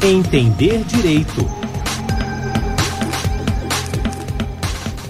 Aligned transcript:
Entender 0.00 0.84
Direito. 0.84 1.44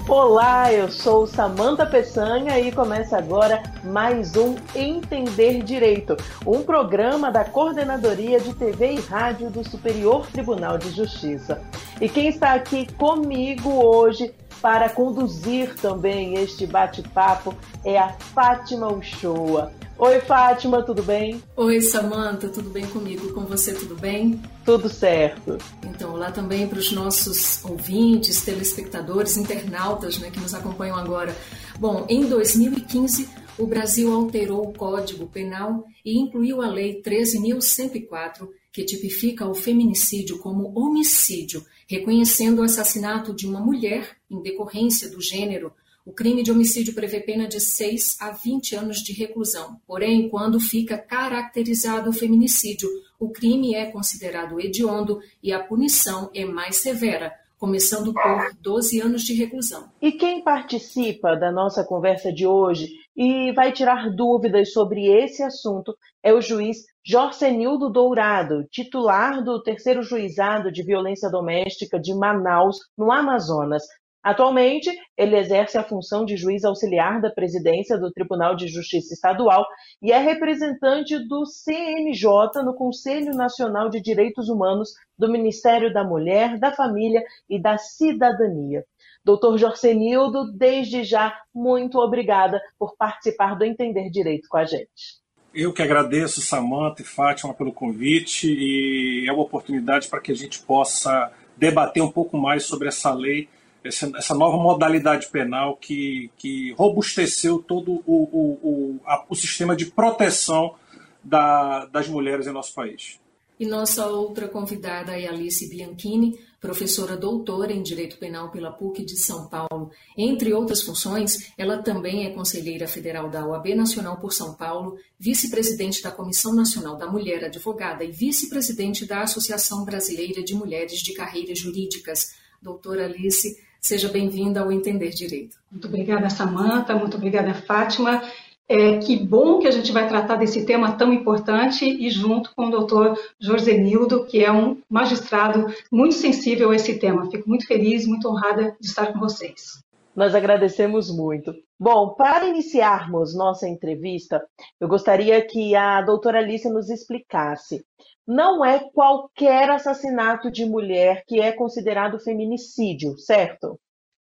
Olá, 0.07 0.73
eu 0.73 0.89
sou 0.89 1.27
Samanta 1.27 1.85
Peçanha 1.85 2.59
e 2.59 2.71
começa 2.71 3.15
agora 3.15 3.61
mais 3.83 4.35
um 4.35 4.55
Entender 4.75 5.61
Direito, 5.61 6.17
um 6.43 6.63
programa 6.63 7.31
da 7.31 7.45
Coordenadoria 7.45 8.39
de 8.39 8.55
TV 8.55 8.93
e 8.93 8.99
Rádio 8.99 9.51
do 9.51 9.63
Superior 9.63 10.25
Tribunal 10.25 10.79
de 10.79 10.89
Justiça. 10.89 11.61
E 12.01 12.09
quem 12.09 12.27
está 12.27 12.53
aqui 12.53 12.91
comigo 12.93 13.69
hoje 13.69 14.33
para 14.59 14.89
conduzir 14.89 15.75
também 15.75 16.33
este 16.33 16.65
bate-papo 16.65 17.53
é 17.85 17.99
a 17.99 18.09
Fátima 18.09 18.91
Uchoa. 18.91 19.71
Oi, 20.01 20.21
Fátima, 20.21 20.81
tudo 20.81 21.03
bem? 21.03 21.43
Oi, 21.57 21.81
Samanta, 21.81 22.47
tudo 22.47 22.69
bem 22.69 22.87
comigo? 22.87 23.33
Com 23.33 23.41
você, 23.41 23.73
tudo 23.73 23.97
bem? 23.97 24.41
Tudo 24.63 24.87
certo. 24.87 25.57
Então, 25.85 26.13
olá 26.13 26.31
também 26.31 26.65
para 26.69 26.79
os 26.79 26.93
nossos 26.93 27.61
ouvintes, 27.65 28.41
telespectadores, 28.41 29.35
internautas 29.35 30.17
né, 30.17 30.31
que 30.31 30.39
nos 30.39 30.53
acompanham 30.53 30.95
agora. 30.95 31.35
Bom, 31.77 32.05
em 32.07 32.25
2015, 32.25 33.27
o 33.57 33.67
Brasil 33.67 34.13
alterou 34.13 34.69
o 34.69 34.73
Código 34.73 35.27
Penal 35.27 35.83
e 36.05 36.17
incluiu 36.17 36.61
a 36.61 36.69
Lei 36.69 37.01
13.104, 37.01 38.47
que 38.71 38.85
tipifica 38.85 39.49
o 39.49 39.53
feminicídio 39.53 40.39
como 40.39 40.71
homicídio, 40.79 41.61
reconhecendo 41.89 42.59
o 42.59 42.63
assassinato 42.63 43.35
de 43.35 43.45
uma 43.45 43.59
mulher 43.59 44.15
em 44.31 44.41
decorrência 44.41 45.09
do 45.09 45.19
gênero 45.19 45.73
o 46.05 46.11
crime 46.11 46.41
de 46.43 46.51
homicídio 46.51 46.93
prevê 46.93 47.19
pena 47.19 47.47
de 47.47 47.59
6 47.59 48.17
a 48.19 48.31
20 48.31 48.75
anos 48.75 48.97
de 48.97 49.13
reclusão. 49.13 49.79
Porém, 49.85 50.29
quando 50.29 50.59
fica 50.59 50.97
caracterizado 50.97 52.09
o 52.09 52.13
feminicídio, 52.13 52.89
o 53.19 53.29
crime 53.29 53.75
é 53.75 53.91
considerado 53.91 54.59
hediondo 54.59 55.19
e 55.43 55.51
a 55.51 55.61
punição 55.61 56.31
é 56.33 56.45
mais 56.45 56.77
severa, 56.77 57.33
começando 57.57 58.13
por 58.13 58.55
12 58.61 59.01
anos 59.01 59.21
de 59.23 59.33
reclusão. 59.33 59.91
E 60.01 60.13
quem 60.13 60.41
participa 60.41 61.35
da 61.35 61.51
nossa 61.51 61.83
conversa 61.83 62.31
de 62.31 62.47
hoje 62.47 62.87
e 63.15 63.51
vai 63.51 63.73
tirar 63.73 64.09
dúvidas 64.09 64.71
sobre 64.71 65.07
esse 65.07 65.43
assunto 65.43 65.93
é 66.23 66.33
o 66.33 66.41
juiz 66.41 66.77
Jorcenildo 67.05 67.89
Dourado, 67.89 68.65
titular 68.69 69.43
do 69.43 69.61
terceiro 69.61 70.03
juizado 70.03 70.71
de 70.71 70.83
violência 70.83 71.29
doméstica 71.29 71.99
de 71.99 72.13
Manaus, 72.13 72.77
no 72.97 73.11
Amazonas. 73.11 73.83
Atualmente, 74.21 74.91
ele 75.17 75.37
exerce 75.37 75.77
a 75.77 75.83
função 75.83 76.25
de 76.25 76.35
juiz 76.35 76.65
auxiliar 76.65 77.21
da 77.21 77.29
presidência 77.29 77.97
do 77.97 78.11
Tribunal 78.11 78.53
de 78.53 78.67
Justiça 78.67 79.13
Estadual 79.13 79.65
e 80.01 80.11
é 80.11 80.17
representante 80.17 81.17
do 81.17 81.45
CNJ 81.45 82.61
no 82.65 82.73
Conselho 82.73 83.33
Nacional 83.33 83.89
de 83.89 84.01
Direitos 84.01 84.49
Humanos 84.49 84.89
do 85.17 85.31
Ministério 85.31 85.93
da 85.93 86.03
Mulher, 86.03 86.59
da 86.59 86.73
Família 86.73 87.23
e 87.49 87.61
da 87.61 87.77
Cidadania. 87.77 88.83
Doutor 89.23 89.57
Jorcenildo, 89.57 90.51
desde 90.51 91.03
já, 91.03 91.33
muito 91.53 91.97
obrigada 91.97 92.61
por 92.77 92.95
participar 92.97 93.55
do 93.55 93.63
Entender 93.63 94.09
Direito 94.09 94.49
com 94.49 94.57
a 94.57 94.65
gente. 94.65 95.19
Eu 95.53 95.73
que 95.73 95.81
agradeço, 95.81 96.41
Samanta 96.41 97.01
e 97.01 97.05
Fátima, 97.05 97.53
pelo 97.53 97.73
convite 97.73 98.47
e 98.47 99.27
é 99.27 99.31
uma 99.31 99.43
oportunidade 99.43 100.07
para 100.07 100.19
que 100.19 100.31
a 100.31 100.35
gente 100.35 100.59
possa 100.59 101.31
debater 101.57 102.03
um 102.03 102.11
pouco 102.11 102.37
mais 102.37 102.65
sobre 102.65 102.87
essa 102.87 103.13
lei 103.13 103.49
essa, 103.83 104.11
essa 104.15 104.35
nova 104.35 104.57
modalidade 104.57 105.27
penal 105.27 105.77
que, 105.77 106.29
que 106.37 106.73
robusteceu 106.73 107.59
todo 107.59 108.01
o, 108.05 108.23
o, 108.23 108.59
o, 108.61 108.99
a, 109.05 109.25
o 109.29 109.35
sistema 109.35 109.75
de 109.75 109.87
proteção 109.87 110.75
da, 111.23 111.85
das 111.85 112.07
mulheres 112.07 112.47
em 112.47 112.51
nosso 112.51 112.73
país. 112.73 113.19
E 113.59 113.65
nossa 113.65 114.07
outra 114.07 114.47
convidada 114.47 115.19
é 115.19 115.27
Alice 115.27 115.67
Bianchini, 115.67 116.39
professora 116.61 117.17
doutora 117.17 117.73
em 117.73 117.83
Direito 117.83 118.17
Penal 118.17 118.49
pela 118.51 118.71
PUC 118.71 119.03
de 119.03 119.17
São 119.17 119.49
Paulo. 119.49 119.91
Entre 120.17 120.53
outras 120.53 120.81
funções, 120.81 121.51
ela 121.57 121.83
também 121.83 122.25
é 122.25 122.29
conselheira 122.29 122.87
federal 122.87 123.29
da 123.29 123.45
OAB 123.45 123.75
Nacional 123.75 124.17
por 124.17 124.31
São 124.31 124.55
Paulo, 124.55 124.97
vice-presidente 125.19 126.01
da 126.01 126.09
Comissão 126.09 126.55
Nacional 126.55 126.95
da 126.95 127.11
Mulher 127.11 127.43
Advogada 127.43 128.01
e 128.05 128.11
vice-presidente 128.11 129.05
da 129.05 129.23
Associação 129.23 129.83
Brasileira 129.83 130.41
de 130.41 130.53
Mulheres 130.53 130.99
de 131.01 131.13
Carreiras 131.13 131.59
Jurídicas. 131.59 132.35
Doutora 132.61 133.05
Alice, 133.05 133.57
Seja 133.79 134.09
bem-vinda 134.09 134.59
ao 134.59 134.71
Entender 134.71 135.09
Direito. 135.09 135.57
Muito 135.71 135.87
obrigada, 135.87 136.29
Samanta. 136.29 136.95
Muito 136.95 137.15
obrigada, 137.17 137.53
Fátima. 137.53 138.21
É, 138.67 138.99
que 138.99 139.17
bom 139.17 139.57
que 139.57 139.67
a 139.67 139.71
gente 139.71 139.91
vai 139.91 140.07
tratar 140.07 140.35
desse 140.35 140.63
tema 140.63 140.91
tão 140.91 141.11
importante 141.11 141.85
e 141.85 142.09
junto 142.11 142.53
com 142.53 142.67
o 142.67 142.69
doutor 142.69 143.17
Jorzenildo, 143.39 144.25
que 144.25 144.43
é 144.43 144.51
um 144.51 144.77
magistrado 144.87 145.65
muito 145.91 146.13
sensível 146.13 146.69
a 146.69 146.75
esse 146.75 146.99
tema. 146.99 147.31
Fico 147.31 147.49
muito 147.49 147.65
feliz, 147.65 148.05
muito 148.05 148.27
honrada 148.29 148.75
de 148.79 148.87
estar 148.87 149.11
com 149.11 149.19
vocês. 149.19 149.83
Nós 150.15 150.35
agradecemos 150.35 151.09
muito. 151.09 151.55
Bom, 151.81 152.09
para 152.09 152.45
iniciarmos 152.45 153.33
nossa 153.33 153.65
entrevista, 153.65 154.43
eu 154.81 154.87
gostaria 154.89 155.41
que 155.41 155.73
a 155.75 156.01
doutora 156.01 156.39
Alice 156.39 156.69
nos 156.69 156.89
explicasse. 156.89 157.85
Não 158.27 158.65
é 158.65 158.79
qualquer 158.93 159.69
assassinato 159.69 160.51
de 160.51 160.65
mulher 160.65 161.23
que 161.25 161.39
é 161.39 161.53
considerado 161.53 162.19
feminicídio, 162.19 163.17
certo? 163.17 163.79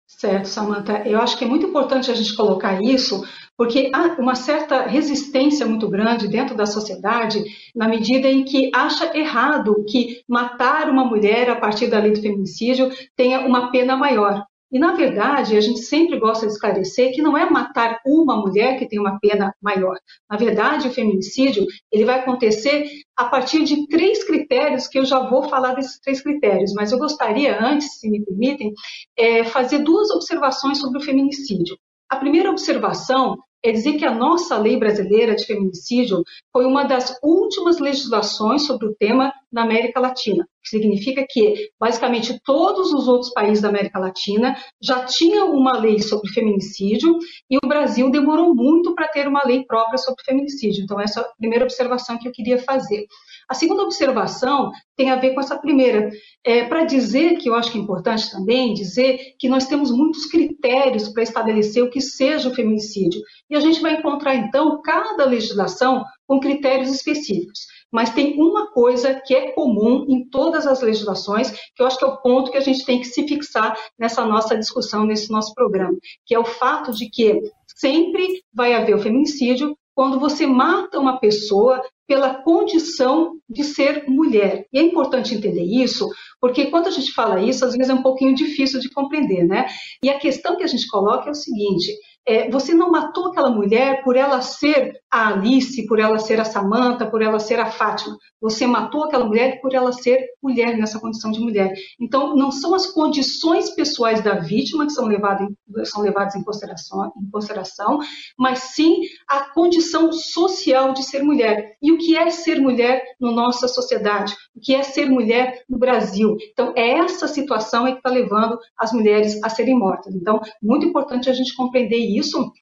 Certo, 0.04 0.48
Samantha. 0.48 1.06
Eu 1.06 1.20
acho 1.20 1.38
que 1.38 1.44
é 1.44 1.46
muito 1.46 1.66
importante 1.66 2.10
a 2.10 2.14
gente 2.14 2.36
colocar 2.36 2.82
isso, 2.82 3.24
porque 3.56 3.88
há 3.94 4.20
uma 4.20 4.34
certa 4.34 4.82
resistência 4.82 5.64
muito 5.64 5.88
grande 5.88 6.26
dentro 6.26 6.56
da 6.56 6.66
sociedade, 6.66 7.42
na 7.74 7.86
medida 7.86 8.28
em 8.28 8.44
que 8.44 8.70
acha 8.74 9.16
errado 9.16 9.84
que 9.88 10.22
matar 10.28 10.90
uma 10.90 11.04
mulher 11.04 11.48
a 11.48 11.56
partir 11.56 11.86
da 11.86 12.00
lei 12.00 12.10
do 12.10 12.20
feminicídio 12.20 12.90
tenha 13.16 13.46
uma 13.46 13.70
pena 13.70 13.96
maior. 13.96 14.44
E, 14.74 14.78
na 14.80 14.92
verdade, 14.92 15.56
a 15.56 15.60
gente 15.60 15.82
sempre 15.82 16.18
gosta 16.18 16.46
de 16.46 16.52
esclarecer 16.52 17.14
que 17.14 17.22
não 17.22 17.38
é 17.38 17.48
matar 17.48 18.00
uma 18.04 18.36
mulher 18.36 18.76
que 18.76 18.88
tem 18.88 18.98
uma 18.98 19.20
pena 19.20 19.54
maior. 19.62 19.96
Na 20.28 20.36
verdade, 20.36 20.88
o 20.88 20.90
feminicídio 20.90 21.64
ele 21.92 22.04
vai 22.04 22.18
acontecer 22.18 22.90
a 23.16 23.26
partir 23.26 23.62
de 23.62 23.86
três 23.86 24.24
critérios, 24.24 24.88
que 24.88 24.98
eu 24.98 25.04
já 25.04 25.20
vou 25.30 25.48
falar 25.48 25.74
desses 25.74 26.00
três 26.00 26.20
critérios, 26.20 26.72
mas 26.74 26.90
eu 26.90 26.98
gostaria, 26.98 27.56
antes, 27.64 28.00
se 28.00 28.10
me 28.10 28.24
permitem, 28.24 28.72
é, 29.16 29.44
fazer 29.44 29.78
duas 29.78 30.10
observações 30.10 30.78
sobre 30.78 30.98
o 30.98 31.04
feminicídio. 31.04 31.78
A 32.10 32.16
primeira 32.16 32.50
observação 32.50 33.36
é 33.64 33.72
dizer 33.72 33.94
que 33.94 34.04
a 34.04 34.14
nossa 34.14 34.58
lei 34.58 34.76
brasileira 34.76 35.34
de 35.34 35.46
feminicídio 35.46 36.22
foi 36.52 36.66
uma 36.66 36.84
das 36.84 37.18
últimas 37.22 37.78
legislações 37.78 38.66
sobre 38.66 38.86
o 38.86 38.94
tema 38.94 39.32
na 39.50 39.62
América 39.62 39.98
Latina, 39.98 40.46
que 40.62 40.68
significa 40.68 41.24
que, 41.28 41.70
basicamente, 41.80 42.38
todos 42.44 42.92
os 42.92 43.08
outros 43.08 43.32
países 43.32 43.62
da 43.62 43.70
América 43.70 43.98
Latina 43.98 44.54
já 44.82 45.04
tinham 45.04 45.52
uma 45.52 45.78
lei 45.78 46.00
sobre 46.00 46.30
feminicídio 46.32 47.16
e 47.50 47.56
o 47.56 47.66
Brasil 47.66 48.10
demorou 48.10 48.54
muito 48.54 48.94
para 48.94 49.08
ter 49.08 49.26
uma 49.26 49.42
lei 49.46 49.64
própria 49.64 49.96
sobre 49.96 50.22
feminicídio. 50.24 50.84
Então, 50.84 51.00
essa 51.00 51.20
é 51.20 51.22
a 51.22 51.28
primeira 51.38 51.64
observação 51.64 52.18
que 52.18 52.28
eu 52.28 52.32
queria 52.32 52.58
fazer. 52.58 53.06
A 53.48 53.54
segunda 53.54 53.82
observação 53.82 54.70
tem 54.96 55.10
a 55.10 55.16
ver 55.16 55.34
com 55.34 55.40
essa 55.40 55.58
primeira. 55.58 56.10
É, 56.44 56.64
para 56.64 56.84
dizer 56.84 57.36
que 57.38 57.48
eu 57.48 57.54
acho 57.54 57.70
que 57.72 57.78
é 57.78 57.80
importante 57.80 58.30
também 58.30 58.74
dizer 58.74 59.34
que 59.38 59.48
nós 59.48 59.66
temos 59.66 59.90
muitos 59.90 60.26
critérios 60.26 61.08
para 61.08 61.22
estabelecer 61.22 61.82
o 61.82 61.90
que 61.90 62.00
seja 62.00 62.48
o 62.48 62.54
feminicídio. 62.54 63.20
E 63.50 63.56
a 63.56 63.60
gente 63.60 63.80
vai 63.80 63.94
encontrar, 63.94 64.34
então, 64.34 64.80
cada 64.82 65.24
legislação 65.24 66.04
com 66.26 66.40
critérios 66.40 66.90
específicos. 66.90 67.60
Mas 67.92 68.10
tem 68.10 68.40
uma 68.40 68.72
coisa 68.72 69.20
que 69.24 69.34
é 69.34 69.52
comum 69.52 70.04
em 70.08 70.28
todas 70.28 70.66
as 70.66 70.80
legislações, 70.80 71.50
que 71.50 71.80
eu 71.80 71.86
acho 71.86 71.98
que 71.98 72.04
é 72.04 72.08
o 72.08 72.16
ponto 72.16 72.50
que 72.50 72.56
a 72.56 72.60
gente 72.60 72.84
tem 72.84 72.98
que 72.98 73.06
se 73.06 73.26
fixar 73.26 73.78
nessa 73.98 74.24
nossa 74.24 74.56
discussão, 74.58 75.06
nesse 75.06 75.30
nosso 75.30 75.54
programa, 75.54 75.96
que 76.26 76.34
é 76.34 76.38
o 76.38 76.44
fato 76.44 76.92
de 76.92 77.08
que 77.08 77.40
sempre 77.76 78.42
vai 78.52 78.74
haver 78.74 78.96
o 78.96 79.00
feminicídio 79.00 79.76
quando 79.94 80.18
você 80.18 80.46
mata 80.46 80.98
uma 80.98 81.18
pessoa 81.18 81.80
pela 82.06 82.34
condição 82.42 83.38
de 83.48 83.64
ser 83.64 84.04
mulher. 84.08 84.66
E 84.72 84.78
é 84.78 84.82
importante 84.82 85.34
entender 85.34 85.62
isso, 85.62 86.08
porque 86.40 86.66
quando 86.66 86.86
a 86.86 86.90
gente 86.90 87.12
fala 87.12 87.40
isso, 87.40 87.64
às 87.64 87.74
vezes 87.74 87.90
é 87.90 87.94
um 87.94 88.02
pouquinho 88.02 88.34
difícil 88.34 88.80
de 88.80 88.90
compreender, 88.90 89.44
né? 89.46 89.66
E 90.02 90.10
a 90.10 90.18
questão 90.18 90.56
que 90.56 90.64
a 90.64 90.66
gente 90.66 90.86
coloca 90.88 91.28
é 91.28 91.30
o 91.30 91.34
seguinte: 91.34 91.92
é, 92.26 92.50
você 92.50 92.72
não 92.72 92.90
matou 92.90 93.28
aquela 93.28 93.50
mulher 93.50 94.02
por 94.02 94.16
ela 94.16 94.40
ser 94.40 94.98
a 95.10 95.28
Alice, 95.28 95.86
por 95.86 95.98
ela 95.98 96.18
ser 96.18 96.40
a 96.40 96.44
Samantha, 96.44 97.10
por 97.10 97.20
ela 97.20 97.38
ser 97.38 97.60
a 97.60 97.70
Fátima. 97.70 98.16
Você 98.40 98.66
matou 98.66 99.04
aquela 99.04 99.26
mulher 99.26 99.60
por 99.60 99.74
ela 99.74 99.92
ser 99.92 100.26
mulher, 100.42 100.76
nessa 100.76 100.98
condição 100.98 101.30
de 101.30 101.38
mulher. 101.40 101.72
Então, 102.00 102.34
não 102.34 102.50
são 102.50 102.74
as 102.74 102.86
condições 102.86 103.70
pessoais 103.70 104.22
da 104.22 104.34
vítima 104.34 104.86
que 104.86 104.92
são 104.92 105.06
levadas 105.06 105.46
em, 105.48 105.84
são 105.84 106.02
levadas 106.02 106.34
em, 106.34 106.42
consideração, 106.42 107.12
em 107.16 107.30
consideração, 107.30 107.98
mas 108.38 108.58
sim 108.74 109.00
a 109.28 109.52
condição 109.52 110.10
social 110.12 110.92
de 110.92 111.02
ser 111.02 111.22
mulher. 111.22 111.76
E 111.82 111.92
o 111.92 111.98
que 111.98 112.16
é 112.16 112.30
ser 112.30 112.60
mulher 112.60 113.02
na 113.20 113.32
nossa 113.32 113.68
sociedade? 113.68 114.34
O 114.54 114.60
que 114.60 114.74
é 114.74 114.82
ser 114.82 115.10
mulher 115.10 115.62
no 115.68 115.78
Brasil? 115.78 116.36
Então, 116.52 116.72
é 116.76 116.90
essa 116.98 117.26
situação 117.26 117.86
que 117.86 117.98
está 117.98 118.10
levando 118.10 118.58
as 118.78 118.92
mulheres 118.92 119.42
a 119.42 119.48
serem 119.48 119.76
mortas. 119.76 120.14
Então, 120.14 120.40
muito 120.62 120.86
importante 120.86 121.28
a 121.28 121.32
gente 121.32 121.56
compreender 121.56 121.98
isso 121.98 122.52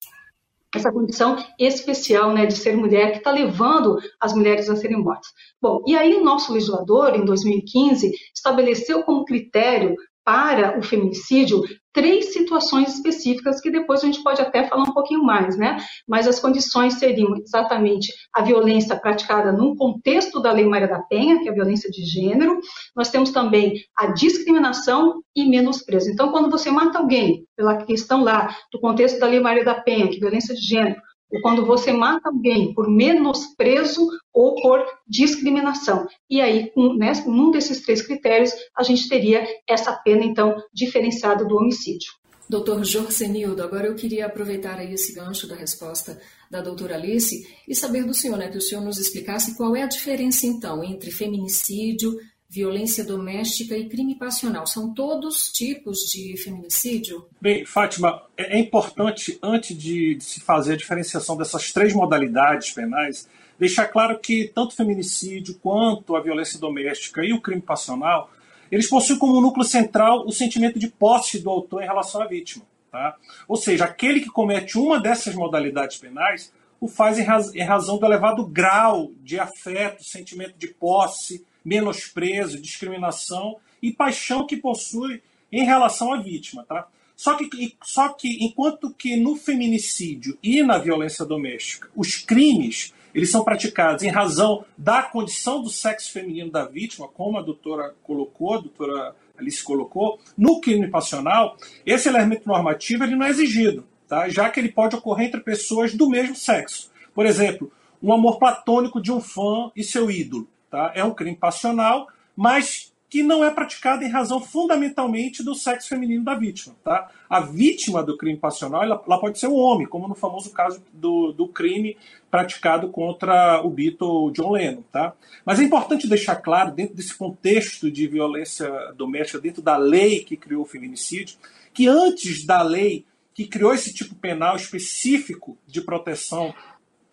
essa 0.74 0.90
condição 0.90 1.36
especial 1.58 2.32
né, 2.32 2.46
de 2.46 2.54
ser 2.56 2.76
mulher 2.76 3.12
que 3.12 3.18
está 3.18 3.30
levando 3.30 3.98
as 4.18 4.32
mulheres 4.32 4.70
a 4.70 4.76
serem 4.76 5.02
mortas. 5.02 5.30
Bom, 5.60 5.82
e 5.86 5.94
aí 5.94 6.14
o 6.14 6.24
nosso 6.24 6.52
legislador, 6.52 7.14
em 7.14 7.24
2015, 7.24 8.10
estabeleceu 8.34 9.02
como 9.02 9.24
critério 9.26 9.94
para 10.24 10.78
o 10.78 10.82
feminicídio 10.82 11.62
três 11.92 12.32
situações 12.32 12.94
específicas 12.94 13.60
que 13.60 13.70
depois 13.70 14.02
a 14.02 14.06
gente 14.06 14.22
pode 14.22 14.40
até 14.40 14.66
falar 14.66 14.84
um 14.84 14.94
pouquinho 14.94 15.22
mais, 15.22 15.56
né? 15.58 15.76
Mas 16.08 16.26
as 16.26 16.40
condições 16.40 16.94
seriam 16.94 17.36
exatamente 17.36 18.12
a 18.34 18.42
violência 18.42 18.96
praticada 18.96 19.52
num 19.52 19.76
contexto 19.76 20.40
da 20.40 20.52
Lei 20.52 20.64
Maria 20.64 20.88
da 20.88 21.00
Penha, 21.00 21.40
que 21.40 21.48
é 21.48 21.50
a 21.50 21.54
violência 21.54 21.90
de 21.90 22.02
gênero. 22.04 22.58
Nós 22.96 23.10
temos 23.10 23.30
também 23.30 23.74
a 23.96 24.06
discriminação 24.06 25.22
e 25.36 25.44
menosprezo. 25.44 26.10
Então, 26.10 26.30
quando 26.30 26.50
você 26.50 26.70
mata 26.70 26.98
alguém 26.98 27.44
pela 27.56 27.84
questão 27.84 28.24
lá 28.24 28.56
do 28.72 28.80
contexto 28.80 29.20
da 29.20 29.26
Lei 29.26 29.40
Maria 29.40 29.64
da 29.64 29.74
Penha, 29.74 30.08
que 30.08 30.16
é 30.16 30.20
violência 30.20 30.54
de 30.54 30.62
gênero, 30.62 31.00
ou 31.32 31.40
quando 31.40 31.64
você 31.64 31.92
mata 31.92 32.28
alguém 32.28 32.74
por 32.74 32.88
menosprezo 32.90 34.06
ou 34.32 34.54
por 34.60 34.84
discriminação. 35.08 36.06
E 36.28 36.40
aí, 36.40 36.70
um, 36.76 36.94
né, 36.94 37.12
num 37.26 37.50
desses 37.50 37.80
três 37.82 38.02
critérios, 38.02 38.52
a 38.76 38.82
gente 38.82 39.08
teria 39.08 39.46
essa 39.68 39.92
pena, 39.92 40.24
então, 40.24 40.54
diferenciada 40.72 41.44
do 41.44 41.56
homicídio. 41.56 42.12
Doutor 42.48 42.84
Jorcenildo, 42.84 43.62
agora 43.62 43.86
eu 43.86 43.94
queria 43.94 44.26
aproveitar 44.26 44.78
aí 44.78 44.92
esse 44.92 45.14
gancho 45.14 45.48
da 45.48 45.54
resposta 45.54 46.20
da 46.50 46.60
doutora 46.60 46.96
Alice 46.96 47.46
e 47.66 47.74
saber 47.74 48.04
do 48.04 48.12
senhor, 48.12 48.36
né, 48.36 48.48
que 48.48 48.58
o 48.58 48.60
senhor 48.60 48.84
nos 48.84 48.98
explicasse 48.98 49.56
qual 49.56 49.74
é 49.74 49.82
a 49.82 49.86
diferença, 49.86 50.46
então, 50.46 50.84
entre 50.84 51.10
feminicídio, 51.10 52.14
violência 52.52 53.02
doméstica 53.02 53.74
e 53.74 53.88
crime 53.88 54.14
passional. 54.14 54.66
São 54.66 54.92
todos 54.92 55.50
tipos 55.50 56.00
de 56.00 56.36
feminicídio? 56.36 57.26
Bem, 57.40 57.64
Fátima, 57.64 58.22
é, 58.36 58.58
é 58.58 58.60
importante, 58.60 59.38
antes 59.42 59.76
de, 59.76 60.18
se 60.20 60.38
fazer 60.38 60.74
a 60.74 60.76
diferenciação 60.76 61.34
dessas 61.34 61.72
três 61.72 61.94
modalidades 61.94 62.70
penais, 62.72 63.26
deixar 63.58 63.86
claro 63.86 64.18
que 64.18 64.52
tanto 64.54 64.72
o 64.72 64.76
feminicídio 64.76 65.58
quanto 65.62 66.14
a 66.14 66.20
violência 66.20 66.60
doméstica 66.60 67.24
e 67.24 67.32
o 67.32 67.40
crime 67.40 67.62
passional, 67.62 68.30
eles 68.70 68.86
possuem 68.86 69.18
como 69.18 69.40
núcleo 69.40 69.64
central 69.64 70.26
o 70.26 70.30
sentimento 70.30 70.78
de 70.78 70.88
posse 70.88 71.38
do 71.38 71.48
autor 71.48 71.82
em 71.82 71.86
relação 71.86 72.20
à 72.20 72.26
vítima. 72.26 72.66
Tá? 72.90 73.16
Ou 73.48 73.56
seja, 73.56 73.86
aquele 73.86 74.20
que 74.20 74.28
comete 74.28 74.76
uma 74.76 75.00
dessas 75.00 75.34
modalidades 75.34 75.96
penais 75.96 76.52
o 76.78 76.86
faz 76.86 77.18
em, 77.18 77.22
raz 77.22 77.54
em 77.54 77.62
razão 77.62 77.96
do 77.96 78.04
elevado 78.04 78.44
grau 78.44 79.10
de 79.22 79.38
afeto, 79.38 80.04
sentimento 80.04 80.58
de 80.58 80.66
posse, 80.66 81.46
menosprezo, 81.64 82.60
discriminação 82.60 83.56
e 83.82 83.92
paixão 83.92 84.46
que 84.46 84.56
possui 84.56 85.22
em 85.50 85.64
relação 85.64 86.12
à 86.12 86.20
vítima. 86.20 86.64
Tá? 86.64 86.86
Só, 87.16 87.34
que, 87.36 87.76
só 87.82 88.08
que 88.10 88.44
enquanto 88.44 88.92
que 88.92 89.16
no 89.16 89.36
feminicídio 89.36 90.38
e 90.42 90.62
na 90.62 90.78
violência 90.78 91.24
doméstica 91.24 91.88
os 91.94 92.16
crimes 92.16 92.92
eles 93.14 93.30
são 93.30 93.44
praticados 93.44 94.02
em 94.02 94.08
razão 94.08 94.64
da 94.76 95.02
condição 95.02 95.62
do 95.62 95.68
sexo 95.68 96.10
feminino 96.10 96.50
da 96.50 96.64
vítima, 96.64 97.06
como 97.08 97.38
a 97.38 97.42
doutora 97.42 97.94
colocou, 98.02 98.54
a 98.54 98.58
doutora 98.58 99.14
Alice 99.38 99.62
colocou, 99.62 100.18
no 100.36 100.60
crime 100.60 100.88
passional, 100.88 101.56
esse 101.84 102.08
elemento 102.08 102.46
normativo 102.46 103.04
ele 103.04 103.16
não 103.16 103.26
é 103.26 103.30
exigido, 103.30 103.84
tá? 104.08 104.28
já 104.28 104.48
que 104.48 104.58
ele 104.60 104.70
pode 104.70 104.96
ocorrer 104.96 105.26
entre 105.26 105.40
pessoas 105.40 105.94
do 105.94 106.08
mesmo 106.08 106.34
sexo. 106.34 106.90
Por 107.14 107.26
exemplo, 107.26 107.70
um 108.02 108.12
amor 108.12 108.38
platônico 108.38 109.00
de 109.00 109.12
um 109.12 109.20
fã 109.20 109.70
e 109.76 109.84
seu 109.84 110.10
ídolo. 110.10 110.48
Tá? 110.72 110.90
É 110.94 111.04
um 111.04 111.12
crime 111.12 111.36
passional, 111.36 112.08
mas 112.34 112.90
que 113.10 113.22
não 113.22 113.44
é 113.44 113.50
praticado 113.50 114.02
em 114.02 114.08
razão 114.08 114.40
fundamentalmente 114.40 115.44
do 115.44 115.54
sexo 115.54 115.90
feminino 115.90 116.24
da 116.24 116.34
vítima. 116.34 116.74
Tá? 116.82 117.10
A 117.28 117.40
vítima 117.40 118.02
do 118.02 118.16
crime 118.16 118.38
passional 118.38 118.82
ela, 118.82 119.02
ela 119.06 119.20
pode 119.20 119.38
ser 119.38 119.48
um 119.48 119.56
homem, 119.56 119.86
como 119.86 120.08
no 120.08 120.14
famoso 120.14 120.50
caso 120.50 120.82
do, 120.90 121.30
do 121.30 121.46
crime 121.46 121.94
praticado 122.30 122.88
contra 122.88 123.60
o 123.62 123.68
Beatle 123.68 124.32
John 124.32 124.52
Lennon. 124.52 124.82
Tá? 124.90 125.12
Mas 125.44 125.60
é 125.60 125.62
importante 125.62 126.08
deixar 126.08 126.36
claro, 126.36 126.72
dentro 126.72 126.94
desse 126.94 127.14
contexto 127.14 127.90
de 127.90 128.06
violência 128.06 128.70
doméstica, 128.96 129.38
dentro 129.38 129.60
da 129.60 129.76
lei 129.76 130.24
que 130.24 130.38
criou 130.38 130.62
o 130.62 130.66
feminicídio, 130.66 131.36
que 131.74 131.86
antes 131.86 132.46
da 132.46 132.62
lei 132.62 133.04
que 133.34 133.46
criou 133.46 133.74
esse 133.74 133.92
tipo 133.92 134.14
penal 134.14 134.56
específico 134.56 135.58
de 135.66 135.82
proteção 135.82 136.54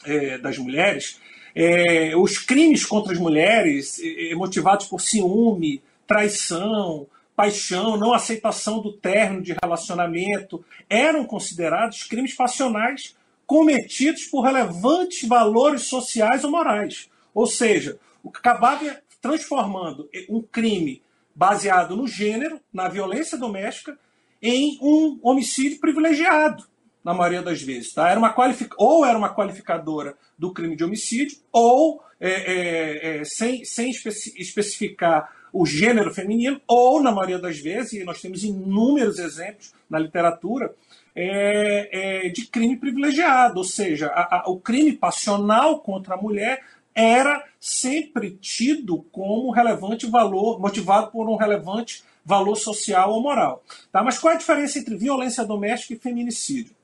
é, 0.06 0.38
das 0.38 0.58
mulheres, 0.58 1.20
é, 1.56 2.16
os 2.16 2.38
crimes 2.38 2.86
contra 2.86 3.14
as 3.14 3.20
mulheres 3.20 4.00
é, 4.00 4.32
é, 4.32 4.36
motivados 4.36 4.88
por 4.88 5.02
ciúme, 5.02 5.82
traição, 6.08 7.08
paixão, 7.36 7.98
não 7.98 8.14
aceitação 8.14 8.82
do 8.82 8.92
término 8.92 9.42
de 9.42 9.56
relacionamento, 9.62 10.64
eram 10.90 11.24
considerados 11.26 12.04
crimes 12.04 12.34
passionais 12.34 13.16
cometidos 13.46 14.26
por 14.26 14.42
relevantes 14.42 15.28
valores 15.28 15.84
sociais 15.84 16.44
ou 16.44 16.52
morais. 16.52 17.10
Ou 17.34 17.48
seja, 17.48 17.98
o 18.22 18.30
que 18.30 18.40
acabava 18.40 19.02
transformando 19.22 20.10
um 20.30 20.42
crime 20.42 21.02
baseado 21.34 21.96
no 21.96 22.08
gênero, 22.08 22.60
na 22.74 22.88
violência 22.88 23.38
doméstica, 23.38 23.98
em 24.42 24.78
um 24.82 25.20
homicídio 25.22 25.80
privilegiado 25.80 26.70
na 27.04 27.14
maioria 27.14 27.42
das 27.42 27.62
vezes. 27.62 27.94
Tá? 27.94 28.10
Era 28.10 28.20
uma 28.20 28.34
qualific... 28.34 28.74
Ou 28.78 29.06
era 29.06 29.18
uma 29.18 29.34
qualificadora 29.34 30.16
do 30.38 30.54
crime 30.54 30.76
de 30.76 30.84
homicídio, 30.84 31.38
ou 31.52 32.02
é, 32.20 32.30
é, 32.30 33.18
é, 33.20 33.24
sem, 33.24 33.64
sem 33.64 33.90
especificar 33.90 35.34
o 35.52 35.66
gênero 35.66 36.14
feminino, 36.14 36.62
ou, 36.68 37.02
na 37.02 37.12
maioria 37.12 37.40
das 37.40 37.58
vezes, 37.60 37.94
e 37.94 38.04
nós 38.04 38.22
temos 38.22 38.44
inúmeros 38.44 39.18
exemplos 39.18 39.74
na 39.90 39.98
literatura, 39.98 40.74
é, 41.16 42.26
é, 42.26 42.30
de 42.30 42.46
crime 42.46 42.78
privilegiado, 42.78 43.58
ou 43.58 43.64
seja, 43.64 44.08
a, 44.08 44.42
a, 44.42 44.50
o 44.50 44.60
crime 44.60 44.94
passional 44.94 45.80
contra 45.80 46.14
a 46.14 46.22
mulher 46.22 46.62
era 46.94 47.44
sempre 47.60 48.32
tido 48.32 49.04
como 49.12 49.52
relevante 49.52 50.06
valor, 50.06 50.60
motivado 50.60 51.12
por 51.12 51.30
um 51.30 51.36
relevante 51.36 52.04
valor 52.24 52.56
social 52.56 53.12
ou 53.12 53.22
moral. 53.22 53.64
Tá? 53.92 54.04
Mas 54.04 54.20
qual 54.20 54.34
é 54.34 54.36
a 54.36 54.40
diferença 54.40 54.80
entre 54.80 54.98
violência 54.98 55.44
doméstica 55.44 55.94
e 55.94 56.00
feminicídio? 56.00 56.76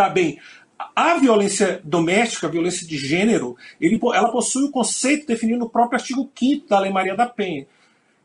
Tá 0.00 0.08
bem. 0.08 0.38
A 0.96 1.18
violência 1.18 1.78
doméstica, 1.84 2.46
a 2.46 2.50
violência 2.50 2.86
de 2.86 2.96
gênero, 2.96 3.54
ele, 3.78 4.00
ela 4.14 4.32
possui 4.32 4.64
o 4.64 4.70
conceito 4.70 5.26
definido 5.26 5.58
no 5.58 5.68
próprio 5.68 6.00
artigo 6.00 6.30
5 6.34 6.66
da 6.66 6.78
Lei 6.78 6.90
Maria 6.90 7.14
da 7.14 7.26
Penha, 7.26 7.66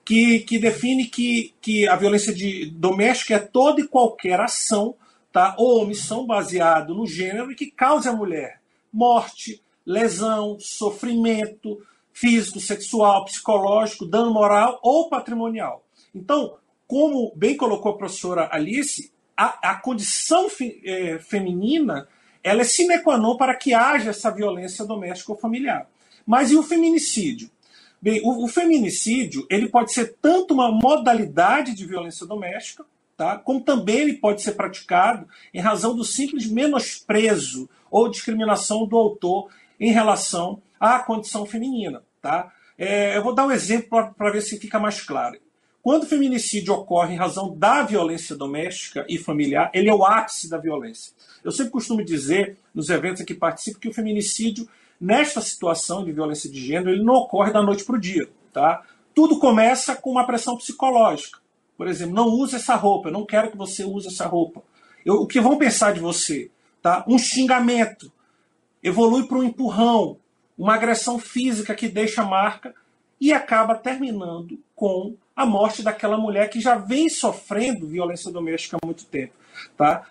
que, 0.06 0.40
que 0.40 0.58
define 0.58 1.08
que, 1.08 1.54
que 1.60 1.86
a 1.86 1.98
violência 1.98 2.34
de, 2.34 2.68
doméstica 2.68 3.36
é 3.36 3.40
toda 3.40 3.82
e 3.82 3.88
qualquer 3.90 4.40
ação 4.40 4.96
tá, 5.34 5.54
ou 5.58 5.84
omissão 5.84 6.26
baseado 6.26 6.96
no 6.96 7.06
gênero 7.06 7.54
que 7.54 7.70
cause 7.70 8.08
à 8.08 8.14
mulher 8.14 8.62
morte, 8.90 9.62
lesão, 9.86 10.56
sofrimento 10.58 11.86
físico, 12.14 12.62
sexual, 12.62 13.26
psicológico, 13.26 14.06
dano 14.06 14.32
moral 14.32 14.80
ou 14.82 15.10
patrimonial. 15.10 15.84
Então, 16.16 16.56
como 16.88 17.34
bem 17.36 17.58
colocou 17.58 17.92
a 17.92 17.98
professora 17.98 18.48
Alice, 18.50 19.12
a, 19.36 19.72
a 19.72 19.76
condição 19.76 20.48
é, 20.84 21.20
feminina 21.20 22.08
ela 22.46 22.62
é 22.62 22.64
sine 22.64 23.00
qua 23.00 23.18
non 23.18 23.36
para 23.38 23.56
que 23.56 23.74
haja 23.74 24.12
essa 24.12 24.30
violência 24.30 24.86
doméstica 24.86 25.32
ou 25.32 25.38
familiar. 25.38 25.90
Mas 26.28 26.52
e 26.52 26.56
o 26.56 26.62
feminicídio? 26.62 27.50
Bem, 28.00 28.22
o, 28.24 28.46
o, 28.46 28.48
feminicídio 28.48 29.48
ele 29.50 29.68
pode 29.68 29.92
ser 29.92 30.16
tanto 30.22 30.54
uma 30.54 30.72
modalidade 30.72 31.74
de 31.74 31.88
violência 31.88 32.24
doméstica, 32.28 32.86
tá? 33.18 33.36
como 33.40 33.62
também 33.62 33.98
ele 33.98 34.14
pode 34.14 34.44
ser 34.44 34.52
praticado 34.52 35.28
em 35.52 35.60
razão 35.60 35.96
do 35.96 36.04
simples 36.04 36.46
menosprezo 36.46 37.68
ou 37.90 38.10
discriminação 38.10 38.86
do 38.86 38.96
autor 38.96 39.50
em 39.80 39.92
relação 39.92 40.62
à 40.80 41.00
condição 41.00 41.48
feminina. 41.48 42.04
Tá? 42.22 42.54
É, 42.78 43.18
eu 43.18 43.24
vou 43.24 43.34
dar 43.34 43.48
um 43.48 43.52
exemplo 43.52 44.14
para 44.16 44.32
ver 44.32 44.42
se 44.42 44.60
fica 44.60 44.80
mais 44.80 45.02
claro. 45.02 45.40
Quando 45.86 46.02
o 46.02 46.08
feminicídio 46.08 46.74
ocorre 46.74 47.14
em 47.14 47.18
razão 47.18 47.56
da 47.56 47.84
violência 47.84 48.36
doméstica 48.36 49.06
e 49.08 49.20
familiar, 49.20 49.70
ele 49.72 49.88
é 49.88 49.94
o 49.94 50.04
ápice 50.04 50.50
da 50.50 50.58
violência. 50.58 51.14
Eu 51.44 51.52
sempre 51.52 51.72
costumo 51.72 52.04
dizer, 52.04 52.58
nos 52.74 52.90
eventos 52.90 53.22
em 53.22 53.24
que 53.24 53.36
participo, 53.36 53.78
que 53.78 53.90
o 53.90 53.94
feminicídio, 53.94 54.68
nesta 55.00 55.42
situação 55.42 56.04
de 56.04 56.12
violência 56.12 56.50
de 56.50 56.60
gênero, 56.60 56.90
ele 56.90 57.04
não 57.04 57.14
ocorre 57.14 57.54
da 57.54 57.62
noite 57.62 57.84
para 57.84 57.98
o 57.98 58.00
dia. 58.00 58.28
Tá? 58.52 58.82
Tudo 59.14 59.38
começa 59.38 59.96
com 59.96 60.10
uma 60.10 60.26
pressão 60.26 60.58
psicológica. 60.58 61.38
Por 61.78 61.88
exemplo, 61.88 62.16
não 62.16 62.30
use 62.30 62.56
essa 62.56 62.74
roupa, 62.74 63.10
eu 63.10 63.14
não 63.14 63.24
quero 63.24 63.52
que 63.52 63.58
você 63.58 63.84
use 63.84 64.08
essa 64.08 64.26
roupa. 64.26 64.64
Eu, 65.06 65.18
o 65.18 65.28
que 65.28 65.40
vão 65.40 65.56
pensar 65.56 65.94
de 65.94 66.00
você? 66.00 66.50
Tá? 66.82 67.06
Um 67.08 67.20
xingamento 67.20 68.12
evolui 68.82 69.28
para 69.28 69.38
um 69.38 69.44
empurrão, 69.44 70.18
uma 70.58 70.74
agressão 70.74 71.20
física 71.20 71.76
que 71.76 71.88
deixa 71.88 72.26
marca 72.26 72.74
e 73.22 73.32
acaba 73.32 73.76
terminando 73.76 74.60
com 74.76 75.16
a 75.36 75.46
morte 75.46 75.84
daquela 75.84 76.18
mulher 76.18 76.50
que 76.50 76.62
já 76.62 76.76
vem 76.76 77.10
sofrendo 77.10 77.88
violência 77.88 78.32
doméstica 78.32 78.78
há 78.82 78.86
muito 78.86 79.06
tempo. 79.06 79.34
Tá? 79.76 80.08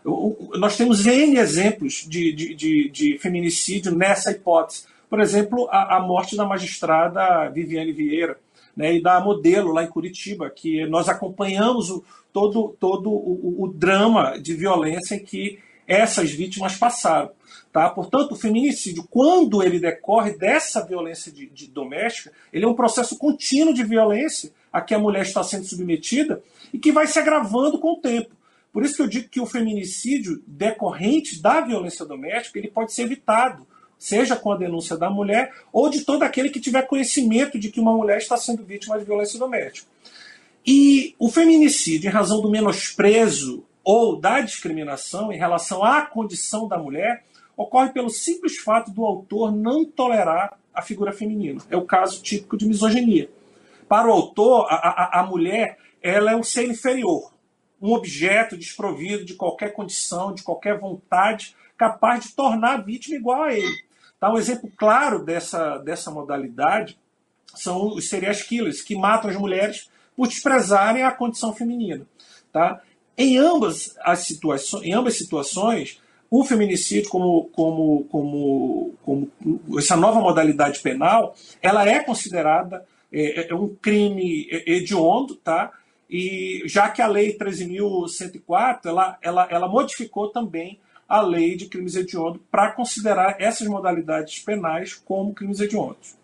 Nós 0.59 0.76
temos 0.76 1.07
N 1.07 1.38
exemplos 1.38 2.04
de, 2.07 2.33
de, 2.33 2.54
de, 2.54 2.90
de 2.90 3.19
feminicídio 3.19 3.95
nessa 3.95 4.31
hipótese. 4.31 4.85
Por 5.09 5.21
exemplo, 5.21 5.66
a, 5.71 5.97
a, 5.97 6.00
morte 6.00 6.37
da 6.37 6.45
magistrada 6.45 7.49
Viviane 7.49 7.93
Vieira 7.93 8.38
né, 8.76 8.95
e 8.95 9.02
da 9.02 9.21
modelo 9.21 9.73
lá 9.73 9.85
em 9.85 9.88
Curitiba, 9.88 10.50
que 10.50 10.85
nós 10.87 11.09
acompanhamos 11.09 11.90
o, 11.90 12.04
todo, 12.33 12.76
todo 12.78 13.11
o, 13.11 13.64
o, 13.64 13.69
drama 13.69 14.38
de 14.38 14.54
violência 14.54 15.14
em 15.14 15.25
que 15.25 15.59
essas 15.87 16.33
vítimas 16.33 16.76
passaram. 16.76 17.31
Tá? 17.73 17.88
Portanto, 17.90 18.33
o 18.33 18.37
feminicídio, 18.37 19.07
quando 19.09 19.62
ele 19.62 19.78
decorre 19.78 20.37
dessa 20.37 20.85
violência 20.85 21.31
de, 21.31 21.49
de 21.49 21.69
doméstica, 21.69 22.33
ele 22.52 22.64
é 22.64 22.69
um 22.69 22.75
processo 22.75 23.16
contínuo 23.19 23.75
de 23.75 23.85
violência 23.85 24.52
a 24.75 24.81
que 24.81 24.93
a 24.93 24.99
mulher 24.99 25.23
está 25.23 25.45
sendo 25.45 25.64
submetida 25.64 26.43
e 26.73 26.81
que 26.81 26.90
vai 26.90 27.07
se 27.07 27.16
agravando 27.16 27.78
com 27.78 27.93
o 27.93 28.00
tempo. 28.00 28.35
Por 28.73 28.85
isso 28.85 28.97
que 28.97 29.02
eu 29.02 29.07
digo 29.07 29.28
que 29.28 29.40
o 29.40 29.47
feminicídio 29.47 30.43
decorrente 30.45 31.40
da 31.40 31.61
violência 31.61 32.04
doméstica 32.04 32.59
ele 32.59 32.66
pode 32.66 32.93
ser 32.93 33.02
evitado, 33.02 33.64
seja 33.97 34.35
com 34.35 34.50
a 34.50 34.57
denúncia 34.57 34.97
da 34.97 35.09
mulher 35.09 35.54
ou 35.73 35.88
de 35.88 36.00
todo 36.04 36.25
aquele 36.25 36.50
que 36.50 36.59
tiver 36.59 36.83
conhecimento 36.83 37.57
de 37.57 37.71
que 37.71 37.78
uma 37.78 37.97
mulher 37.97 38.19
está 38.19 38.37
sendo 38.37 38.64
vítima 38.64 38.99
de 38.99 39.04
violência 39.04 39.38
doméstica. 39.38 39.87
E 40.66 41.14
o 41.21 41.31
feminicídio, 41.31 42.09
em 42.09 42.12
razão 42.12 42.40
do 42.40 42.50
menosprezo 42.50 43.64
ou 43.85 44.19
da 44.19 44.40
discriminação 44.40 45.31
em 45.31 45.38
relação 45.38 45.85
à 45.85 46.02
condição 46.02 46.66
da 46.66 46.76
mulher, 46.76 47.23
ocorre 47.57 47.93
pelo 47.93 48.11
simples 48.11 48.57
fato 48.57 48.90
do 48.90 49.04
autor 49.04 49.54
não 49.54 49.85
tolerar 49.85 50.59
a 50.75 50.83
figura 50.83 51.12
feminina. 51.12 51.61
É 51.71 51.76
o 51.76 51.85
caso 51.85 52.21
típico 52.21 52.57
de 52.57 52.66
misoginia. 52.66 53.31
Para 53.88 54.09
o 54.09 54.12
autor, 54.12 54.67
a, 54.69 54.75
a, 54.75 55.21
a 55.21 55.26
mulher 55.26 55.79
ela 56.03 56.33
é 56.33 56.37
um 56.37 56.43
ser 56.43 56.69
inferior, 56.69 57.33
um 57.81 57.93
objeto 57.93 58.57
desprovido 58.57 59.25
de 59.25 59.35
qualquer 59.35 59.73
condição, 59.73 60.35
de 60.35 60.43
qualquer 60.43 60.79
vontade, 60.79 61.57
capaz 61.76 62.25
de 62.25 62.33
tornar 62.33 62.75
a 62.75 62.81
vítima 62.81 63.17
igual 63.17 63.43
a 63.43 63.55
ele. 63.55 63.85
Tá? 64.21 64.31
Um 64.33 64.38
exemplo 64.38 64.71
claro 64.76 65.25
dessa, 65.25 65.79
dessa 65.79 66.11
modalidade 66.11 66.99
são 67.55 67.88
os 67.88 68.09
serial 68.09 68.35
killers, 68.35 68.83
que 68.83 68.97
matam 68.97 69.31
as 69.31 69.37
mulheres 69.37 69.88
por 70.17 70.29
desprezarem 70.29 71.03
a 71.03 71.11
condição 71.11 71.55
feminina. 71.55 72.07
Tá? 72.53 72.81
Em, 73.17 73.38
ambas 73.38 73.95
as 74.03 74.21
situações, 74.21 74.85
em 74.85 74.93
ambas 74.93 75.17
situações, 75.17 76.00
o 76.31 76.45
feminicídio, 76.45 77.09
como, 77.11 77.45
como, 77.53 78.05
como, 78.11 78.95
como 79.05 79.31
essa 79.79 79.97
nova 79.97 80.21
modalidade 80.21 80.81
penal, 80.81 81.35
ela 81.62 81.88
é 81.88 82.00
considerada 82.00 82.85
é, 83.14 83.50
é 83.50 83.54
um 83.54 83.75
crime 83.75 84.49
hediondo, 84.66 85.37
tá? 85.37 85.73
E 86.09 86.62
já 86.66 86.90
que 86.90 87.00
a 87.00 87.06
lei 87.06 87.37
13.104 87.37 88.87
ela, 88.87 89.18
ela, 89.23 89.49
ela 89.50 89.68
modificou 89.68 90.28
também 90.30 90.78
a 91.09 91.21
lei 91.21 91.56
de 91.56 91.66
crimes 91.66 91.97
hediondos 91.97 92.40
para 92.50 92.73
considerar 92.73 93.37
essas 93.40 93.66
modalidades 93.68 94.38
penais 94.40 94.94
como 94.94 95.35
crimes 95.35 95.61
hediondos. 95.61 96.16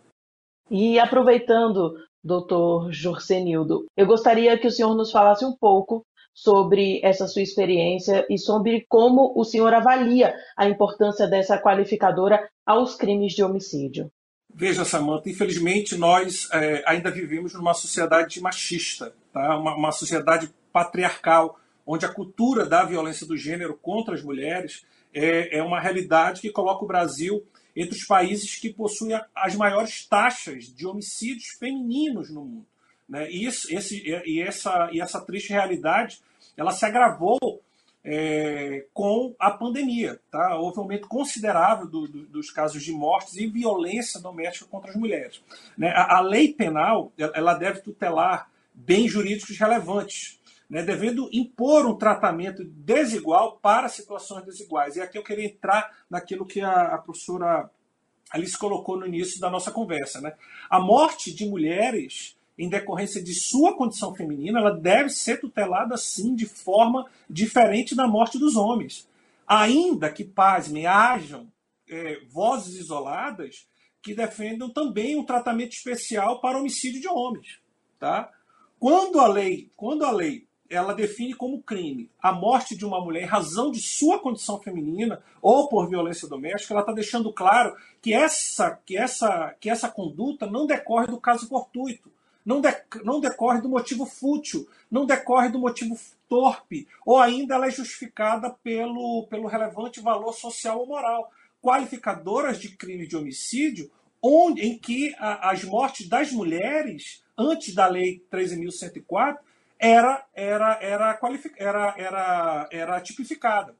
E 0.70 0.99
aproveitando, 0.99 1.97
doutor 2.23 2.92
Jorcenildo, 2.92 3.87
eu 3.97 4.06
gostaria 4.06 4.59
que 4.59 4.66
o 4.66 4.70
senhor 4.70 4.94
nos 4.94 5.11
falasse 5.11 5.44
um 5.44 5.56
pouco 5.56 6.04
sobre 6.32 7.00
essa 7.02 7.26
sua 7.26 7.42
experiência 7.42 8.25
e 8.30 8.38
sobre 8.38 8.87
como 8.88 9.32
o 9.37 9.44
senhor 9.44 9.75
avalia 9.75 10.35
a 10.56 10.68
importância 10.68 11.26
dessa 11.26 11.61
qualificadora 11.61 12.49
aos 12.64 12.94
crimes 12.94 13.32
de 13.32 13.42
homicídio. 13.42 14.11
Veja, 14.54 14.85
Samanta, 14.85 15.30
infelizmente 15.30 15.97
nós 15.97 16.49
é, 16.52 16.83
ainda 16.87 17.11
vivemos 17.11 17.54
numa 17.54 17.75
sociedade 17.75 18.40
machista, 18.40 19.14
tá? 19.33 19.57
uma, 19.57 19.75
uma 19.75 19.92
sociedade 19.92 20.52
patriarcal, 20.73 21.59
onde 21.87 22.04
a 22.04 22.12
cultura 22.12 22.66
da 22.66 22.85
violência 22.85 23.26
do 23.26 23.37
gênero 23.37 23.78
contra 23.80 24.14
as 24.14 24.23
mulheres 24.23 24.85
é, 25.12 25.59
é 25.59 25.62
uma 25.62 25.80
realidade 25.80 26.40
que 26.40 26.50
coloca 26.50 26.85
o 26.85 26.88
Brasil 26.88 27.45
entre 27.75 27.97
os 27.97 28.04
países 28.04 28.57
que 28.57 28.73
possuem 28.73 29.19
as 29.35 29.54
maiores 29.54 30.04
taxas 30.07 30.64
de 30.64 30.87
homicídios 30.87 31.49
femininos 31.59 32.30
no 32.30 32.45
mundo. 32.45 32.66
Né? 33.09 33.30
E, 33.30 33.45
isso, 33.45 33.73
esse, 33.75 34.02
e, 34.07 34.40
essa, 34.40 34.90
e 34.92 35.00
essa 35.00 35.21
triste 35.21 35.52
realidade 35.52 36.21
ela 36.57 36.73
se 36.73 36.85
agravou 36.85 37.38
é, 38.04 38.87
com 38.92 39.35
a 39.38 39.50
pandemia. 39.50 40.21
Tá? 40.30 40.57
Houve 40.57 40.78
um 40.78 40.83
aumento 40.83 41.09
considerável 41.09 41.87
do, 41.87 42.09
do, 42.09 42.26
dos 42.26 42.50
casos 42.50 42.83
de 42.83 42.92
mortes 42.92 43.37
e 43.37 43.47
violência 43.47 44.21
doméstica 44.21 44.66
contra 44.71 44.90
as 44.90 44.97
mulheres. 44.97 45.42
Né? 45.76 45.90
A, 45.90 46.19
a, 46.19 46.21
lei 46.21 46.52
penal 46.52 47.12
ela 47.19 47.54
deve 47.54 47.80
tutelar 47.80 48.50
bens 48.75 49.11
jurídicos 49.11 49.59
relevantes, 49.59 50.40
né? 50.69 50.83
devendo 50.83 51.28
impor 51.33 51.87
um 51.87 51.97
tratamento 51.97 52.64
desigual 52.64 53.59
para 53.61 53.88
situações 53.88 54.45
desiguais. 54.45 54.97
E 54.97 55.00
aqui 55.00 55.19
eu 55.19 55.25
queria 55.25 55.47
entrar 55.47 55.90
naquilo 56.09 56.47
que 56.47 56.61
a, 56.61 56.95
a 56.95 56.99
professora 56.99 57.71
Alice 58.30 58.57
colocou 58.57 58.97
no 58.97 59.07
início 59.07 59.40
da 59.40 59.50
nossa 59.50 59.71
conversa. 59.71 60.21
Né? 60.21 60.33
A 60.71 60.78
morte 60.78 61.35
de 61.35 61.45
mulheres 61.45 62.37
em 62.61 62.69
decorrência 62.69 63.23
de 63.23 63.33
sua 63.33 63.75
condição 63.75 64.14
feminina, 64.14 64.59
ela 64.59 64.79
deve 64.79 65.09
ser 65.09 65.40
tutelada 65.40 65.97
sim 65.97 66.35
de 66.35 66.45
forma 66.45 67.07
diferente 67.29 67.95
da 67.95 68.07
morte 68.07 68.38
dos 68.38 68.55
homens. 68.55 69.09
Ainda 69.47 70.12
que, 70.12 70.23
pasmem, 70.23 70.87
hajam 70.87 71.50
é, 71.88 72.21
vozes 72.29 72.79
isoladas 72.79 73.67
que 74.02 74.14
defendam 74.14 74.69
também 74.69 75.17
um 75.17 75.25
tratamento 75.25 75.73
especial 75.73 76.38
para 76.38 76.59
homicídio 76.59 77.00
de 77.00 77.09
homens. 77.09 77.59
Tá? 77.99 78.31
Quando 78.79 79.19
a 79.21 79.26
lei, 79.26 79.71
quando 79.75 80.05
a 80.05 80.11
lei 80.11 80.47
ela 80.69 80.93
define 80.93 81.33
como 81.33 81.62
crime 81.62 82.11
a 82.23 82.31
morte 82.31 82.76
de 82.76 82.85
uma 82.85 83.00
mulher 83.00 83.23
em 83.23 83.26
razão 83.26 83.71
de 83.71 83.81
sua 83.81 84.19
condição 84.19 84.61
feminina 84.61 85.23
ou 85.40 85.67
por 85.67 85.88
violência 85.88 86.29
doméstica, 86.29 86.75
ela 86.75 86.83
está 86.83 86.93
deixando 86.93 87.33
claro 87.33 87.75
que 88.02 88.12
essa, 88.12 88.79
que, 88.85 88.99
essa, 88.99 89.57
que 89.59 89.71
essa 89.71 89.88
conduta 89.88 90.47
não 90.47 90.67
decorre 90.67 91.07
do 91.07 91.19
caso 91.19 91.49
fortuito, 91.49 92.12
não, 92.50 92.61
de, 92.61 92.69
não 93.04 93.21
decorre 93.21 93.61
do 93.61 93.69
motivo 93.69 94.04
fútil, 94.04 94.69
não 94.90 95.07
decorre 95.07 95.49
do 95.49 95.61
motivo 95.61 95.97
torpe, 96.28 96.88
ou 97.07 97.21
ainda 97.21 97.54
ela 97.54 97.69
é 97.69 97.71
justificada 97.71 98.50
pelo, 98.50 99.28
pelo 99.30 99.47
relevante 99.47 100.00
valor 100.00 100.33
social 100.33 100.80
ou 100.80 100.87
moral. 100.87 101.30
Qualificadoras 101.62 102.59
de 102.59 102.71
crime 102.71 103.07
de 103.07 103.16
homicídio, 103.16 103.88
onde, 104.21 104.62
em 104.62 104.76
que 104.76 105.14
a, 105.19 105.50
as 105.50 105.62
mortes 105.62 106.09
das 106.09 106.33
mulheres, 106.33 107.23
antes 107.38 107.73
da 107.73 107.87
Lei 107.87 108.21
13.104, 108.33 109.38
era, 109.78 110.26
era, 110.35 110.78
era, 110.83 111.19
era, 111.57 111.95
era, 111.97 112.69
era 112.73 113.00
tipificada. 113.00 113.76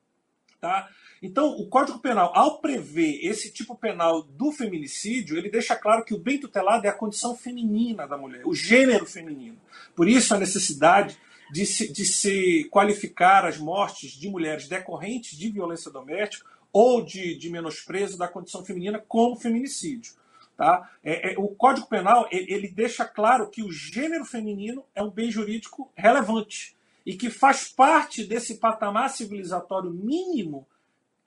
Tá? 0.61 0.89
Então, 1.23 1.57
o 1.57 1.67
Código 1.69 1.99
Penal, 2.01 2.33
ao 2.35 2.61
prever 2.61 3.19
esse 3.23 3.51
tipo 3.51 3.75
penal 3.75 4.23
do 4.23 4.53
feminicídio, 4.53 5.39
ele 5.39 5.49
deixa 5.49 5.75
claro 5.75 6.05
que 6.05 6.13
o 6.13 6.19
bem 6.19 6.39
tutelado 6.39 6.87
é 6.87 6.91
a 6.91 6.95
condição 6.95 7.35
feminina 7.35 8.07
da 8.07 8.19
mulher, 8.19 8.47
o 8.47 8.55
gênero 8.55 9.07
feminino. 9.07 9.57
Por 9.97 10.07
isso, 10.07 10.35
a 10.35 10.39
necessidade 10.39 11.19
de 11.51 11.65
se, 11.65 11.91
de 11.91 12.05
se 12.05 12.69
qualificar 12.71 13.47
as 13.47 13.57
mortes 13.57 14.13
de 14.13 14.29
mulheres 14.29 14.69
decorrentes 14.69 15.37
de 15.37 15.51
violência 15.51 15.91
doméstica 15.91 16.47
ou 16.73 17.03
de, 17.03 17.37
de 17.37 17.51
menosprezo 17.51 18.19
da 18.19 18.29
condição 18.29 18.65
feminina 18.65 19.03
como 19.09 19.37
feminicídio. 19.37 20.13
Tá? 20.57 20.91
É, 21.03 21.33
é, 21.33 21.39
o 21.39 21.49
Código 21.49 21.89
Penal 21.89 22.29
ele, 22.31 22.53
ele 22.53 22.69
deixa 22.69 23.05
claro 23.05 23.49
que 23.49 23.63
o 23.63 23.73
gênero 23.73 24.27
feminino 24.27 24.85
é 24.95 25.03
um 25.03 25.11
bem 25.11 25.31
jurídico 25.31 25.91
relevante 25.97 26.77
e 27.05 27.15
que 27.15 27.31
faz 27.31 27.69
parte 27.69 28.25
desse 28.25 28.57
patamar 28.57 29.11
civilizatório 29.11 29.91
mínimo 29.91 30.67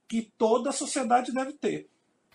que 0.07 0.31
toda 0.37 0.69
a 0.69 0.73
sociedade 0.73 1.33
deve 1.33 1.53
ter. 1.53 1.87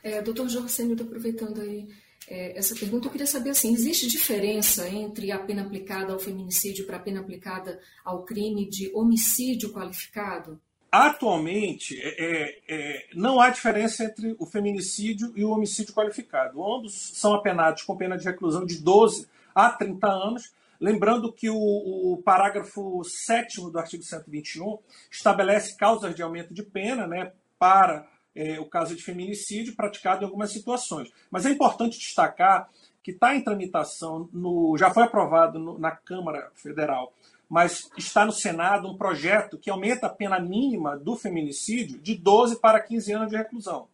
É, 0.02 0.22
doutor 0.22 0.48
Jorge 0.48 0.82
estou 0.82 1.06
aproveitando 1.06 1.60
aí 1.60 1.88
é, 2.30 2.58
essa 2.58 2.74
pergunta, 2.74 3.06
eu 3.06 3.10
queria 3.10 3.26
saber 3.26 3.50
assim, 3.50 3.72
existe 3.72 4.06
diferença 4.06 4.88
entre 4.88 5.32
a 5.32 5.38
pena 5.38 5.62
aplicada 5.62 6.12
ao 6.12 6.18
feminicídio 6.18 6.86
para 6.86 6.96
a 6.96 7.00
pena 7.00 7.20
aplicada 7.20 7.80
ao 8.04 8.22
crime 8.22 8.68
de 8.68 8.90
homicídio 8.94 9.72
qualificado? 9.72 10.60
Atualmente, 10.90 11.98
é, 12.00 12.16
é, 12.18 12.58
é 12.68 13.06
não 13.14 13.40
há 13.40 13.50
diferença 13.50 14.04
entre 14.04 14.34
o 14.38 14.46
feminicídio 14.46 15.32
e 15.36 15.44
o 15.44 15.50
homicídio 15.50 15.94
qualificado. 15.94 16.62
Ambos 16.62 16.94
são 17.14 17.34
apenados 17.34 17.82
com 17.82 17.96
pena 17.96 18.16
de 18.16 18.24
reclusão 18.24 18.64
de 18.64 18.78
12 18.78 19.26
a 19.54 19.70
30 19.70 20.06
anos, 20.06 20.52
Lembrando 20.80 21.32
que 21.32 21.50
o, 21.50 21.56
o 21.56 22.22
parágrafo 22.22 23.02
7 23.04 23.70
do 23.70 23.78
artigo 23.78 24.02
121 24.02 24.78
estabelece 25.10 25.76
causas 25.76 26.14
de 26.14 26.22
aumento 26.22 26.54
de 26.54 26.62
pena 26.62 27.06
né, 27.06 27.32
para 27.58 28.06
é, 28.34 28.60
o 28.60 28.66
caso 28.66 28.94
de 28.94 29.02
feminicídio 29.02 29.74
praticado 29.74 30.22
em 30.22 30.24
algumas 30.24 30.52
situações. 30.52 31.10
Mas 31.30 31.44
é 31.44 31.50
importante 31.50 31.98
destacar 31.98 32.68
que 33.02 33.10
está 33.10 33.34
em 33.34 33.42
tramitação, 33.42 34.28
no, 34.32 34.76
já 34.78 34.90
foi 34.90 35.02
aprovado 35.02 35.58
no, 35.58 35.78
na 35.78 35.90
Câmara 35.90 36.50
Federal, 36.54 37.12
mas 37.48 37.90
está 37.96 38.24
no 38.24 38.32
Senado 38.32 38.88
um 38.88 38.96
projeto 38.96 39.58
que 39.58 39.70
aumenta 39.70 40.06
a 40.06 40.10
pena 40.10 40.38
mínima 40.38 40.96
do 40.96 41.16
feminicídio 41.16 41.98
de 41.98 42.14
12 42.14 42.60
para 42.60 42.80
15 42.80 43.12
anos 43.12 43.30
de 43.30 43.36
reclusão. 43.36 43.88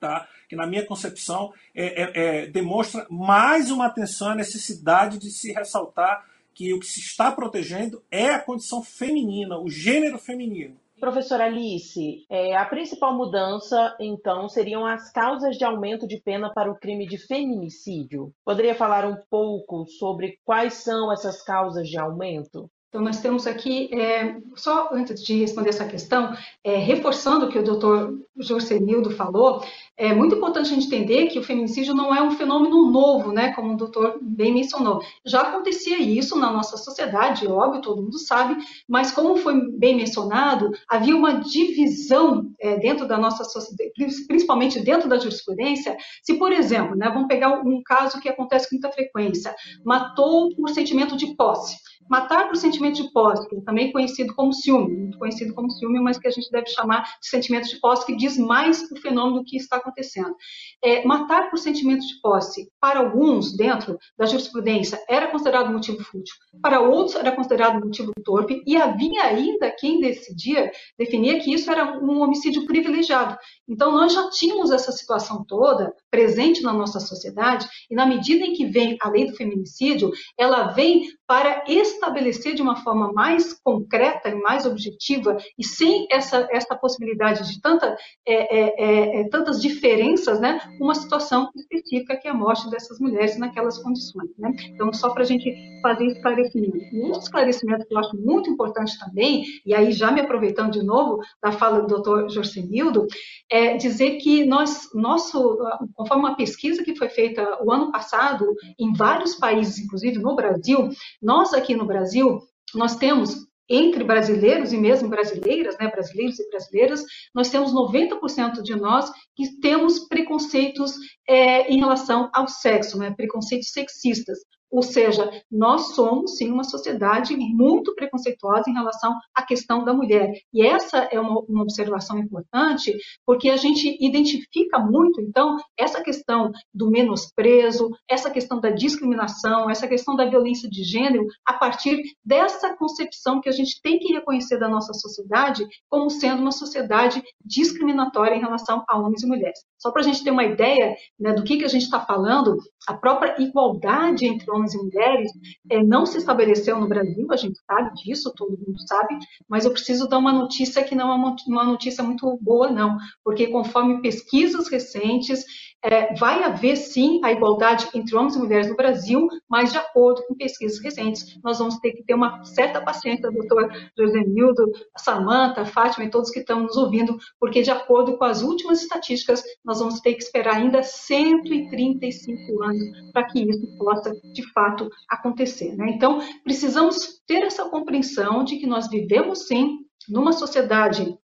Tá? 0.00 0.26
Que, 0.48 0.56
na 0.56 0.66
minha 0.66 0.86
concepção, 0.86 1.52
é, 1.74 1.84
é, 1.84 2.12
é, 2.14 2.46
demonstra 2.46 3.06
mais 3.10 3.70
uma 3.70 3.84
atenção 3.84 4.30
à 4.30 4.34
necessidade 4.34 5.18
de 5.18 5.30
se 5.30 5.52
ressaltar 5.52 6.24
que 6.54 6.72
o 6.72 6.80
que 6.80 6.86
se 6.86 7.00
está 7.00 7.30
protegendo 7.30 8.02
é 8.10 8.30
a 8.30 8.38
condição 8.38 8.82
feminina, 8.82 9.58
o 9.58 9.68
gênero 9.68 10.18
feminino. 10.18 10.76
Professora 10.98 11.44
Alice, 11.44 12.26
é, 12.28 12.54
a 12.54 12.64
principal 12.66 13.14
mudança, 13.14 13.96
então, 13.98 14.48
seriam 14.48 14.84
as 14.84 15.10
causas 15.10 15.56
de 15.56 15.64
aumento 15.64 16.06
de 16.06 16.18
pena 16.18 16.52
para 16.52 16.70
o 16.70 16.78
crime 16.78 17.06
de 17.06 17.16
feminicídio. 17.16 18.32
Poderia 18.44 18.74
falar 18.74 19.06
um 19.06 19.16
pouco 19.30 19.86
sobre 19.86 20.38
quais 20.44 20.74
são 20.74 21.10
essas 21.10 21.42
causas 21.42 21.88
de 21.88 21.98
aumento? 21.98 22.70
Então, 22.90 23.02
nós 23.02 23.20
temos 23.20 23.46
aqui, 23.46 23.88
é, 23.94 24.36
só 24.56 24.88
antes 24.92 25.22
de 25.22 25.38
responder 25.38 25.68
essa 25.68 25.84
questão, 25.84 26.36
é, 26.64 26.76
reforçando 26.76 27.46
o 27.46 27.48
que 27.48 27.56
o 27.56 27.62
doutor 27.62 28.18
Jorcenildo 28.36 29.12
falou, 29.12 29.62
é 29.96 30.12
muito 30.12 30.34
importante 30.34 30.72
a 30.72 30.74
gente 30.74 30.86
entender 30.88 31.26
que 31.26 31.38
o 31.38 31.42
feminicídio 31.42 31.94
não 31.94 32.12
é 32.12 32.20
um 32.20 32.32
fenômeno 32.32 32.90
novo, 32.90 33.30
né, 33.30 33.52
como 33.52 33.74
o 33.74 33.76
doutor 33.76 34.18
bem 34.20 34.52
mencionou. 34.52 35.00
Já 35.24 35.42
acontecia 35.42 36.00
isso 36.00 36.36
na 36.36 36.50
nossa 36.50 36.76
sociedade, 36.76 37.46
óbvio, 37.46 37.80
todo 37.80 38.02
mundo 38.02 38.18
sabe, 38.18 38.56
mas 38.88 39.12
como 39.12 39.36
foi 39.36 39.70
bem 39.78 39.94
mencionado, 39.94 40.72
havia 40.88 41.14
uma 41.14 41.34
divisão 41.34 42.50
é, 42.58 42.76
dentro 42.76 43.06
da 43.06 43.16
nossa 43.16 43.44
sociedade, 43.44 43.92
principalmente 44.26 44.80
dentro 44.80 45.08
da 45.08 45.16
jurisprudência, 45.16 45.96
se, 46.24 46.34
por 46.34 46.50
exemplo, 46.50 46.96
né, 46.96 47.08
vamos 47.08 47.28
pegar 47.28 47.60
um 47.60 47.80
caso 47.84 48.20
que 48.20 48.28
acontece 48.28 48.68
com 48.68 48.74
muita 48.74 48.90
frequência, 48.90 49.54
matou 49.84 50.52
por 50.56 50.70
sentimento 50.70 51.16
de 51.16 51.36
posse. 51.36 51.76
Matar 52.10 52.48
por 52.48 52.56
sentimento 52.56 53.00
de 53.00 53.12
posse, 53.12 53.48
que 53.48 53.56
é 53.56 53.60
também 53.60 53.92
conhecido 53.92 54.34
como 54.34 54.52
ciúme, 54.52 54.96
muito 54.96 55.16
conhecido 55.16 55.54
como 55.54 55.70
ciúme, 55.70 56.00
mas 56.00 56.18
que 56.18 56.26
a 56.26 56.30
gente 56.30 56.50
deve 56.50 56.66
chamar 56.66 57.02
de 57.02 57.28
sentimento 57.28 57.68
de 57.68 57.78
posse, 57.78 58.04
que 58.04 58.16
diz 58.16 58.36
mais 58.36 58.82
o 58.90 58.96
fenômeno 58.96 59.44
que 59.44 59.56
está 59.56 59.76
acontecendo. 59.76 60.34
É, 60.82 61.04
matar 61.04 61.48
por 61.48 61.56
sentimento 61.56 62.04
de 62.04 62.20
posse, 62.20 62.68
para 62.80 62.98
alguns, 62.98 63.56
dentro 63.56 63.96
da 64.18 64.26
jurisprudência, 64.26 65.00
era 65.08 65.28
considerado 65.28 65.72
motivo 65.72 66.02
fútil, 66.02 66.34
para 66.60 66.80
outros 66.80 67.14
era 67.14 67.30
considerado 67.30 67.78
motivo 67.78 68.10
torpe, 68.24 68.60
e 68.66 68.76
havia 68.76 69.22
ainda 69.22 69.70
quem 69.70 70.00
decidia, 70.00 70.68
definia 70.98 71.38
que 71.38 71.54
isso 71.54 71.70
era 71.70 71.96
um 72.02 72.22
homicídio 72.22 72.66
privilegiado. 72.66 73.38
Então, 73.68 73.92
nós 73.92 74.12
já 74.12 74.28
tínhamos 74.30 74.72
essa 74.72 74.90
situação 74.90 75.44
toda 75.46 75.94
presente 76.10 76.60
na 76.60 76.72
nossa 76.72 76.98
sociedade, 76.98 77.68
e 77.88 77.94
na 77.94 78.04
medida 78.04 78.44
em 78.44 78.52
que 78.52 78.66
vem 78.66 78.96
a 79.00 79.08
lei 79.08 79.26
do 79.26 79.36
feminicídio, 79.36 80.10
ela 80.36 80.72
vem 80.72 81.08
para 81.24 81.62
estabelecer 82.00 82.54
de 82.54 82.62
uma 82.62 82.76
forma 82.76 83.12
mais 83.12 83.52
concreta 83.52 84.30
e 84.30 84.34
mais 84.34 84.64
objetiva, 84.64 85.36
e 85.58 85.64
sem 85.64 86.06
essa, 86.10 86.48
essa 86.50 86.74
possibilidade 86.74 87.46
de 87.52 87.60
tanta, 87.60 87.96
é, 88.26 88.34
é, 88.34 88.74
é, 88.78 89.20
é 89.20 89.28
tantas 89.28 89.60
diferenças, 89.60 90.40
né, 90.40 90.60
uma 90.80 90.94
situação 90.94 91.50
específica 91.54 92.16
que 92.16 92.26
é 92.26 92.30
a 92.30 92.34
morte 92.34 92.68
dessas 92.70 92.98
mulheres 92.98 93.38
naquelas 93.38 93.78
condições. 93.78 94.30
Né? 94.38 94.52
Então, 94.68 94.92
só 94.92 95.10
para 95.10 95.22
a 95.22 95.26
gente 95.26 95.54
fazer 95.82 96.06
esclarecimento. 96.06 96.78
Um 96.94 97.06
outro 97.06 97.20
esclarecimento 97.20 97.86
que 97.86 97.94
eu 97.94 97.98
acho 97.98 98.16
muito 98.16 98.50
importante 98.50 98.98
também, 98.98 99.44
e 99.64 99.74
aí 99.74 99.92
já 99.92 100.10
me 100.10 100.20
aproveitando 100.20 100.72
de 100.72 100.82
novo 100.82 101.20
da 101.42 101.52
fala 101.52 101.82
do 101.82 101.86
doutor 101.86 102.30
Jorcenildo, 102.30 103.06
é 103.50 103.76
dizer 103.76 104.18
que 104.18 104.44
nós, 104.44 104.88
nosso, 104.94 105.58
conforme 105.94 106.24
uma 106.24 106.36
pesquisa 106.36 106.82
que 106.82 106.96
foi 106.96 107.08
feita 107.08 107.58
o 107.62 107.72
ano 107.72 107.90
passado, 107.90 108.46
em 108.78 108.92
vários 108.92 109.34
países, 109.34 109.78
inclusive 109.78 110.18
no 110.18 110.34
Brasil, 110.34 110.88
nós 111.20 111.52
aqui 111.52 111.74
no 111.74 111.86
Brasil, 111.90 112.40
nós 112.74 112.96
temos 112.96 113.50
entre 113.68 114.02
brasileiros 114.02 114.72
e 114.72 114.76
mesmo 114.76 115.08
brasileiras, 115.08 115.76
né, 115.78 115.88
brasileiros 115.88 116.40
e 116.40 116.48
brasileiras, 116.50 117.04
nós 117.32 117.50
temos 117.50 117.72
90% 117.72 118.62
de 118.62 118.74
nós 118.74 119.10
que 119.36 119.60
temos 119.60 120.00
preconceitos 120.08 120.92
é, 121.28 121.70
em 121.70 121.78
relação 121.78 122.28
ao 122.34 122.48
sexo, 122.48 122.98
né, 122.98 123.12
preconceitos 123.16 123.70
sexistas. 123.70 124.38
Ou 124.70 124.82
seja, 124.82 125.30
nós 125.50 125.94
somos, 125.94 126.36
sim, 126.36 126.50
uma 126.50 126.64
sociedade 126.64 127.36
muito 127.36 127.94
preconceituosa 127.94 128.70
em 128.70 128.74
relação 128.74 129.14
à 129.34 129.42
questão 129.42 129.84
da 129.84 129.92
mulher. 129.92 130.32
E 130.52 130.64
essa 130.64 130.98
é 131.10 131.18
uma, 131.18 131.40
uma, 131.40 131.62
observação 131.62 132.18
importante, 132.18 132.96
porque 133.26 133.50
a 133.50 133.56
gente 133.56 133.96
identifica 134.00 134.78
muito, 134.78 135.20
então, 135.20 135.56
essa 135.78 136.02
questão 136.02 136.52
do 136.72 136.90
menosprezo, 136.90 137.90
essa 138.08 138.30
questão 138.30 138.60
da 138.60 138.70
discriminação, 138.70 139.68
essa 139.68 139.88
questão 139.88 140.14
da 140.14 140.24
violência 140.24 140.68
de 140.68 140.82
gênero, 140.84 141.26
a 141.44 141.54
partir 141.54 142.00
dessa 142.24 142.76
concepção 142.76 143.40
que 143.40 143.48
a 143.48 143.52
gente 143.52 143.80
tem 143.82 143.98
que 143.98 144.12
reconhecer 144.12 144.58
da 144.58 144.68
nossa 144.68 144.92
sociedade 144.92 145.66
como 145.88 146.10
sendo 146.10 146.42
uma 146.42 146.52
sociedade 146.52 147.22
discriminatória 147.44 148.36
em 148.36 148.40
relação 148.40 148.84
a 148.88 148.98
homens 148.98 149.22
e 149.22 149.26
mulheres. 149.26 149.58
Só 149.78 149.90
para 149.90 150.02
a 150.02 150.04
gente 150.04 150.22
ter 150.22 150.30
uma 150.30 150.44
ideia 150.44 150.94
né, 151.18 151.32
do 151.32 151.42
que, 151.42 151.56
que 151.56 151.64
a 151.64 151.68
gente 151.68 151.82
está 151.82 152.00
falando, 152.00 152.56
a 152.88 152.94
própria 152.94 153.40
igualdade 153.40 154.26
entre 154.26 154.50
homens 154.50 154.74
e 154.74 154.78
mulheres 154.78 155.30
é, 155.70 155.82
não 155.82 156.06
se 156.06 156.18
estabeleceu 156.18 156.80
no 156.80 156.88
Brasil, 156.88 157.26
a 157.30 157.36
gente 157.36 157.58
sabe 157.64 157.94
disso, 157.94 158.32
todo 158.34 158.58
mundo 158.58 158.80
sabe, 158.86 159.18
mas 159.48 159.64
eu 159.64 159.70
preciso 159.70 160.08
dar 160.08 160.18
uma 160.18 160.32
notícia 160.32 160.82
que 160.82 160.94
não 160.94 161.10
é 161.10 161.34
uma 161.46 161.64
notícia 161.64 162.02
muito 162.02 162.38
boa, 162.40 162.70
não, 162.70 162.96
porque 163.24 163.48
conforme 163.48 164.00
pesquisas 164.00 164.68
recentes, 164.68 165.44
é, 165.82 166.14
vai 166.14 166.42
haver 166.42 166.76
sim 166.76 167.20
a 167.24 167.32
igualdade 167.32 167.88
entre 167.94 168.14
homens 168.14 168.36
e 168.36 168.38
mulheres 168.38 168.68
no 168.68 168.76
Brasil, 168.76 169.26
mas 169.48 169.72
de 169.72 169.78
acordo 169.78 170.22
com 170.26 170.34
pesquisas 170.34 170.82
recentes, 170.82 171.38
nós 171.42 171.58
vamos 171.58 171.78
ter 171.78 171.92
que 171.92 172.04
ter 172.04 172.14
uma 172.14 172.44
certa 172.44 172.80
paciência, 172.80 173.30
doutor 173.30 173.70
Josenildo, 173.98 174.72
Samanta, 174.96 175.64
Fátima 175.64 176.04
e 176.04 176.10
todos 176.10 176.30
que 176.30 176.40
estão 176.40 176.62
nos 176.62 176.76
ouvindo, 176.76 177.16
porque 177.38 177.62
de 177.62 177.70
acordo 177.70 178.18
com 178.18 178.24
as 178.24 178.42
últimas 178.42 178.82
estatísticas, 178.82 179.42
nós 179.64 179.78
vamos 179.78 180.00
ter 180.00 180.14
que 180.14 180.22
esperar 180.22 180.56
ainda 180.56 180.82
135 180.82 182.62
anos 182.62 183.12
para 183.12 183.24
que 183.24 183.40
isso 183.40 183.78
possa, 183.78 184.12
de 184.32 184.52
fato, 184.52 184.90
acontecer. 185.08 185.74
Né? 185.76 185.92
Então, 185.94 186.20
precisamos 186.44 187.20
ter 187.26 187.42
essa 187.42 187.68
compreensão 187.68 188.44
de 188.44 188.58
que 188.58 188.66
nós 188.66 188.88
vivemos 188.88 189.46
sim 189.46 189.78
numa 190.08 190.32
sociedade 190.32 191.16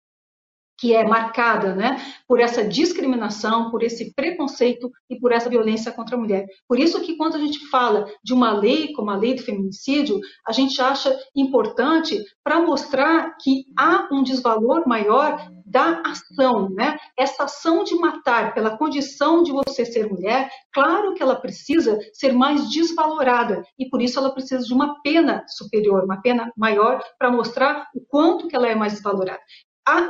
que 0.78 0.94
é 0.94 1.06
marcada 1.06 1.74
né, 1.74 2.00
por 2.26 2.40
essa 2.40 2.64
discriminação, 2.64 3.70
por 3.70 3.82
esse 3.82 4.12
preconceito 4.14 4.90
e 5.08 5.18
por 5.18 5.32
essa 5.32 5.48
violência 5.48 5.92
contra 5.92 6.16
a 6.16 6.18
mulher. 6.18 6.46
Por 6.68 6.78
isso 6.78 7.00
que 7.00 7.16
quando 7.16 7.36
a 7.36 7.38
gente 7.38 7.66
fala 7.68 8.06
de 8.22 8.32
uma 8.32 8.52
lei 8.52 8.92
como 8.92 9.10
a 9.10 9.16
lei 9.16 9.34
do 9.34 9.42
feminicídio, 9.42 10.18
a 10.46 10.52
gente 10.52 10.80
acha 10.80 11.16
importante 11.34 12.22
para 12.42 12.60
mostrar 12.60 13.36
que 13.40 13.64
há 13.78 14.08
um 14.12 14.22
desvalor 14.22 14.86
maior 14.86 15.48
da 15.64 16.02
ação, 16.06 16.68
né? 16.70 16.96
Essa 17.18 17.44
ação 17.44 17.82
de 17.82 17.96
matar 17.96 18.54
pela 18.54 18.76
condição 18.76 19.42
de 19.42 19.50
você 19.50 19.84
ser 19.84 20.08
mulher, 20.08 20.48
claro 20.72 21.14
que 21.14 21.22
ela 21.22 21.34
precisa 21.34 21.98
ser 22.12 22.32
mais 22.32 22.70
desvalorada 22.70 23.64
e 23.78 23.88
por 23.88 24.00
isso 24.00 24.18
ela 24.18 24.32
precisa 24.32 24.64
de 24.64 24.72
uma 24.72 25.00
pena 25.02 25.44
superior, 25.48 26.04
uma 26.04 26.20
pena 26.20 26.52
maior 26.56 27.02
para 27.18 27.32
mostrar 27.32 27.88
o 27.94 28.00
quanto 28.06 28.46
que 28.46 28.54
ela 28.54 28.68
é 28.68 28.74
mais 28.74 28.92
desvalorada 28.92 29.40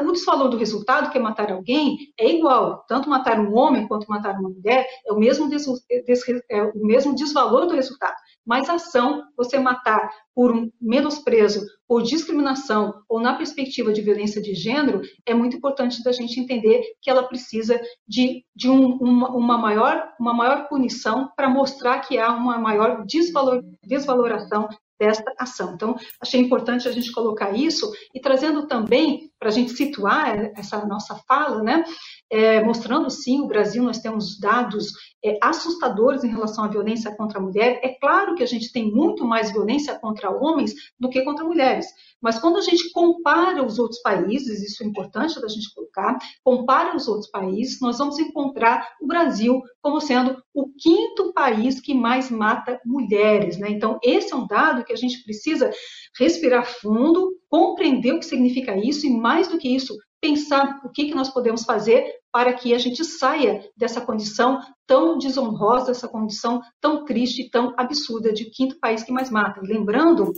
o 0.01 0.13
desvalor 0.13 0.49
do 0.49 0.57
resultado, 0.57 1.11
que 1.11 1.19
é 1.19 1.21
matar 1.21 1.51
alguém, 1.51 1.97
é 2.19 2.31
igual. 2.31 2.85
Tanto 2.87 3.11
matar 3.11 3.41
um 3.41 3.57
homem 3.57 3.89
quanto 3.89 4.09
matar 4.09 4.39
uma 4.39 4.49
mulher 4.49 4.87
é 5.07 5.13
o 5.13 5.19
mesmo, 5.19 5.49
des, 5.49 5.67
des, 6.07 6.23
é 6.49 6.63
o 6.63 6.87
mesmo 6.87 7.15
desvalor 7.15 7.67
do 7.67 7.75
resultado. 7.75 8.15
Mas 8.47 8.69
a 8.69 8.75
ação, 8.75 9.25
você 9.37 9.59
matar 9.59 10.11
por 10.35 10.53
um 10.53 10.71
menosprezo, 10.81 11.65
por 11.89 12.03
discriminação 12.03 12.95
ou 13.09 13.21
na 13.21 13.35
perspectiva 13.35 13.93
de 13.93 14.03
violência 14.03 14.41
de 14.41 14.55
gênero, 14.55 15.01
é 15.27 15.35
muito 15.35 15.57
importante 15.57 16.03
da 16.03 16.13
gente 16.13 16.39
entender 16.39 16.83
que 17.01 17.11
ela 17.11 17.27
precisa 17.27 17.81
de, 18.07 18.45
de 18.55 18.69
um, 18.69 18.97
uma, 18.97 19.31
uma, 19.31 19.59
maior, 19.59 20.13
uma 20.21 20.35
maior 20.35 20.69
punição 20.69 21.31
para 21.37 21.49
mostrar 21.49 22.01
que 22.01 22.19
há 22.19 22.33
uma 22.33 22.59
maior 22.59 23.05
desvalor, 23.07 23.63
desvaloração 23.83 24.69
desta 24.99 25.33
ação. 25.39 25.75
Então, 25.75 25.97
achei 26.21 26.41
importante 26.41 26.89
a 26.89 26.93
gente 26.93 27.13
colocar 27.13 27.53
isso 27.53 27.91
e 28.15 28.21
trazendo 28.21 28.67
também, 28.67 29.31
para 29.45 29.51
a 29.51 29.55
gente 29.55 29.73
situar 29.73 30.53
essa 30.57 30.87
nossa 30.87 31.17
fala, 31.29 31.63
né, 31.63 31.85
é, 32.31 32.65
mostrando 32.65 33.11
sim, 33.11 33.43
o 33.43 33.47
Brasil, 33.47 33.83
nós 33.83 33.99
temos 33.99 34.41
dados 34.41 34.91
é, 35.23 35.39
assustadores 35.43 36.25
em 36.25 36.31
relação 36.31 36.65
à 36.65 36.69
violência 36.69 37.15
contra 37.15 37.39
a 37.39 37.43
mulher. 37.43 37.79
É 37.83 37.91
claro 37.91 38.35
que 38.35 38.43
a 38.43 38.47
gente 38.47 38.73
tem 38.73 38.91
muito 38.91 39.23
mais 39.23 39.53
violência 39.53 39.99
contra 39.99 40.31
homens 40.31 40.73
do 40.99 41.11
que 41.11 41.21
contra 41.21 41.45
mulheres, 41.45 41.87
mas 42.23 42.39
quando 42.39 42.57
a 42.57 42.63
gente 42.63 42.91
compara 42.91 43.63
os 43.63 43.79
outros 43.79 44.01
países, 44.01 44.63
isso 44.63 44.83
é 44.83 44.87
importante 44.87 45.39
da 45.39 45.47
gente 45.47 45.75
colocar, 45.75 46.17
compara 46.43 46.97
os 46.97 47.07
outros 47.07 47.31
países, 47.31 47.83
nós 47.83 47.99
vamos 47.99 48.19
encontrar 48.19 48.95
o 48.99 49.07
Brasil 49.07 49.61
como 49.83 50.01
sendo 50.01 50.43
o 50.55 50.71
quinto 50.79 51.35
país 51.35 51.81
que 51.81 51.93
mais 51.93 52.31
mata 52.31 52.81
mulheres. 52.87 53.59
Né? 53.59 53.69
Então, 53.69 53.99
esse 54.03 54.33
é 54.33 54.37
um 54.37 54.47
dado 54.47 54.85
que 54.85 54.93
a 54.95 54.97
gente 54.97 55.23
precisa 55.23 55.71
respirar 56.19 56.65
fundo, 56.65 57.31
compreender 57.55 58.13
o 58.13 58.19
que 58.19 58.27
significa 58.27 58.77
isso 58.77 59.07
e, 59.07 59.11
mais 59.11 59.47
do 59.47 59.59
que 59.59 59.69
isso, 59.69 59.97
pensar 60.21 60.81
o 60.85 60.89
que, 60.89 61.05
que 61.05 61.15
nós 61.15 61.29
podemos 61.29 61.63
fazer 61.63 62.05
para 62.33 62.53
que 62.53 62.75
a 62.75 62.79
gente 62.79 63.05
saia 63.05 63.65
dessa 63.77 64.01
condição 64.01 64.59
tão 64.89 65.17
desonrosa, 65.17 65.87
dessa 65.87 66.09
condição 66.09 66.61
tão 66.81 67.05
triste, 67.05 67.49
tão 67.49 67.73
absurda 67.77 68.33
de 68.33 68.47
quinto 68.47 68.77
país 68.81 69.05
que 69.05 69.13
mais 69.13 69.31
mata. 69.31 69.61
Lembrando 69.63 70.33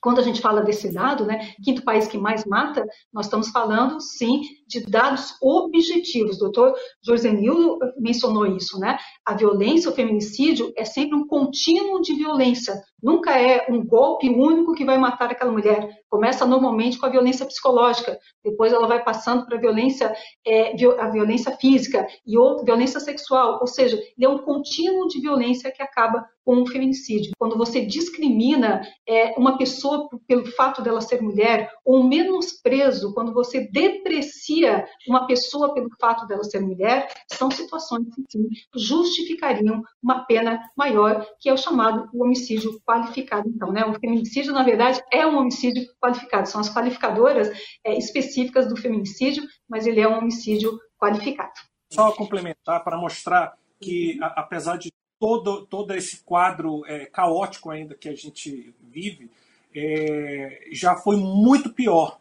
quando 0.00 0.18
a 0.18 0.22
gente 0.22 0.40
fala 0.40 0.62
desse 0.62 0.92
dado, 0.92 1.24
né, 1.24 1.52
quinto 1.64 1.82
país 1.82 2.06
que 2.06 2.18
mais 2.18 2.44
mata, 2.44 2.84
nós 3.12 3.26
estamos 3.26 3.48
falando, 3.48 4.00
sim, 4.00 4.42
de 4.66 4.80
dados 4.86 5.34
objetivos. 5.40 6.36
O 6.36 6.40
doutor 6.40 6.74
Jorzenildo 7.04 7.78
mencionou 7.98 8.46
isso, 8.46 8.78
né? 8.78 8.98
A 9.24 9.34
violência, 9.34 9.90
o 9.90 9.94
feminicídio 9.94 10.72
é 10.76 10.84
sempre 10.84 11.16
um 11.16 11.26
contínuo 11.26 12.00
de 12.00 12.14
violência. 12.14 12.80
Nunca 13.02 13.38
é 13.38 13.66
um 13.70 13.84
golpe 13.84 14.28
único 14.28 14.74
que 14.74 14.84
vai 14.84 14.98
matar 14.98 15.30
aquela 15.30 15.52
mulher. 15.52 15.88
Começa 16.08 16.44
normalmente 16.44 16.98
com 16.98 17.06
a 17.06 17.10
violência 17.10 17.46
psicológica, 17.46 18.18
depois 18.44 18.72
ela 18.72 18.86
vai 18.86 19.02
passando 19.02 19.46
para 19.46 19.56
a 19.56 19.60
violência, 19.60 20.12
é, 20.46 20.72
a 21.00 21.08
violência 21.08 21.56
física 21.56 22.06
e 22.26 22.36
outra 22.36 22.64
violência 22.64 23.00
sexual. 23.00 23.58
Ou 23.60 23.66
seja, 23.66 23.96
ele 23.96 24.26
é 24.26 24.28
um 24.28 24.38
contínuo 24.38 25.06
de 25.08 25.20
violência 25.20 25.70
que 25.70 25.82
acaba 25.82 26.26
com 26.48 26.62
o 26.62 26.66
feminicídio. 26.66 27.32
Quando 27.38 27.58
você 27.58 27.84
discrimina 27.84 28.80
é, 29.06 29.34
uma 29.36 29.58
pessoa 29.58 30.08
pelo 30.26 30.46
fato 30.46 30.80
dela 30.80 31.02
ser 31.02 31.20
mulher, 31.20 31.70
ou 31.84 32.02
menosprezo, 32.02 33.12
quando 33.12 33.34
você 33.34 33.68
deprecia 33.70 34.86
uma 35.06 35.26
pessoa 35.26 35.74
pelo 35.74 35.90
fato 36.00 36.26
dela 36.26 36.42
ser 36.42 36.60
mulher, 36.60 37.06
são 37.30 37.50
situações 37.50 38.06
que 38.14 38.24
sim, 38.30 38.48
justificariam 38.74 39.82
uma 40.02 40.24
pena 40.24 40.58
maior, 40.74 41.22
que 41.38 41.50
é 41.50 41.52
o 41.52 41.58
chamado 41.58 42.08
o 42.14 42.24
homicídio 42.24 42.80
qualificado. 42.80 43.46
Então, 43.46 43.70
né, 43.70 43.84
o 43.84 44.00
feminicídio, 44.00 44.54
na 44.54 44.62
verdade, 44.62 45.02
é 45.12 45.26
um 45.26 45.36
homicídio 45.36 45.84
qualificado. 46.00 46.48
São 46.48 46.62
as 46.62 46.72
qualificadoras 46.72 47.50
é, 47.84 47.98
específicas 47.98 48.66
do 48.66 48.74
feminicídio, 48.74 49.44
mas 49.68 49.86
ele 49.86 50.00
é 50.00 50.08
um 50.08 50.16
homicídio 50.16 50.78
qualificado. 50.98 51.52
Só 51.92 52.10
complementar 52.12 52.82
para 52.82 52.96
mostrar 52.96 53.52
que, 53.78 54.18
apesar 54.22 54.78
de 54.78 54.90
todo, 55.18 55.66
todo 55.66 55.94
esse 55.94 56.20
quadro 56.20 56.84
é, 56.86 57.06
caótico 57.06 57.70
ainda 57.70 57.94
que 57.94 58.08
a 58.08 58.14
gente 58.14 58.74
vive, 58.90 59.30
é, 59.74 60.68
já 60.72 60.96
foi 60.96 61.16
muito 61.16 61.70
pior. 61.70 62.18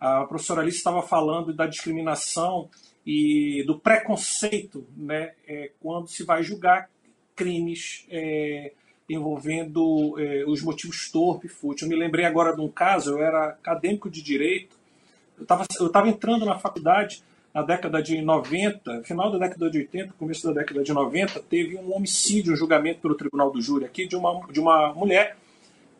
A 0.00 0.24
professora 0.24 0.62
Alice 0.62 0.78
estava 0.78 1.02
falando 1.02 1.52
da 1.52 1.66
discriminação 1.66 2.68
e 3.06 3.62
do 3.66 3.78
preconceito 3.78 4.86
né, 4.96 5.32
é, 5.46 5.70
quando 5.80 6.08
se 6.08 6.24
vai 6.24 6.42
julgar 6.42 6.88
crimes 7.34 8.06
é, 8.10 8.72
envolvendo 9.08 10.18
é, 10.18 10.44
os 10.46 10.62
motivos 10.62 11.10
torpe 11.10 11.46
e 11.46 11.50
fútil. 11.50 11.86
Eu 11.86 11.90
me 11.90 11.96
lembrei 11.96 12.24
agora 12.24 12.54
de 12.54 12.60
um 12.60 12.68
caso, 12.68 13.12
eu 13.12 13.22
era 13.22 13.48
acadêmico 13.48 14.10
de 14.10 14.22
direito, 14.22 14.76
eu 15.36 15.42
estava 15.42 15.64
eu 15.78 15.90
tava 15.90 16.08
entrando 16.08 16.44
na 16.44 16.58
faculdade 16.58 17.22
na 17.54 17.62
década 17.62 18.02
de 18.02 18.20
90, 18.22 19.02
final 19.04 19.30
da 19.30 19.38
década 19.38 19.70
de 19.70 19.78
80, 19.78 20.14
começo 20.14 20.46
da 20.46 20.60
década 20.60 20.82
de 20.82 20.92
90, 20.92 21.40
teve 21.40 21.76
um 21.76 21.94
homicídio, 21.94 22.54
um 22.54 22.56
julgamento 22.56 23.00
pelo 23.00 23.14
Tribunal 23.14 23.50
do 23.50 23.60
Júri 23.60 23.84
aqui 23.84 24.06
de 24.06 24.16
uma, 24.16 24.46
de 24.50 24.58
uma 24.58 24.94
mulher 24.94 25.36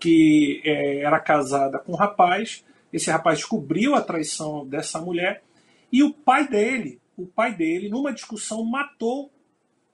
que 0.00 0.62
é, 0.64 1.00
era 1.00 1.20
casada 1.20 1.78
com 1.78 1.92
um 1.92 1.96
rapaz. 1.96 2.64
Esse 2.92 3.10
rapaz 3.10 3.38
descobriu 3.38 3.94
a 3.94 4.00
traição 4.00 4.66
dessa 4.66 5.00
mulher 5.00 5.42
e 5.90 6.02
o 6.02 6.12
pai 6.12 6.48
dele, 6.48 6.98
o 7.16 7.26
pai 7.26 7.54
dele, 7.54 7.90
numa 7.90 8.12
discussão, 8.12 8.64
matou 8.64 9.30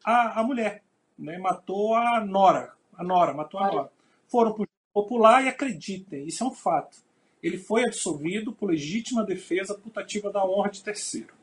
a, 0.04 0.40
a 0.40 0.44
mulher, 0.44 0.84
né? 1.18 1.38
matou 1.38 1.94
a 1.94 2.24
Nora, 2.24 2.72
a 2.96 3.02
Nora, 3.02 3.34
matou 3.34 3.58
a 3.58 3.66
Nora. 3.66 3.90
Foram 4.28 4.52
para 4.52 4.62
o 4.62 4.68
popular 4.92 5.44
e 5.44 5.48
acreditem, 5.48 6.26
isso 6.26 6.44
é 6.44 6.46
um 6.46 6.52
fato. 6.52 6.98
Ele 7.42 7.58
foi 7.58 7.84
absolvido 7.84 8.52
por 8.52 8.70
legítima 8.70 9.24
defesa 9.24 9.74
putativa 9.74 10.30
da 10.30 10.44
honra 10.44 10.70
de 10.70 10.82
terceiro. 10.82 11.37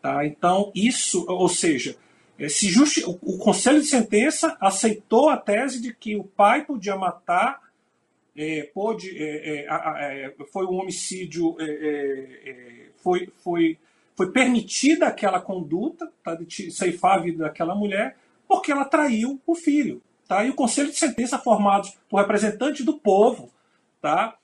Tá? 0.00 0.24
Então, 0.24 0.70
isso, 0.74 1.24
ou 1.28 1.48
seja, 1.48 1.96
é, 2.38 2.48
se 2.48 2.68
justi 2.68 3.02
o, 3.04 3.38
Conselho 3.38 3.80
de 3.80 3.86
Sentença 3.86 4.56
aceitou 4.60 5.28
a 5.28 5.36
tese 5.36 5.82
de 5.82 5.92
que 5.92 6.14
o 6.16 6.22
pai 6.22 6.64
podia 6.64 6.96
matar, 6.96 7.60
é, 8.36 8.70
é, 8.72 9.66
é, 9.66 10.34
foi 10.52 10.64
um 10.66 10.74
homicídio, 10.74 11.56
é, 11.58 12.90
foi, 13.02 13.28
foi, 13.42 13.76
foi 14.14 14.30
permitida 14.30 15.08
aquela 15.08 15.40
conduta 15.40 16.08
tá, 16.22 16.36
de 16.36 16.70
ceifar 16.70 17.18
a 17.18 17.22
vida 17.22 17.44
daquela 17.44 17.74
mulher, 17.74 18.16
porque 18.46 18.70
ela 18.70 18.84
traiu 18.84 19.40
o 19.44 19.56
filho. 19.56 20.00
Tá? 20.28 20.44
E 20.44 20.50
o 20.50 20.54
Conselho 20.54 20.90
de 20.90 20.96
Sentença, 20.96 21.38
formado 21.38 21.88
por 22.08 22.20
representantes 22.20 22.84
do 22.84 22.98
povo, 22.98 23.50
tá? 24.00 24.36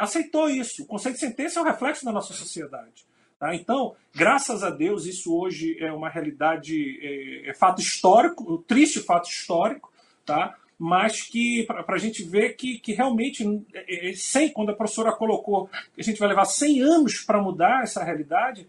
aceitou 0.00 0.48
isso. 0.48 0.84
O 0.84 0.86
Conselho 0.86 1.16
de 1.16 1.20
Sentença 1.20 1.58
é 1.58 1.62
um 1.62 1.66
reflexo 1.66 2.04
da 2.04 2.12
nossa 2.12 2.32
sociedade. 2.32 3.04
Tá? 3.38 3.54
Então, 3.54 3.94
graças 4.14 4.64
a 4.64 4.70
Deus, 4.70 5.06
isso 5.06 5.34
hoje 5.36 5.76
é 5.78 5.92
uma 5.92 6.08
realidade, 6.08 6.98
é, 7.00 7.50
é 7.50 7.54
fato 7.54 7.80
histórico, 7.80 8.52
um 8.52 8.60
triste 8.60 9.00
fato 9.00 9.30
histórico, 9.30 9.92
tá? 10.26 10.56
mas 10.78 11.22
que 11.22 11.64
para 11.64 11.96
a 11.96 11.98
gente 11.98 12.22
ver 12.22 12.54
que, 12.54 12.78
que 12.78 12.92
realmente, 12.92 13.44
é, 13.74 14.10
é, 14.10 14.14
sem, 14.14 14.48
quando 14.48 14.70
a 14.70 14.74
professora 14.74 15.12
colocou 15.12 15.68
que 15.94 16.00
a 16.00 16.04
gente 16.04 16.18
vai 16.18 16.28
levar 16.28 16.44
100 16.44 16.82
anos 16.82 17.20
para 17.20 17.42
mudar 17.42 17.82
essa 17.82 18.04
realidade, 18.04 18.66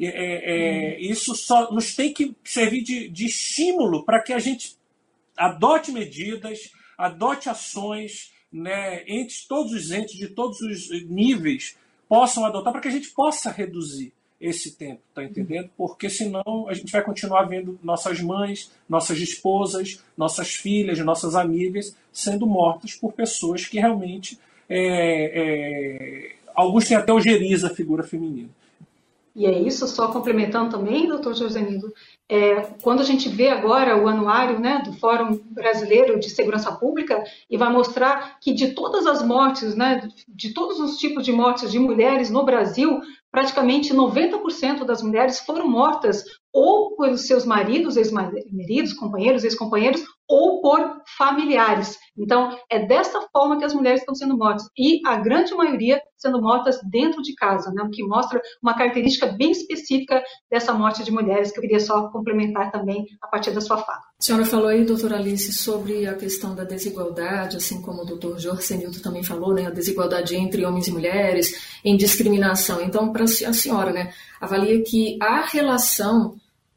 é, 0.00 0.96
hum. 0.98 1.00
isso 1.00 1.34
só 1.34 1.70
nos 1.70 1.94
tem 1.94 2.12
que 2.12 2.34
servir 2.42 2.82
de, 2.82 3.08
de 3.08 3.26
estímulo 3.26 4.04
para 4.04 4.20
que 4.20 4.32
a 4.32 4.38
gente 4.38 4.76
adote 5.36 5.92
medidas, 5.92 6.72
adote 6.98 7.48
ações 7.48 8.32
né, 8.52 9.04
entre 9.06 9.34
todos 9.48 9.72
os 9.72 9.90
entes, 9.90 10.16
de 10.16 10.28
todos 10.28 10.60
os 10.60 10.90
níveis, 11.08 11.76
possam 12.12 12.44
adotar 12.44 12.70
para 12.74 12.82
que 12.82 12.88
a 12.88 12.90
gente 12.90 13.08
possa 13.08 13.50
reduzir 13.50 14.12
esse 14.38 14.76
tempo, 14.76 15.00
tá 15.14 15.24
entendendo? 15.24 15.70
Porque 15.78 16.10
senão 16.10 16.68
a 16.68 16.74
gente 16.74 16.92
vai 16.92 17.02
continuar 17.02 17.44
vendo 17.44 17.78
nossas 17.82 18.20
mães, 18.20 18.70
nossas 18.86 19.16
esposas, 19.18 20.04
nossas 20.14 20.52
filhas, 20.52 20.98
nossas 20.98 21.34
amigas 21.34 21.96
sendo 22.12 22.46
mortas 22.46 22.94
por 22.94 23.14
pessoas 23.14 23.64
que 23.64 23.78
realmente 23.78 24.38
é, 24.68 24.82
é, 25.40 26.36
alguns 26.54 26.86
têm 26.86 26.98
até 26.98 27.14
ojeriza 27.14 27.68
a 27.68 27.74
figura 27.74 28.02
feminina. 28.02 28.50
E 29.34 29.46
é 29.46 29.58
isso, 29.58 29.88
só 29.88 30.12
complementando 30.12 30.76
também, 30.76 31.08
doutor 31.08 31.34
Josenildo, 31.34 31.94
é, 32.32 32.62
quando 32.80 33.00
a 33.00 33.04
gente 33.04 33.28
vê 33.28 33.50
agora 33.50 33.94
o 33.94 34.08
anuário 34.08 34.58
né, 34.58 34.80
do 34.82 34.94
Fórum 34.94 35.38
Brasileiro 35.50 36.18
de 36.18 36.30
Segurança 36.30 36.72
Pública, 36.72 37.22
e 37.50 37.58
vai 37.58 37.70
mostrar 37.70 38.38
que 38.40 38.54
de 38.54 38.68
todas 38.68 39.06
as 39.06 39.22
mortes, 39.22 39.74
né, 39.74 40.08
de 40.26 40.54
todos 40.54 40.80
os 40.80 40.96
tipos 40.96 41.26
de 41.26 41.30
mortes 41.30 41.70
de 41.70 41.78
mulheres 41.78 42.30
no 42.30 42.42
Brasil, 42.42 43.02
praticamente 43.30 43.92
90% 43.92 44.82
das 44.86 45.02
mulheres 45.02 45.40
foram 45.40 45.68
mortas 45.68 46.24
ou 46.50 46.96
pelos 46.96 47.26
seus 47.26 47.44
maridos, 47.44 47.98
ex-maridos, 47.98 48.94
companheiros, 48.94 49.44
ex-companheiros, 49.44 50.02
ou 50.32 50.62
por 50.62 51.02
familiares. 51.18 51.98
Então, 52.16 52.58
é 52.70 52.86
dessa 52.86 53.20
forma 53.30 53.58
que 53.58 53.66
as 53.66 53.74
mulheres 53.74 54.00
estão 54.00 54.14
sendo 54.14 54.34
mortas. 54.34 54.66
E 54.78 55.06
a 55.06 55.16
grande 55.16 55.54
maioria 55.54 56.00
sendo 56.16 56.40
mortas 56.40 56.78
dentro 56.90 57.20
de 57.20 57.34
casa, 57.34 57.70
né? 57.70 57.82
o 57.82 57.90
que 57.90 58.02
mostra 58.02 58.40
uma 58.62 58.74
característica 58.74 59.26
bem 59.26 59.50
específica 59.50 60.22
dessa 60.50 60.72
morte 60.72 61.04
de 61.04 61.10
mulheres, 61.10 61.50
que 61.50 61.58
eu 61.58 61.62
queria 61.62 61.80
só 61.80 62.08
complementar 62.08 62.70
também 62.70 63.04
a 63.20 63.26
partir 63.26 63.50
da 63.50 63.60
sua 63.60 63.76
fala. 63.76 63.98
A 63.98 64.22
senhora 64.22 64.46
falou 64.46 64.68
aí, 64.68 64.86
doutora 64.86 65.16
Alice, 65.16 65.52
sobre 65.52 66.06
a 66.06 66.14
questão 66.14 66.54
da 66.54 66.64
desigualdade, 66.64 67.58
assim 67.58 67.82
como 67.82 68.02
o 68.02 68.06
doutor 68.06 68.38
Jorge 68.38 68.62
Senildo 68.62 69.02
também 69.02 69.22
falou, 69.22 69.52
né? 69.52 69.66
a 69.66 69.70
desigualdade 69.70 70.34
entre 70.34 70.64
homens 70.64 70.86
e 70.86 70.92
mulheres, 70.92 71.78
em 71.84 71.94
discriminação. 71.94 72.80
Então, 72.80 73.12
para 73.12 73.24
a 73.24 73.52
senhora, 73.52 73.92
né, 73.92 74.14
avalia 74.40 74.82
que 74.82 75.18
a 75.20 75.42
relação 75.42 76.36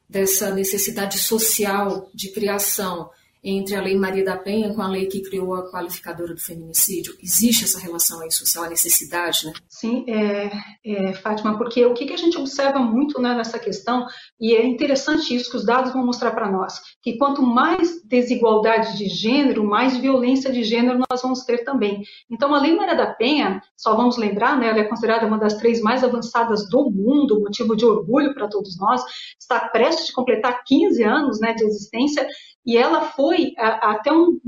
dessa 0.09 0.53
necessidade 0.53 1.17
social 1.19 2.09
de 2.13 2.31
criação 2.31 3.09
entre 3.47 3.75
a 3.75 3.81
Lei 3.81 3.95
Maria 3.95 4.25
da 4.25 4.35
Penha 4.35 4.73
com 4.73 4.81
a 4.81 4.87
lei 4.87 5.05
que 5.05 5.21
criou 5.21 5.53
a 5.53 5.71
qualificadora 5.71 6.33
do 6.33 6.41
feminicídio? 6.41 7.13
Existe 7.21 7.63
essa 7.63 7.79
relação 7.79 8.19
aí 8.21 8.31
social, 8.31 8.63
a 8.63 8.69
necessidade, 8.69 9.45
né? 9.45 9.53
Sim, 9.69 10.03
é, 10.07 10.51
é, 10.83 11.13
Fátima, 11.13 11.55
porque 11.55 11.85
o 11.85 11.93
que, 11.93 12.07
que 12.07 12.13
a 12.13 12.17
gente 12.17 12.39
observa 12.39 12.79
muito 12.79 13.21
né, 13.21 13.35
nessa 13.35 13.59
questão, 13.59 14.07
e 14.41 14.55
é 14.55 14.65
interessante 14.65 15.35
isso 15.35 15.51
que 15.51 15.57
os 15.57 15.65
dados 15.65 15.93
vão 15.93 16.03
mostrar 16.03 16.31
para 16.31 16.51
nós, 16.51 16.81
que 17.03 17.19
quanto 17.19 17.43
mais 17.43 18.03
desigualdade 18.03 18.97
de 18.97 19.07
gênero, 19.07 19.63
mais 19.63 19.95
violência 19.95 20.51
de 20.51 20.63
gênero 20.63 21.03
nós 21.07 21.21
vamos 21.21 21.43
ter 21.43 21.63
também. 21.63 22.01
Então, 22.31 22.51
a 22.55 22.59
Lei 22.59 22.75
Maria 22.75 22.95
da 22.95 23.13
Penha, 23.13 23.61
só 23.77 23.95
vamos 23.95 24.17
lembrar, 24.17 24.57
né, 24.57 24.69
ela 24.69 24.79
é 24.79 24.85
considerada 24.85 25.27
uma 25.27 25.37
das 25.37 25.53
três 25.57 25.79
mais 25.81 26.03
avançadas 26.03 26.67
do 26.67 26.89
mundo, 26.89 27.39
motivo 27.41 27.75
de 27.75 27.85
orgulho 27.85 28.33
para 28.33 28.47
todos 28.47 28.75
nós, 28.79 29.03
está 29.39 29.69
prestes 29.69 30.09
a 30.09 30.13
completar 30.13 30.63
15 30.65 31.03
anos 31.03 31.39
né, 31.39 31.53
de 31.53 31.63
existência, 31.63 32.27
e 32.65 32.77
ela 32.77 33.01
foi 33.01 33.53
até 33.57 34.11
um, 34.11 34.39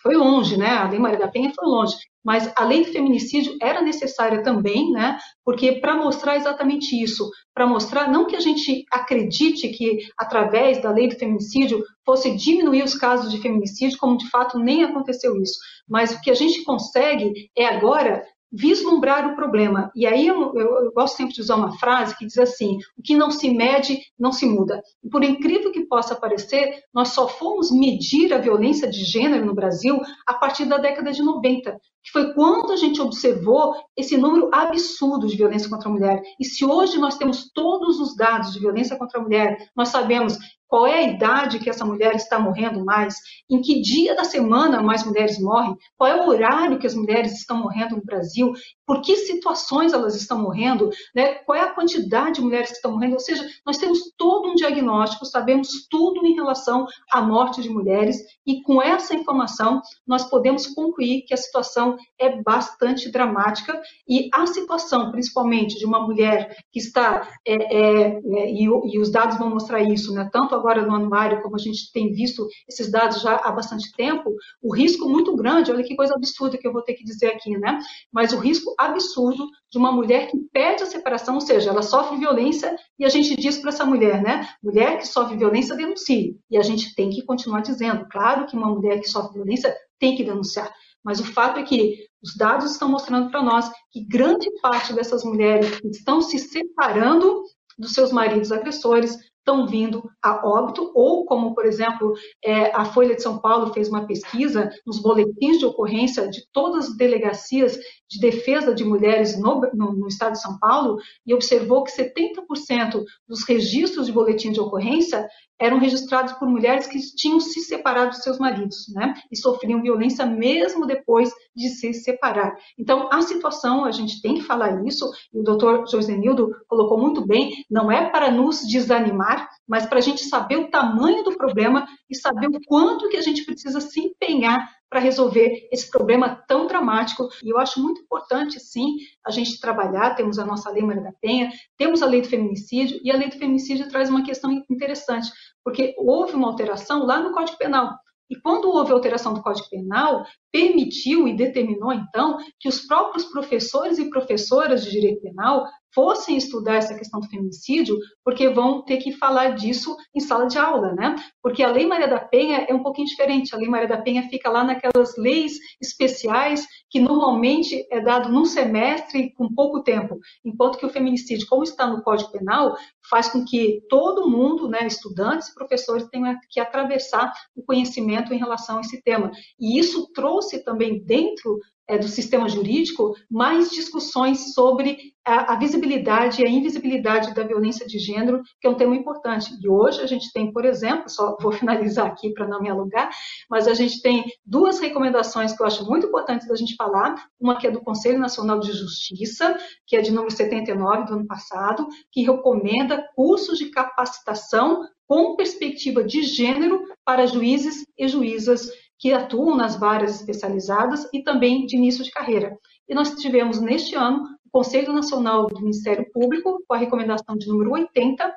foi 0.00 0.14
longe, 0.14 0.56
né? 0.56 0.70
A 0.70 0.88
Lei 0.88 0.98
Maria 0.98 1.18
da 1.18 1.28
Penha 1.28 1.52
foi 1.54 1.68
longe, 1.68 1.96
mas 2.24 2.52
a 2.56 2.64
lei 2.64 2.84
do 2.84 2.92
feminicídio 2.92 3.56
era 3.60 3.82
necessária 3.82 4.42
também, 4.42 4.90
né? 4.90 5.18
Porque 5.44 5.80
para 5.80 5.96
mostrar 5.96 6.36
exatamente 6.36 7.00
isso, 7.00 7.28
para 7.54 7.66
mostrar 7.66 8.10
não 8.10 8.26
que 8.26 8.36
a 8.36 8.40
gente 8.40 8.84
acredite 8.92 9.68
que 9.68 9.98
através 10.16 10.80
da 10.80 10.90
lei 10.90 11.08
do 11.08 11.18
feminicídio 11.18 11.82
fosse 12.04 12.36
diminuir 12.36 12.84
os 12.84 12.94
casos 12.94 13.30
de 13.30 13.40
feminicídio, 13.40 13.98
como 13.98 14.16
de 14.16 14.28
fato 14.30 14.58
nem 14.58 14.84
aconteceu 14.84 15.36
isso, 15.40 15.58
mas 15.88 16.12
o 16.12 16.20
que 16.20 16.30
a 16.30 16.34
gente 16.34 16.62
consegue 16.62 17.50
é 17.56 17.66
agora 17.66 18.22
vislumbrar 18.50 19.30
o 19.30 19.36
problema. 19.36 19.90
E 19.94 20.06
aí 20.06 20.26
eu, 20.26 20.54
eu, 20.54 20.84
eu, 20.84 20.92
gosto 20.92 21.16
sempre 21.16 21.34
de 21.34 21.40
usar 21.40 21.56
uma 21.56 21.76
frase 21.78 22.16
que 22.16 22.26
diz 22.26 22.38
assim: 22.38 22.78
o 22.96 23.02
que 23.02 23.16
não 23.16 23.30
se 23.30 23.50
mede, 23.50 24.00
não 24.18 24.32
se 24.32 24.46
muda. 24.46 24.82
E 25.02 25.08
por 25.08 25.22
incrível 25.22 25.70
que 25.70 25.86
possa 25.86 26.16
parecer, 26.16 26.82
nós 26.92 27.08
só 27.08 27.28
fomos 27.28 27.70
medir 27.70 28.32
a 28.32 28.38
violência 28.38 28.88
de 28.88 29.04
gênero 29.04 29.44
no 29.44 29.54
Brasil 29.54 30.00
a 30.26 30.34
partir 30.34 30.64
da 30.64 30.78
década 30.78 31.12
de 31.12 31.22
90, 31.22 31.72
que 32.02 32.10
foi 32.10 32.32
quando 32.32 32.72
a 32.72 32.76
gente 32.76 33.00
observou 33.00 33.74
esse 33.96 34.16
número 34.16 34.50
absurdo 34.52 35.26
de 35.26 35.36
violência 35.36 35.68
contra 35.68 35.88
a 35.88 35.92
mulher. 35.92 36.22
E 36.40 36.44
se 36.44 36.64
hoje 36.64 36.98
nós 36.98 37.18
temos 37.18 37.50
todos 37.52 38.00
os 38.00 38.16
dados 38.16 38.52
de 38.52 38.60
violência 38.60 38.96
contra 38.96 39.20
a 39.20 39.22
mulher, 39.22 39.68
nós 39.76 39.88
sabemos 39.88 40.38
qual 40.68 40.86
é 40.86 40.98
a 40.98 41.02
idade 41.02 41.58
que 41.58 41.70
essa 41.70 41.84
mulher 41.84 42.14
está 42.14 42.38
morrendo 42.38 42.84
mais, 42.84 43.16
em 43.50 43.60
que 43.60 43.80
dia 43.80 44.14
da 44.14 44.22
semana 44.22 44.82
mais 44.82 45.04
mulheres 45.04 45.40
morrem, 45.40 45.74
qual 45.96 46.10
é 46.10 46.22
o 46.22 46.28
horário 46.28 46.78
que 46.78 46.86
as 46.86 46.94
mulheres 46.94 47.32
estão 47.32 47.56
morrendo 47.56 47.96
no 47.96 48.04
Brasil, 48.04 48.52
por 48.86 49.00
que 49.00 49.16
situações 49.16 49.92
elas 49.92 50.14
estão 50.14 50.40
morrendo, 50.40 50.90
né? 51.14 51.34
qual 51.34 51.58
é 51.58 51.62
a 51.62 51.74
quantidade 51.74 52.36
de 52.36 52.40
mulheres 52.40 52.68
que 52.68 52.76
estão 52.76 52.92
morrendo, 52.92 53.14
ou 53.14 53.20
seja, 53.20 53.46
nós 53.66 53.78
temos 53.78 53.98
todo 54.16 54.50
um 54.50 54.54
diagnóstico, 54.54 55.24
sabemos 55.26 55.86
tudo 55.90 56.24
em 56.26 56.34
relação 56.34 56.86
à 57.10 57.20
morte 57.20 57.62
de 57.62 57.70
mulheres 57.70 58.18
e 58.46 58.62
com 58.62 58.82
essa 58.82 59.14
informação 59.14 59.80
nós 60.06 60.24
podemos 60.24 60.66
concluir 60.66 61.22
que 61.22 61.34
a 61.34 61.36
situação 61.36 61.96
é 62.18 62.40
bastante 62.42 63.10
dramática 63.10 63.80
e 64.08 64.28
a 64.32 64.46
situação, 64.46 65.10
principalmente 65.10 65.78
de 65.78 65.86
uma 65.86 66.00
mulher 66.00 66.56
que 66.72 66.78
está, 66.78 67.28
é, 67.46 67.54
é, 67.54 68.02
é, 68.16 68.50
e, 68.50 68.64
e, 68.64 68.98
os 68.98 69.10
dados 69.10 69.38
vão 69.38 69.50
mostrar 69.50 69.82
isso, 69.82 70.12
né? 70.12 70.28
tanto 70.32 70.54
agora 70.58 70.84
no 70.84 70.94
anuário, 70.94 71.42
como 71.42 71.56
a 71.56 71.58
gente 71.58 71.92
tem 71.92 72.12
visto 72.12 72.46
esses 72.68 72.90
dados 72.90 73.20
já 73.20 73.36
há 73.36 73.50
bastante 73.52 73.92
tempo, 73.96 74.34
o 74.62 74.74
risco 74.74 75.08
muito 75.08 75.34
grande, 75.36 75.70
olha 75.70 75.84
que 75.84 75.96
coisa 75.96 76.14
absurda 76.14 76.58
que 76.58 76.66
eu 76.66 76.72
vou 76.72 76.82
ter 76.82 76.94
que 76.94 77.04
dizer 77.04 77.28
aqui, 77.28 77.56
né? 77.58 77.78
Mas 78.12 78.32
o 78.32 78.38
risco 78.38 78.74
absurdo 78.78 79.46
de 79.70 79.78
uma 79.78 79.92
mulher 79.92 80.30
que 80.30 80.36
pede 80.52 80.82
a 80.82 80.86
separação, 80.86 81.34
ou 81.34 81.40
seja, 81.40 81.70
ela 81.70 81.82
sofre 81.82 82.18
violência 82.18 82.74
e 82.98 83.04
a 83.04 83.08
gente 83.08 83.36
diz 83.36 83.58
para 83.58 83.70
essa 83.70 83.84
mulher, 83.84 84.22
né? 84.22 84.48
Mulher 84.62 84.98
que 84.98 85.06
sofre 85.06 85.36
violência, 85.36 85.76
denuncie. 85.76 86.38
E 86.50 86.56
a 86.56 86.62
gente 86.62 86.94
tem 86.94 87.10
que 87.10 87.22
continuar 87.22 87.60
dizendo, 87.60 88.06
claro 88.10 88.46
que 88.46 88.56
uma 88.56 88.68
mulher 88.68 89.00
que 89.00 89.08
sofre 89.08 89.34
violência 89.34 89.74
tem 89.98 90.16
que 90.16 90.24
denunciar. 90.24 90.72
Mas 91.04 91.20
o 91.20 91.24
fato 91.24 91.60
é 91.60 91.62
que 91.62 92.06
os 92.22 92.36
dados 92.36 92.72
estão 92.72 92.88
mostrando 92.88 93.30
para 93.30 93.42
nós 93.42 93.70
que 93.90 94.04
grande 94.04 94.50
parte 94.60 94.92
dessas 94.92 95.24
mulheres 95.24 95.80
estão 95.84 96.20
se 96.20 96.38
separando 96.38 97.42
dos 97.78 97.92
seus 97.92 98.10
maridos 98.12 98.50
agressores 98.50 99.16
estão 99.48 99.66
vindo 99.66 100.10
a 100.22 100.46
óbito, 100.46 100.92
ou 100.94 101.24
como, 101.24 101.54
por 101.54 101.64
exemplo, 101.64 102.12
é, 102.44 102.70
a 102.76 102.84
Folha 102.84 103.14
de 103.14 103.22
São 103.22 103.38
Paulo 103.38 103.72
fez 103.72 103.88
uma 103.88 104.06
pesquisa 104.06 104.70
nos 104.86 105.00
boletins 105.00 105.58
de 105.58 105.64
ocorrência 105.64 106.28
de 106.28 106.46
todas 106.52 106.90
as 106.90 106.96
delegacias 106.96 107.78
de 108.08 108.20
defesa 108.20 108.74
de 108.74 108.84
mulheres 108.84 109.38
no, 109.38 109.60
no, 109.74 109.92
no 109.92 110.08
estado 110.08 110.32
de 110.32 110.40
São 110.40 110.58
Paulo 110.58 110.98
e 111.26 111.34
observou 111.34 111.84
que 111.84 111.92
70% 111.92 113.04
dos 113.28 113.44
registros 113.46 114.06
de 114.06 114.12
boletim 114.12 114.50
de 114.50 114.60
ocorrência 114.60 115.28
eram 115.60 115.78
registrados 115.78 116.32
por 116.34 116.48
mulheres 116.48 116.86
que 116.86 116.98
tinham 117.16 117.40
se 117.40 117.60
separado 117.60 118.10
dos 118.10 118.22
seus 118.22 118.38
maridos, 118.38 118.86
né? 118.94 119.14
E 119.30 119.36
sofriam 119.36 119.82
violência 119.82 120.24
mesmo 120.24 120.86
depois 120.86 121.30
de 121.54 121.68
se 121.68 121.92
separar. 121.92 122.56
Então, 122.78 123.08
a 123.12 123.20
situação, 123.22 123.84
a 123.84 123.90
gente 123.90 124.22
tem 124.22 124.36
que 124.36 124.42
falar 124.42 124.86
isso, 124.86 125.10
e 125.32 125.40
o 125.40 125.42
doutor 125.42 125.84
Josenildo 125.88 126.50
colocou 126.68 126.98
muito 126.98 127.26
bem, 127.26 127.52
não 127.68 127.90
é 127.90 128.08
para 128.08 128.30
nos 128.30 128.60
desanimar, 128.68 129.48
mas 129.68 129.86
para 129.86 129.98
a 129.98 130.02
gente 130.02 130.24
saber 130.24 130.56
o 130.56 130.70
tamanho 130.70 131.22
do 131.22 131.36
problema 131.36 131.86
e 132.08 132.16
saber 132.16 132.46
o 132.46 132.60
quanto 132.66 133.08
que 133.08 133.16
a 133.16 133.20
gente 133.22 133.44
precisa 133.44 133.80
se 133.80 134.00
empenhar 134.00 134.66
para 134.88 135.00
resolver 135.00 135.68
esse 135.70 135.90
problema 135.90 136.42
tão 136.48 136.66
dramático. 136.66 137.28
E 137.44 137.50
eu 137.50 137.58
acho 137.58 137.80
muito 137.80 138.00
importante, 138.00 138.58
sim, 138.58 138.96
a 139.24 139.30
gente 139.30 139.60
trabalhar. 139.60 140.14
Temos 140.14 140.38
a 140.38 140.46
nossa 140.46 140.70
Lei 140.70 140.82
Maria 140.82 141.02
da 141.02 141.12
Penha, 141.20 141.52
temos 141.76 142.02
a 142.02 142.06
Lei 142.06 142.22
do 142.22 142.28
Feminicídio, 142.28 142.98
e 143.04 143.10
a 143.10 143.16
Lei 143.16 143.28
do 143.28 143.38
Feminicídio 143.38 143.88
traz 143.88 144.08
uma 144.08 144.24
questão 144.24 144.50
interessante, 144.70 145.30
porque 145.62 145.94
houve 145.98 146.34
uma 146.34 146.48
alteração 146.48 147.04
lá 147.04 147.20
no 147.20 147.32
Código 147.32 147.58
Penal. 147.58 147.94
E 148.30 148.36
quando 148.36 148.68
houve 148.68 148.92
alteração 148.92 149.32
do 149.32 149.42
Código 149.42 149.68
Penal, 149.70 150.24
permitiu 150.52 151.26
e 151.26 151.34
determinou, 151.34 151.92
então, 151.92 152.38
que 152.60 152.68
os 152.68 152.80
próprios 152.80 153.24
professores 153.24 153.98
e 153.98 154.10
professoras 154.10 154.84
de 154.84 154.90
direito 154.90 155.22
penal 155.22 155.66
fossem 155.98 156.36
estudar 156.36 156.76
essa 156.76 156.94
questão 156.94 157.18
do 157.18 157.26
feminicídio, 157.26 157.98
porque 158.24 158.48
vão 158.48 158.84
ter 158.84 158.98
que 158.98 159.10
falar 159.10 159.56
disso 159.56 159.96
em 160.14 160.20
sala 160.20 160.46
de 160.46 160.56
aula, 160.56 160.94
né? 160.94 161.16
Porque 161.42 161.60
a 161.60 161.72
Lei 161.72 161.86
Maria 161.86 162.06
da 162.06 162.20
Penha 162.20 162.64
é 162.68 162.72
um 162.72 162.84
pouquinho 162.84 163.08
diferente. 163.08 163.52
A 163.52 163.58
Lei 163.58 163.68
Maria 163.68 163.88
da 163.88 164.00
Penha 164.00 164.22
fica 164.28 164.48
lá 164.48 164.62
naquelas 164.62 165.16
leis 165.16 165.58
especiais 165.82 166.64
que 166.88 167.00
normalmente 167.00 167.84
é 167.90 168.00
dado 168.00 168.28
num 168.28 168.44
semestre 168.44 169.32
com 169.34 169.52
pouco 169.52 169.82
tempo, 169.82 170.20
enquanto 170.44 170.78
que 170.78 170.86
o 170.86 170.88
feminicídio, 170.88 171.48
como 171.48 171.64
está 171.64 171.84
no 171.88 172.00
Código 172.04 172.30
Penal, 172.30 172.76
faz 173.10 173.28
com 173.28 173.44
que 173.44 173.82
todo 173.88 174.30
mundo, 174.30 174.68
né, 174.68 174.86
estudantes 174.86 175.48
e 175.48 175.54
professores, 175.54 176.08
tenham 176.08 176.36
que 176.48 176.60
atravessar 176.60 177.32
o 177.56 177.62
conhecimento 177.64 178.32
em 178.32 178.38
relação 178.38 178.78
a 178.78 178.82
esse 178.82 179.02
tema. 179.02 179.32
E 179.58 179.80
isso 179.80 180.12
trouxe 180.12 180.64
também 180.64 181.04
dentro 181.04 181.58
do 181.96 182.06
sistema 182.06 182.48
jurídico 182.48 183.14
mais 183.30 183.70
discussões 183.70 184.52
sobre 184.52 185.14
a, 185.24 185.54
a, 185.54 185.56
visibilidade 185.56 186.42
e 186.42 186.46
a 186.46 186.48
invisibilidade 186.48 187.34
da 187.34 187.42
violência 187.42 187.86
de 187.86 187.98
gênero, 187.98 188.42
que 188.60 188.66
é 188.66 188.70
um 188.70 188.74
tema 188.74 188.94
importante. 188.94 189.50
E 189.62 189.68
hoje 189.68 190.02
a 190.02 190.06
gente 190.06 190.30
tem, 190.32 190.52
por 190.52 190.64
exemplo, 190.66 191.08
só 191.08 191.36
vou 191.40 191.52
finalizar 191.52 192.06
aqui 192.06 192.32
para 192.34 192.46
não 192.46 192.60
me 192.60 192.68
alugar, 192.68 193.08
mas 193.48 193.66
a 193.66 193.72
gente 193.72 194.02
tem 194.02 194.24
duas 194.44 194.78
recomendações 194.78 195.56
que 195.56 195.62
eu 195.62 195.66
acho 195.66 195.86
muito 195.86 196.06
importantes 196.06 196.46
da 196.46 196.56
gente 196.56 196.76
falar. 196.76 197.14
Uma 197.40 197.56
que 197.56 197.66
é 197.66 197.70
do 197.70 197.80
Conselho 197.80 198.18
Nacional 198.18 198.60
de 198.60 198.72
Justiça, 198.72 199.56
que 199.86 199.96
é 199.96 200.02
de 200.02 200.10
número 200.10 200.30
79 200.30 201.06
do 201.06 201.14
ano 201.14 201.26
passado, 201.26 201.86
que 202.12 202.22
recomenda 202.22 203.06
cursos 203.14 203.56
de 203.58 203.70
capacitação 203.70 204.86
com 205.06 205.36
perspectiva 205.36 206.04
de 206.04 206.22
gênero 206.22 206.84
para 207.02 207.26
juízes 207.26 207.86
e 207.96 208.06
juízas 208.06 208.68
que 208.98 209.12
atuam 209.12 209.56
nas 209.56 209.76
varas 209.76 210.16
especializadas 210.16 211.08
e 211.12 211.22
também 211.22 211.66
de 211.66 211.76
início 211.76 212.04
de 212.04 212.10
carreira. 212.10 212.58
E 212.88 212.94
nós 212.94 213.14
tivemos 213.14 213.60
neste 213.60 213.94
ano 213.94 214.24
o 214.46 214.50
Conselho 214.50 214.92
Nacional 214.92 215.46
do 215.46 215.60
Ministério 215.60 216.10
Público, 216.12 216.62
com 216.66 216.74
a 216.74 216.78
recomendação 216.78 217.36
de 217.36 217.46
número 217.46 217.70
80, 217.72 218.34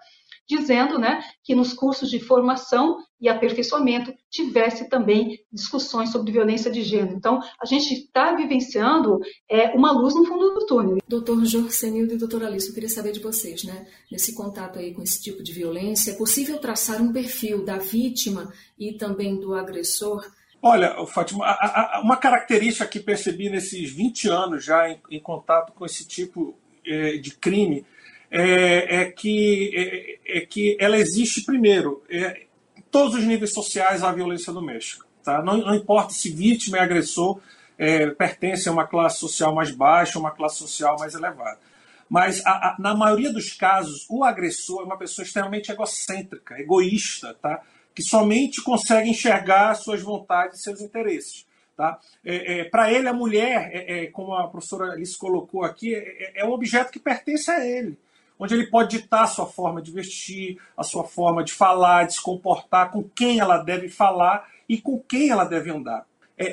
dizendo 0.47 0.99
né, 0.99 1.23
que 1.43 1.55
nos 1.55 1.73
cursos 1.73 2.09
de 2.09 2.19
formação 2.19 2.97
e 3.21 3.29
aperfeiçoamento 3.29 4.13
tivesse 4.29 4.89
também 4.89 5.39
discussões 5.51 6.11
sobre 6.11 6.33
violência 6.33 6.69
de 6.69 6.81
gênero. 6.81 7.15
Então, 7.15 7.39
a 7.61 7.65
gente 7.65 7.93
está 7.93 8.35
vivenciando 8.35 9.19
é, 9.49 9.69
uma 9.69 9.91
luz 9.91 10.13
no 10.13 10.25
fundo 10.25 10.53
do 10.53 10.65
túnel. 10.65 10.97
Doutor 11.07 11.45
Jorcenildo 11.45 12.13
e 12.13 12.17
doutora 12.17 12.47
Alice, 12.47 12.67
eu 12.67 12.73
queria 12.73 12.89
saber 12.89 13.13
de 13.13 13.21
vocês, 13.21 13.63
né? 13.63 13.85
Nesse 14.11 14.35
contato 14.35 14.79
aí 14.79 14.93
com 14.93 15.01
esse 15.01 15.21
tipo 15.21 15.41
de 15.41 15.53
violência, 15.53 16.11
é 16.11 16.17
possível 16.17 16.57
traçar 16.57 17.01
um 17.01 17.13
perfil 17.13 17.63
da 17.63 17.77
vítima 17.77 18.51
e 18.77 18.93
também 18.93 19.39
do 19.39 19.53
agressor 19.53 20.25
Olha, 20.61 21.05
Fátima, 21.07 21.57
uma 22.03 22.17
característica 22.17 22.85
que 22.85 22.99
percebi 22.99 23.49
nesses 23.49 23.91
20 23.91 24.29
anos 24.29 24.63
já 24.63 24.89
em, 24.89 24.99
em 25.09 25.19
contato 25.19 25.73
com 25.73 25.85
esse 25.85 26.07
tipo 26.07 26.55
é, 26.85 27.17
de 27.17 27.31
crime 27.31 27.83
é, 28.29 29.01
é 29.01 29.05
que, 29.11 30.19
é, 30.25 30.37
é, 30.37 30.41
que 30.41 30.77
ela 30.79 30.97
existe 30.97 31.43
primeiro. 31.43 32.03
É, 32.09 32.43
em 32.77 32.81
todos 32.91 33.15
os 33.15 33.23
níveis 33.23 33.53
sociais 33.53 34.03
a 34.03 34.11
violência 34.11 34.53
doméstica. 34.53 35.05
Tá? 35.23 35.41
Não, 35.41 35.57
não 35.57 35.75
importa 35.75 36.13
se 36.13 36.31
vítima 36.31 36.77
e 36.77 36.79
agressor 36.79 37.39
é, 37.77 38.11
pertence 38.11 38.69
a 38.69 38.71
uma 38.71 38.85
classe 38.85 39.19
social 39.19 39.55
mais 39.55 39.71
baixa 39.71 40.19
ou 40.19 40.23
uma 40.23 40.31
classe 40.31 40.57
social 40.57 40.95
mais 40.99 41.15
elevada. 41.15 41.59
Mas 42.07 42.45
a, 42.45 42.75
na 42.77 42.93
maioria 42.93 43.31
dos 43.31 43.53
casos, 43.53 44.05
o 44.09 44.23
agressor 44.23 44.81
é 44.81 44.85
uma 44.85 44.97
pessoa 44.97 45.25
extremamente 45.25 45.71
egocêntrica, 45.71 46.59
egoísta, 46.59 47.35
tá? 47.41 47.61
Que 47.93 48.03
somente 48.03 48.61
consegue 48.61 49.09
enxergar 49.09 49.75
suas 49.75 50.01
vontades 50.01 50.59
e 50.59 50.63
seus 50.63 50.81
interesses. 50.81 51.45
Tá? 51.75 51.99
É, 52.23 52.59
é, 52.59 52.63
Para 52.65 52.91
ele, 52.91 53.07
a 53.07 53.13
mulher, 53.13 53.71
é, 53.73 54.03
é, 54.03 54.07
como 54.07 54.33
a 54.33 54.47
professora 54.47 54.91
Alice 54.91 55.17
colocou 55.17 55.63
aqui, 55.63 55.95
é, 55.95 56.41
é, 56.41 56.45
um 56.45 56.51
objeto 56.51 56.91
que 56.91 56.99
pertence 56.99 57.49
a 57.49 57.65
ele, 57.65 57.97
onde 58.37 58.53
ele 58.53 58.67
pode 58.67 58.99
ditar 58.99 59.23
a 59.23 59.27
sua 59.27 59.47
forma 59.47 59.81
de 59.81 59.91
vestir, 59.91 60.59
a 60.77 60.83
sua 60.83 61.03
forma 61.03 61.43
de 61.43 61.53
falar, 61.53 62.05
de 62.05 62.13
se 62.13 62.21
comportar, 62.21 62.91
com 62.91 63.03
quem 63.03 63.39
ela 63.39 63.57
deve 63.57 63.89
falar 63.89 64.47
e 64.67 64.79
com 64.79 64.99
quem 64.99 65.29
ela 65.29 65.43
deve 65.43 65.71
andar. 65.71 66.05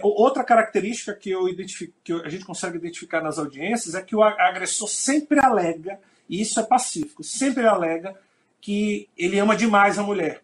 outra 0.03 0.42
característica 0.44 1.14
que, 1.14 1.31
eu 1.31 1.44
que 2.05 2.12
a 2.12 2.29
gente 2.29 2.44
consegue 2.44 2.77
identificar 2.77 3.22
nas 3.22 3.38
audiências 3.38 3.94
é 3.94 4.03
que 4.03 4.16
o 4.16 4.22
agressor 4.22 4.88
sempre 4.88 5.40
alega, 5.40 6.01
e 6.29 6.40
isso 6.40 6.61
é 6.61 6.62
pacífico, 6.62 7.22
sempre 7.22 7.66
alega 7.66 8.14
que 8.61 9.09
ele 9.16 9.38
ama 9.38 9.57
demais 9.57 9.98
a 9.98 10.03
mulher 10.03 10.42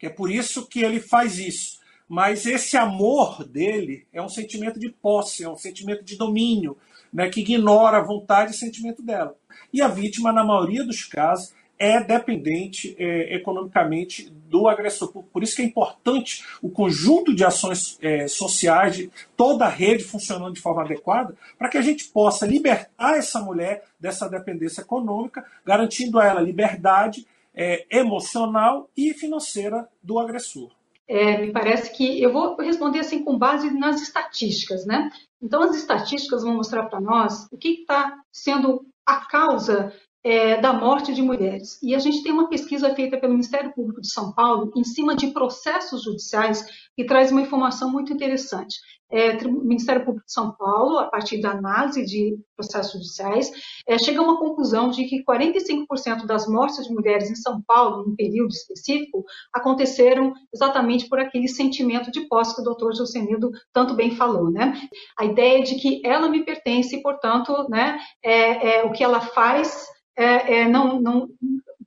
que 0.00 0.06
é 0.06 0.10
por 0.10 0.30
isso 0.30 0.66
que 0.66 0.80
ele 0.82 0.98
faz 0.98 1.38
isso. 1.38 1.78
Mas 2.08 2.46
esse 2.46 2.76
amor 2.76 3.44
dele 3.44 4.06
é 4.12 4.20
um 4.20 4.30
sentimento 4.30 4.80
de 4.80 4.88
posse, 4.88 5.44
é 5.44 5.48
um 5.48 5.56
sentimento 5.56 6.02
de 6.02 6.16
domínio, 6.16 6.76
né, 7.12 7.28
que 7.28 7.40
ignora 7.40 7.98
a 7.98 8.02
vontade 8.02 8.52
e 8.52 8.56
sentimento 8.56 9.02
dela. 9.02 9.36
E 9.72 9.82
a 9.82 9.88
vítima, 9.88 10.32
na 10.32 10.42
maioria 10.42 10.82
dos 10.84 11.04
casos, 11.04 11.52
é 11.78 12.02
dependente 12.02 12.96
é, 12.98 13.36
economicamente 13.36 14.30
do 14.48 14.68
agressor. 14.68 15.12
Por, 15.12 15.22
por, 15.24 15.42
isso 15.42 15.54
que 15.54 15.62
é 15.62 15.64
importante 15.64 16.44
o 16.60 16.70
conjunto 16.70 17.34
de 17.34 17.44
ações 17.44 17.98
é, 18.02 18.26
sociais, 18.26 18.96
de 18.96 19.10
toda 19.36 19.66
a 19.66 19.68
rede 19.68 20.02
funcionando 20.02 20.54
de 20.54 20.60
forma 20.60 20.82
adequada, 20.82 21.36
para 21.58 21.68
que 21.68 21.78
a 21.78 21.82
gente 21.82 22.06
possa 22.06 22.46
libertar 22.46 23.16
essa 23.16 23.40
mulher 23.40 23.84
dessa 23.98 24.28
dependência 24.28 24.80
econômica, 24.80 25.44
garantindo 25.64 26.18
a 26.18 26.26
ela 26.26 26.40
liberdade 26.40 27.26
é, 27.54 27.86
emocional 27.98 28.88
e 28.96 29.12
financeira 29.14 29.88
do 30.02 30.18
agressor. 30.18 30.70
É, 31.08 31.38
me 31.38 31.52
parece 31.52 31.92
que 31.92 32.22
eu 32.22 32.32
vou 32.32 32.56
responder 32.56 33.00
assim 33.00 33.24
com 33.24 33.36
base 33.36 33.70
nas 33.76 34.00
estatísticas, 34.00 34.86
né? 34.86 35.10
Então 35.42 35.62
as 35.62 35.74
estatísticas 35.74 36.44
vão 36.44 36.54
mostrar 36.54 36.86
para 36.86 37.00
nós 37.00 37.48
o 37.50 37.58
que 37.58 37.80
está 37.80 38.16
sendo 38.30 38.86
a 39.04 39.26
causa 39.26 39.92
é, 40.22 40.60
da 40.60 40.72
morte 40.72 41.12
de 41.12 41.20
mulheres. 41.20 41.80
E 41.82 41.94
a 41.94 41.98
gente 41.98 42.22
tem 42.22 42.30
uma 42.30 42.48
pesquisa 42.48 42.94
feita 42.94 43.18
pelo 43.18 43.32
Ministério 43.32 43.72
Público 43.72 44.00
de 44.00 44.12
São 44.12 44.32
Paulo 44.32 44.70
em 44.76 44.84
cima 44.84 45.16
de 45.16 45.28
processos 45.28 46.04
judiciais 46.04 46.64
que 46.96 47.04
traz 47.04 47.32
uma 47.32 47.40
informação 47.40 47.90
muito 47.90 48.12
interessante 48.12 48.76
é, 49.10 49.32
Ministério 49.44 50.04
Público 50.04 50.26
de 50.26 50.32
São 50.32 50.52
Paulo, 50.52 50.98
a 50.98 51.06
partir 51.06 51.40
da 51.40 51.50
análise 51.50 52.04
de 52.04 52.38
processos 52.56 52.92
judiciais, 52.92 53.50
é, 53.86 53.98
chega 53.98 54.20
a 54.20 54.22
uma 54.22 54.38
conclusão 54.38 54.90
de 54.90 55.04
que 55.04 55.24
45% 55.24 56.26
das 56.26 56.46
mortes 56.46 56.86
de 56.86 56.94
mulheres 56.94 57.30
em 57.30 57.34
São 57.34 57.60
Paulo, 57.62 58.04
em 58.04 58.12
um 58.12 58.16
período 58.16 58.50
específico, 58.50 59.24
aconteceram 59.52 60.32
exatamente 60.54 61.08
por 61.08 61.18
aquele 61.18 61.48
sentimento 61.48 62.10
de 62.10 62.28
posse 62.28 62.54
que 62.54 62.60
o 62.60 62.64
doutor 62.64 62.94
Josenildo 62.94 63.50
tanto 63.72 63.94
bem 63.94 64.14
falou. 64.14 64.50
Né? 64.50 64.80
A 65.18 65.24
ideia 65.24 65.62
de 65.62 65.74
que 65.74 66.00
ela 66.04 66.28
me 66.28 66.44
pertence 66.44 67.02
portanto, 67.02 67.66
né, 67.68 67.98
é, 68.22 68.78
é 68.78 68.84
o 68.84 68.92
que 68.92 69.02
ela 69.02 69.20
faz 69.20 69.88
é, 70.16 70.60
é, 70.60 70.68
não, 70.68 71.00
não, 71.00 71.28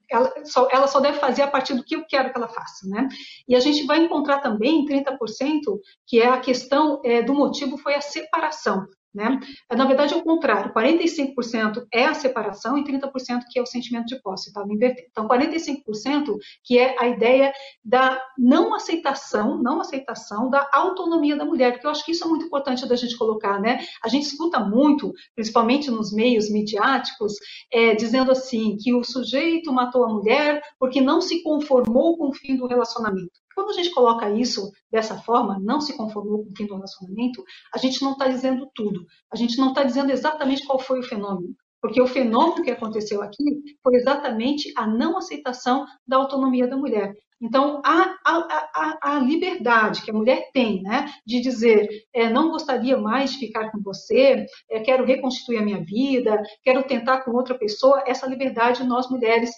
ela 0.09 0.31
só, 0.45 0.67
ela 0.71 0.87
só 0.87 0.99
deve 0.99 1.19
fazer 1.19 1.41
a 1.41 1.47
partir 1.47 1.73
do 1.73 1.83
que 1.83 1.95
eu 1.95 2.05
quero 2.05 2.31
que 2.31 2.37
ela 2.37 2.47
faça, 2.47 2.87
né? 2.87 3.07
E 3.47 3.55
a 3.55 3.59
gente 3.59 3.85
vai 3.85 3.99
encontrar 3.99 4.39
também 4.39 4.85
30%, 4.85 5.17
que 6.05 6.21
é 6.21 6.27
a 6.27 6.39
questão 6.39 7.01
é, 7.03 7.21
do 7.21 7.33
motivo 7.33 7.77
foi 7.77 7.95
a 7.95 8.01
separação. 8.01 8.85
Né? 9.13 9.39
Na 9.71 9.85
verdade, 9.85 10.13
é 10.13 10.17
o 10.17 10.23
contrário, 10.23 10.73
45% 10.73 11.85
é 11.93 12.05
a 12.05 12.15
separação 12.15 12.75
e 12.77 12.83
30% 12.83 13.43
que 13.47 13.59
é 13.59 13.61
o 13.61 13.65
sentimento 13.65 14.07
de 14.07 14.19
posse, 14.19 14.47
estava 14.47 14.67
tá? 14.67 14.73
invertendo. 14.73 15.07
Então, 15.11 15.27
45% 15.27 16.35
que 16.63 16.79
é 16.79 16.95
a 16.99 17.07
ideia 17.07 17.53
da 17.85 18.19
não 18.35 18.73
aceitação, 18.73 19.61
não 19.61 19.81
aceitação 19.81 20.49
da 20.49 20.67
autonomia 20.73 21.35
da 21.35 21.45
mulher, 21.45 21.73
porque 21.73 21.85
eu 21.85 21.91
acho 21.91 22.03
que 22.03 22.11
isso 22.11 22.23
é 22.23 22.27
muito 22.27 22.45
importante 22.45 22.87
da 22.87 22.95
gente 22.95 23.15
colocar, 23.15 23.61
né? 23.61 23.85
A 24.03 24.07
gente 24.07 24.25
escuta 24.25 24.59
muito, 24.59 25.13
principalmente 25.35 25.91
nos 25.91 26.11
meios 26.11 26.49
midiáticos, 26.49 27.33
é, 27.71 27.93
dizendo 27.93 28.31
assim, 28.31 28.77
que 28.77 28.95
o 28.95 29.03
sujeito 29.03 29.71
matou 29.71 30.05
a 30.05 30.13
mulher 30.13 30.59
porque 30.79 30.99
não 31.01 31.21
se 31.21 31.43
conformou 31.43 32.17
com 32.17 32.29
o 32.29 32.33
fim 32.33 32.55
do 32.55 32.65
relacionamento. 32.65 33.42
Quando 33.55 33.69
a 33.69 33.73
gente 33.73 33.91
coloca 33.91 34.29
isso 34.29 34.71
dessa 34.91 35.17
forma, 35.17 35.59
não 35.59 35.81
se 35.81 35.95
conformou 35.95 36.43
com 36.43 36.51
o 36.51 36.55
fim 36.55 36.65
do 36.65 36.75
relacionamento, 36.75 37.43
a 37.73 37.77
gente 37.77 38.01
não 38.01 38.13
está 38.13 38.27
dizendo 38.27 38.69
tudo. 38.73 39.05
A 39.31 39.35
gente 39.35 39.57
não 39.57 39.69
está 39.69 39.83
dizendo 39.83 40.11
exatamente 40.11 40.65
qual 40.65 40.79
foi 40.79 40.99
o 40.99 41.03
fenômeno. 41.03 41.55
Porque 41.81 42.01
o 42.01 42.07
fenômeno 42.07 42.63
que 42.63 42.71
aconteceu 42.71 43.21
aqui 43.21 43.43
foi 43.83 43.95
exatamente 43.95 44.71
a 44.77 44.87
não 44.87 45.17
aceitação 45.17 45.85
da 46.07 46.15
autonomia 46.15 46.65
da 46.65 46.77
mulher. 46.77 47.13
Então, 47.41 47.81
a, 47.83 48.15
a, 48.25 48.69
a, 48.73 49.15
a 49.15 49.19
liberdade 49.19 50.01
que 50.01 50.09
a 50.09 50.13
mulher 50.13 50.49
tem 50.53 50.81
né, 50.81 51.11
de 51.25 51.41
dizer 51.41 51.89
é, 52.13 52.29
não 52.29 52.49
gostaria 52.49 52.97
mais 52.97 53.33
de 53.33 53.39
ficar 53.39 53.69
com 53.69 53.81
você, 53.81 54.45
é, 54.71 54.79
quero 54.79 55.03
reconstituir 55.03 55.57
a 55.57 55.61
minha 55.61 55.83
vida, 55.83 56.41
quero 56.63 56.83
tentar 56.83 57.21
com 57.23 57.31
outra 57.31 57.53
pessoa, 57.57 58.01
essa 58.07 58.25
liberdade 58.27 58.85
nós 58.85 59.09
mulheres 59.09 59.51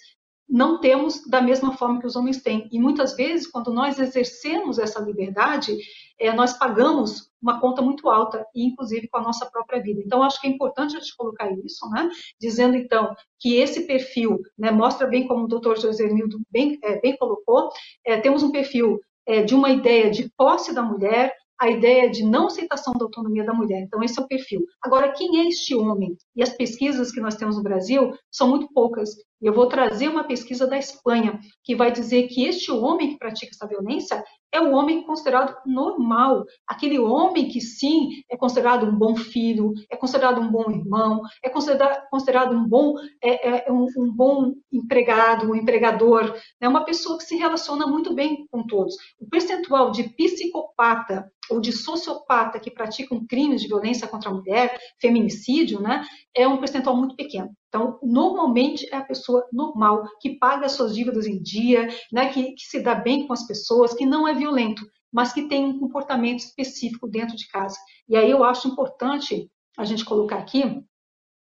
não 0.47 0.79
temos 0.79 1.27
da 1.27 1.41
mesma 1.41 1.75
forma 1.75 1.99
que 1.99 2.07
os 2.07 2.15
homens 2.15 2.41
têm. 2.41 2.69
E 2.71 2.79
muitas 2.79 3.15
vezes, 3.15 3.47
quando 3.47 3.73
nós 3.73 3.99
exercemos 3.99 4.77
essa 4.77 4.99
liberdade, 4.99 5.75
é, 6.19 6.31
nós 6.33 6.53
pagamos 6.53 7.31
uma 7.41 7.59
conta 7.59 7.81
muito 7.81 8.09
alta, 8.09 8.45
inclusive 8.55 9.07
com 9.07 9.17
a 9.17 9.21
nossa 9.21 9.45
própria 9.47 9.81
vida. 9.81 10.01
Então, 10.05 10.23
acho 10.23 10.39
que 10.39 10.47
é 10.47 10.49
importante 10.49 10.95
a 10.95 10.99
gente 10.99 11.15
colocar 11.17 11.51
isso, 11.63 11.89
né? 11.89 12.09
dizendo 12.39 12.75
então 12.75 13.15
que 13.39 13.55
esse 13.55 13.81
perfil 13.85 14.39
né, 14.57 14.71
mostra 14.71 15.07
bem 15.07 15.27
como 15.27 15.45
o 15.45 15.47
doutor 15.47 15.79
José 15.79 16.07
Nildo 16.07 16.39
bem, 16.49 16.79
é, 16.83 16.99
bem 16.99 17.17
colocou, 17.17 17.69
é, 18.05 18.19
temos 18.19 18.43
um 18.43 18.51
perfil 18.51 18.99
de 19.47 19.55
uma 19.55 19.71
ideia 19.71 20.11
de 20.11 20.31
posse 20.37 20.71
da 20.71 20.83
mulher, 20.83 21.33
a 21.59 21.69
ideia 21.69 22.09
de 22.09 22.23
não 22.23 22.47
aceitação 22.47 22.93
da 22.93 23.05
autonomia 23.05 23.43
da 23.43 23.53
mulher. 23.53 23.81
Então, 23.81 24.03
esse 24.03 24.19
é 24.19 24.23
o 24.23 24.27
perfil. 24.27 24.65
Agora, 24.81 25.11
quem 25.11 25.39
é 25.41 25.47
este 25.47 25.75
homem? 25.75 26.17
E 26.35 26.43
as 26.43 26.49
pesquisas 26.49 27.11
que 27.11 27.21
nós 27.21 27.35
temos 27.35 27.55
no 27.55 27.63
Brasil 27.63 28.13
são 28.31 28.49
muito 28.49 28.67
poucas. 28.73 29.09
Eu 29.41 29.53
vou 29.53 29.67
trazer 29.67 30.09
uma 30.09 30.23
pesquisa 30.23 30.67
da 30.67 30.77
Espanha, 30.77 31.39
que 31.63 31.75
vai 31.75 31.91
dizer 31.91 32.27
que 32.27 32.45
este 32.45 32.71
homem 32.71 33.11
que 33.11 33.17
pratica 33.17 33.51
essa 33.51 33.67
violência 33.67 34.23
é 34.55 34.61
um 34.61 34.73
homem 34.73 35.03
considerado 35.03 35.53
normal, 35.65 36.45
aquele 36.65 36.97
homem 36.97 37.49
que 37.49 37.59
sim 37.59 38.23
é 38.29 38.37
considerado 38.37 38.85
um 38.85 38.95
bom 38.95 39.15
filho, 39.15 39.73
é 39.89 39.97
considerado 39.97 40.39
um 40.39 40.49
bom 40.49 40.71
irmão, 40.71 41.21
é 41.43 41.49
considerado, 41.49 42.07
considerado 42.09 42.55
um 42.55 42.65
bom 42.65 42.95
é, 43.21 43.67
é 43.67 43.71
um, 43.71 43.85
um, 43.97 44.13
bom 44.13 44.53
empregado, 44.71 45.51
um 45.51 45.55
empregador, 45.55 46.23
é 46.23 46.39
né? 46.61 46.69
uma 46.69 46.85
pessoa 46.85 47.17
que 47.17 47.25
se 47.25 47.35
relaciona 47.35 47.85
muito 47.85 48.13
bem 48.13 48.47
com 48.49 48.65
todos. 48.65 48.95
O 49.19 49.27
percentual 49.27 49.91
de 49.91 50.03
psicopata 50.03 51.29
ou 51.49 51.59
de 51.59 51.73
sociopata 51.73 52.59
que 52.59 52.71
praticam 52.71 53.25
crimes 53.27 53.61
de 53.61 53.67
violência 53.67 54.07
contra 54.07 54.29
a 54.29 54.33
mulher, 54.33 54.79
feminicídio, 54.99 55.79
né, 55.79 56.03
é 56.33 56.47
um 56.47 56.57
percentual 56.57 56.95
muito 56.95 57.15
pequeno. 57.15 57.51
Então, 57.75 57.99
normalmente 58.01 58.87
é 58.89 58.95
a 58.95 59.03
pessoa 59.03 59.45
normal, 59.51 60.05
que 60.21 60.39
paga 60.39 60.69
suas 60.69 60.95
dívidas 60.95 61.27
em 61.27 61.41
dia, 61.41 61.89
né, 62.09 62.29
que, 62.31 62.53
que 62.53 62.63
se 62.63 62.79
dá 62.79 62.95
bem 62.95 63.27
com 63.27 63.33
as 63.33 63.45
pessoas, 63.45 63.93
que 63.93 64.05
não 64.05 64.25
é 64.25 64.33
violento, 64.33 64.81
mas 65.11 65.33
que 65.33 65.49
tem 65.49 65.65
um 65.65 65.77
comportamento 65.77 66.39
específico 66.39 67.05
dentro 67.05 67.35
de 67.35 67.45
casa. 67.49 67.75
E 68.07 68.15
aí 68.15 68.31
eu 68.31 68.45
acho 68.45 68.69
importante 68.69 69.51
a 69.77 69.83
gente 69.83 70.05
colocar 70.05 70.37
aqui 70.37 70.63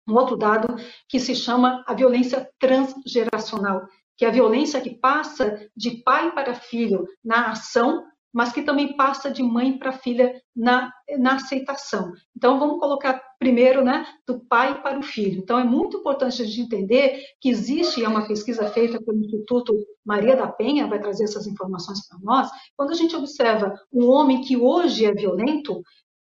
um 0.05 0.13
outro 0.15 0.35
dado 0.35 0.75
que 1.07 1.17
se 1.17 1.33
chama 1.33 1.81
a 1.87 1.93
violência 1.93 2.49
transgeracional, 2.59 3.87
que 4.17 4.25
é 4.25 4.27
a 4.27 4.31
violência 4.31 4.81
que 4.81 4.99
passa 4.99 5.69
de 5.77 6.03
pai 6.03 6.33
para 6.33 6.53
filho 6.53 7.07
na 7.23 7.51
ação 7.51 8.03
mas 8.33 8.51
que 8.51 8.61
também 8.61 8.95
passa 8.95 9.31
de 9.31 9.41
mãe 9.41 9.77
para 9.77 9.91
filha 9.91 10.41
na, 10.55 10.91
na 11.17 11.35
aceitação. 11.35 12.11
Então, 12.35 12.59
vamos 12.59 12.79
colocar 12.79 13.21
primeiro 13.39 13.83
né, 13.83 14.05
do 14.27 14.39
pai 14.39 14.81
para 14.81 14.99
o 14.99 15.03
filho. 15.03 15.39
Então, 15.39 15.59
é 15.59 15.63
muito 15.63 15.97
importante 15.97 16.41
a 16.41 16.45
gente 16.45 16.61
entender 16.61 17.21
que 17.39 17.49
existe, 17.49 18.03
é 18.03 18.07
uma 18.07 18.27
pesquisa 18.27 18.67
feita 18.69 19.01
pelo 19.01 19.19
Instituto 19.19 19.73
Maria 20.05 20.35
da 20.35 20.47
Penha, 20.47 20.87
vai 20.87 20.99
trazer 20.99 21.25
essas 21.25 21.47
informações 21.47 22.07
para 22.07 22.19
nós, 22.21 22.49
quando 22.75 22.91
a 22.91 22.95
gente 22.95 23.15
observa 23.15 23.73
um 23.91 24.07
homem 24.07 24.41
que 24.41 24.57
hoje 24.57 25.05
é 25.05 25.13
violento, 25.13 25.81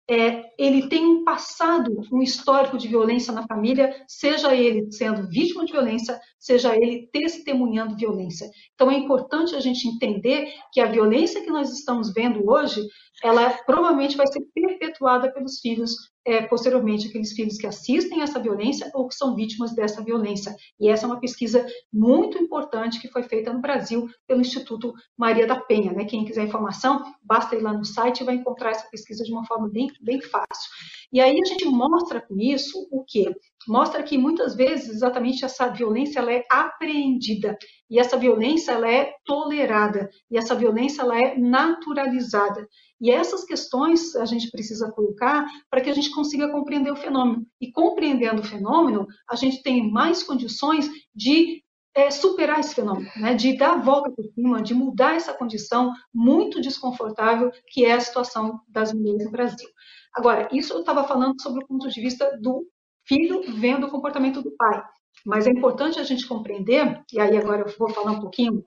é, 0.10 0.44
ele 0.58 0.90
tem 0.90 1.06
um 1.06 1.24
passado, 1.24 2.02
um 2.12 2.22
histórico 2.22 2.78
de 2.78 2.88
violência 2.88 3.34
na 3.34 3.48
família, 3.48 3.96
seja 4.08 4.54
ele 4.54 4.92
sendo 4.92 5.30
vítima 5.30 5.66
de 5.66 5.72
violência, 5.72 6.20
seja 6.40 6.76
ele 6.76 7.08
testemunhando 7.12 7.96
violência. 7.96 8.50
Então 8.74 8.92
é 8.92 8.98
importante 8.98 9.56
a 9.56 9.60
gente 9.60 9.88
entender 9.88 10.54
que 10.72 10.82
a 10.82 10.92
violência 10.92 11.42
que 11.42 11.50
nós 11.50 11.72
estamos 11.72 12.14
vendo 12.14 12.50
hoje, 12.50 12.86
ela 13.24 13.50
provavelmente 13.66 14.18
vai 14.18 14.28
ser 14.28 14.42
perpetuada 14.54 15.32
pelos 15.32 15.60
filhos 15.60 15.96
é, 16.26 16.42
posteriormente 16.44 17.08
aqueles 17.08 17.34
filhos 17.34 17.58
que 17.58 17.68
assistem 17.68 18.22
a 18.22 18.24
essa 18.24 18.40
violência 18.40 18.90
ou 18.94 19.08
que 19.08 19.16
são 19.16 19.36
vítimas 19.36 19.76
dessa 19.76 20.04
violência. 20.04 20.56
E 20.80 20.90
essa 20.90 21.06
é 21.06 21.08
uma 21.08 21.20
pesquisa 21.20 21.66
muito 21.92 22.38
importante 22.38 23.00
que 23.00 23.10
foi 23.10 23.24
feita 23.24 23.52
no 23.52 23.62
Brasil 23.62 24.10
pelo 24.28 24.42
Instituto 24.42 24.94
Maria 25.18 25.46
da 25.46 25.60
Penha. 25.60 25.92
Né? 25.92 26.06
Quem 26.06 26.26
quiser 26.26 26.46
informação, 26.46 27.04
basta 27.22 27.56
ir 27.56 27.62
lá 27.62 27.74
no 27.74 27.86
site 27.86 28.22
e 28.22 28.24
vai 28.24 28.36
encontrar 28.36 28.72
essa 28.72 28.88
pesquisa 28.90 29.24
de 29.24 29.32
uma 29.32 29.46
forma 29.46 29.70
bem, 29.70 29.88
bem 30.02 30.22
fácil. 30.22 30.72
E 31.12 31.22
aí 31.22 31.38
a 31.40 31.48
gente 31.48 31.66
mostra 31.66 32.22
com 32.22 32.40
isso 32.40 32.88
o 32.92 33.04
quê? 33.06 33.26
Mostra 33.68 34.02
que 34.04 34.18
muitas 34.18 34.56
vezes 34.56 34.90
exatamente 34.90 35.46
essa 35.46 35.68
violência 35.68 36.20
ela 36.20 36.34
é 36.34 36.44
apreendida 36.50 37.58
e 37.90 38.00
essa 38.00 38.18
violência 38.18 38.72
ela 38.72 38.92
é 38.92 39.14
tolerada 39.24 40.10
e 40.30 40.38
essa 40.38 40.56
violência 40.56 41.02
ela 41.02 41.18
é 41.18 41.38
naturalizada. 41.38 42.68
E 43.04 43.12
essas 43.12 43.44
questões 43.44 44.16
a 44.16 44.24
gente 44.24 44.50
precisa 44.50 44.90
colocar 44.94 45.46
para 45.70 45.82
que 45.82 45.90
a 45.90 45.94
gente 45.94 46.10
consiga 46.12 46.50
compreender 46.50 46.90
o 46.90 46.96
fenômeno. 46.96 47.46
E 47.60 47.70
compreendendo 47.70 48.42
o 48.42 48.46
fenômeno, 48.46 49.06
a 49.30 49.36
gente 49.36 49.62
tem 49.62 49.92
mais 49.92 50.24
condições 50.24 50.90
de 51.14 51.62
é, 51.94 52.10
superar 52.10 52.62
esse 52.62 52.74
fenômeno, 52.74 53.10
né? 53.18 53.36
de 53.36 53.58
dar 53.58 53.74
a 53.74 53.82
volta 53.82 54.10
por 54.10 54.24
cima, 54.34 54.62
de 54.62 54.74
mudar 54.74 55.16
essa 55.16 55.34
condição 55.34 55.92
muito 56.14 56.62
desconfortável 56.62 57.52
que 57.68 57.84
é 57.84 57.92
a 57.92 58.00
situação 58.00 58.62
das 58.70 58.94
mulheres 58.94 59.26
no 59.26 59.32
Brasil. 59.32 59.68
Agora, 60.16 60.48
isso 60.54 60.72
eu 60.72 60.80
estava 60.80 61.04
falando 61.04 61.42
sobre 61.42 61.62
o 61.62 61.68
ponto 61.68 61.90
de 61.90 62.00
vista 62.00 62.40
do 62.40 62.66
filho 63.06 63.44
vendo 63.60 63.88
o 63.88 63.92
comportamento 63.92 64.42
do 64.42 64.56
pai. 64.56 64.82
Mas 65.26 65.46
é 65.46 65.50
importante 65.50 66.00
a 66.00 66.04
gente 66.04 66.26
compreender, 66.26 67.02
e 67.12 67.20
aí 67.20 67.36
agora 67.36 67.64
eu 67.64 67.78
vou 67.78 67.90
falar 67.90 68.14
um 68.14 68.22
pouquinho 68.22 68.64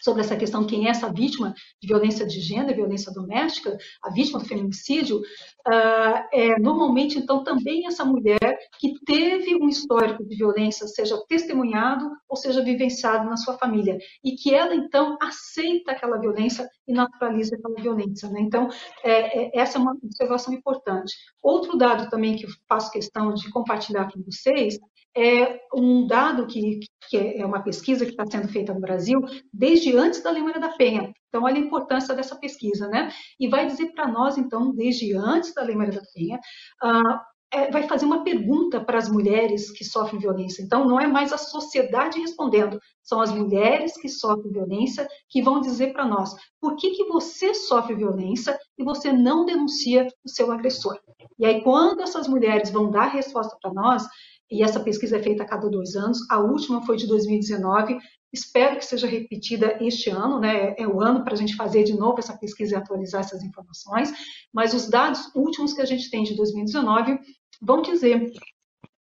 sobre 0.00 0.22
essa 0.22 0.36
questão 0.36 0.66
quem 0.66 0.86
é 0.86 0.90
essa 0.90 1.12
vítima 1.12 1.54
de 1.80 1.88
violência 1.88 2.26
de 2.26 2.40
gênero, 2.40 2.74
violência 2.74 3.12
doméstica, 3.12 3.76
a 4.02 4.10
vítima 4.10 4.38
do 4.38 4.44
feminicídio, 4.46 5.18
uh, 5.18 6.28
é 6.32 6.58
normalmente 6.58 7.18
então 7.18 7.42
também 7.42 7.86
essa 7.86 8.04
mulher 8.04 8.58
que 8.78 8.94
teve 9.04 9.56
um 9.56 9.68
histórico 9.68 10.24
de 10.24 10.36
violência, 10.36 10.86
seja 10.86 11.20
testemunhado 11.28 12.10
ou 12.28 12.36
seja 12.36 12.62
vivenciado 12.62 13.28
na 13.28 13.36
sua 13.36 13.56
família, 13.58 13.98
e 14.24 14.32
que 14.32 14.54
ela 14.54 14.74
então 14.74 15.16
aceita 15.20 15.92
aquela 15.92 16.18
violência 16.18 16.68
e 16.86 16.92
naturaliza 16.92 17.56
aquela 17.56 17.74
violência. 17.80 18.28
Né? 18.28 18.40
Então 18.40 18.68
é, 19.02 19.44
é, 19.44 19.60
essa 19.60 19.78
é 19.78 19.80
uma 19.80 19.92
observação 19.92 20.52
importante. 20.54 21.14
Outro 21.42 21.76
dado 21.76 22.08
também 22.10 22.36
que 22.36 22.46
eu 22.46 22.50
faço 22.68 22.90
questão 22.90 23.32
de 23.34 23.50
compartilhar 23.50 24.10
com 24.12 24.22
vocês 24.22 24.78
é 25.16 25.60
um 25.74 26.06
dado 26.06 26.46
que, 26.46 26.80
que 27.08 27.16
é 27.16 27.46
uma 27.46 27.62
pesquisa 27.62 28.04
que 28.04 28.10
está 28.10 28.26
sendo 28.26 28.48
feita 28.48 28.74
no 28.74 28.80
Brasil 28.80 29.18
desde 29.50 29.96
antes 29.96 30.22
da 30.22 30.30
Lei 30.30 30.42
Maria 30.42 30.60
da 30.60 30.76
Penha. 30.76 31.10
Então, 31.28 31.42
olha 31.44 31.56
a 31.56 31.64
importância 31.64 32.14
dessa 32.14 32.36
pesquisa, 32.36 32.86
né? 32.88 33.10
E 33.40 33.48
vai 33.48 33.66
dizer 33.66 33.92
para 33.92 34.06
nós, 34.06 34.36
então, 34.36 34.74
desde 34.74 35.16
antes 35.16 35.54
da 35.54 35.62
Lei 35.62 35.74
Maria 35.74 36.00
da 36.00 36.06
Penha, 36.14 36.38
ah, 36.82 37.24
é, 37.52 37.70
vai 37.70 37.86
fazer 37.86 38.04
uma 38.04 38.24
pergunta 38.24 38.80
para 38.80 38.98
as 38.98 39.08
mulheres 39.08 39.70
que 39.70 39.84
sofrem 39.84 40.20
violência. 40.20 40.62
Então, 40.62 40.86
não 40.86 41.00
é 41.00 41.06
mais 41.06 41.32
a 41.32 41.38
sociedade 41.38 42.20
respondendo, 42.20 42.80
são 43.02 43.20
as 43.20 43.32
mulheres 43.32 43.96
que 43.96 44.08
sofrem 44.08 44.52
violência 44.52 45.08
que 45.28 45.42
vão 45.42 45.60
dizer 45.60 45.92
para 45.92 46.06
nós 46.06 46.34
por 46.60 46.76
que, 46.76 46.90
que 46.90 47.04
você 47.04 47.54
sofre 47.54 47.94
violência 47.94 48.58
e 48.76 48.84
você 48.84 49.12
não 49.12 49.44
denuncia 49.44 50.08
o 50.24 50.28
seu 50.28 50.50
agressor. 50.50 50.98
E 51.38 51.46
aí, 51.46 51.62
quando 51.62 52.02
essas 52.02 52.26
mulheres 52.26 52.70
vão 52.70 52.90
dar 52.90 53.06
resposta 53.06 53.56
para 53.60 53.72
nós, 53.72 54.06
e 54.50 54.62
essa 54.62 54.80
pesquisa 54.80 55.16
é 55.16 55.22
feita 55.22 55.42
a 55.42 55.46
cada 55.46 55.68
dois 55.68 55.96
anos, 55.96 56.18
a 56.30 56.38
última 56.38 56.84
foi 56.84 56.96
de 56.96 57.06
2019, 57.06 57.98
espero 58.32 58.76
que 58.76 58.84
seja 58.84 59.06
repetida 59.06 59.78
este 59.80 60.10
ano, 60.10 60.38
né? 60.38 60.74
É 60.78 60.86
o 60.86 61.00
ano 61.00 61.24
para 61.24 61.34
a 61.34 61.36
gente 61.36 61.56
fazer 61.56 61.84
de 61.84 61.94
novo 61.94 62.18
essa 62.18 62.36
pesquisa 62.36 62.74
e 62.74 62.76
atualizar 62.76 63.20
essas 63.20 63.42
informações, 63.42 64.12
mas 64.52 64.74
os 64.74 64.88
dados 64.88 65.30
últimos 65.34 65.72
que 65.72 65.80
a 65.80 65.86
gente 65.86 66.10
tem 66.10 66.22
de 66.22 66.36
2019 66.36 67.18
vão 67.60 67.82
dizer 67.82 68.30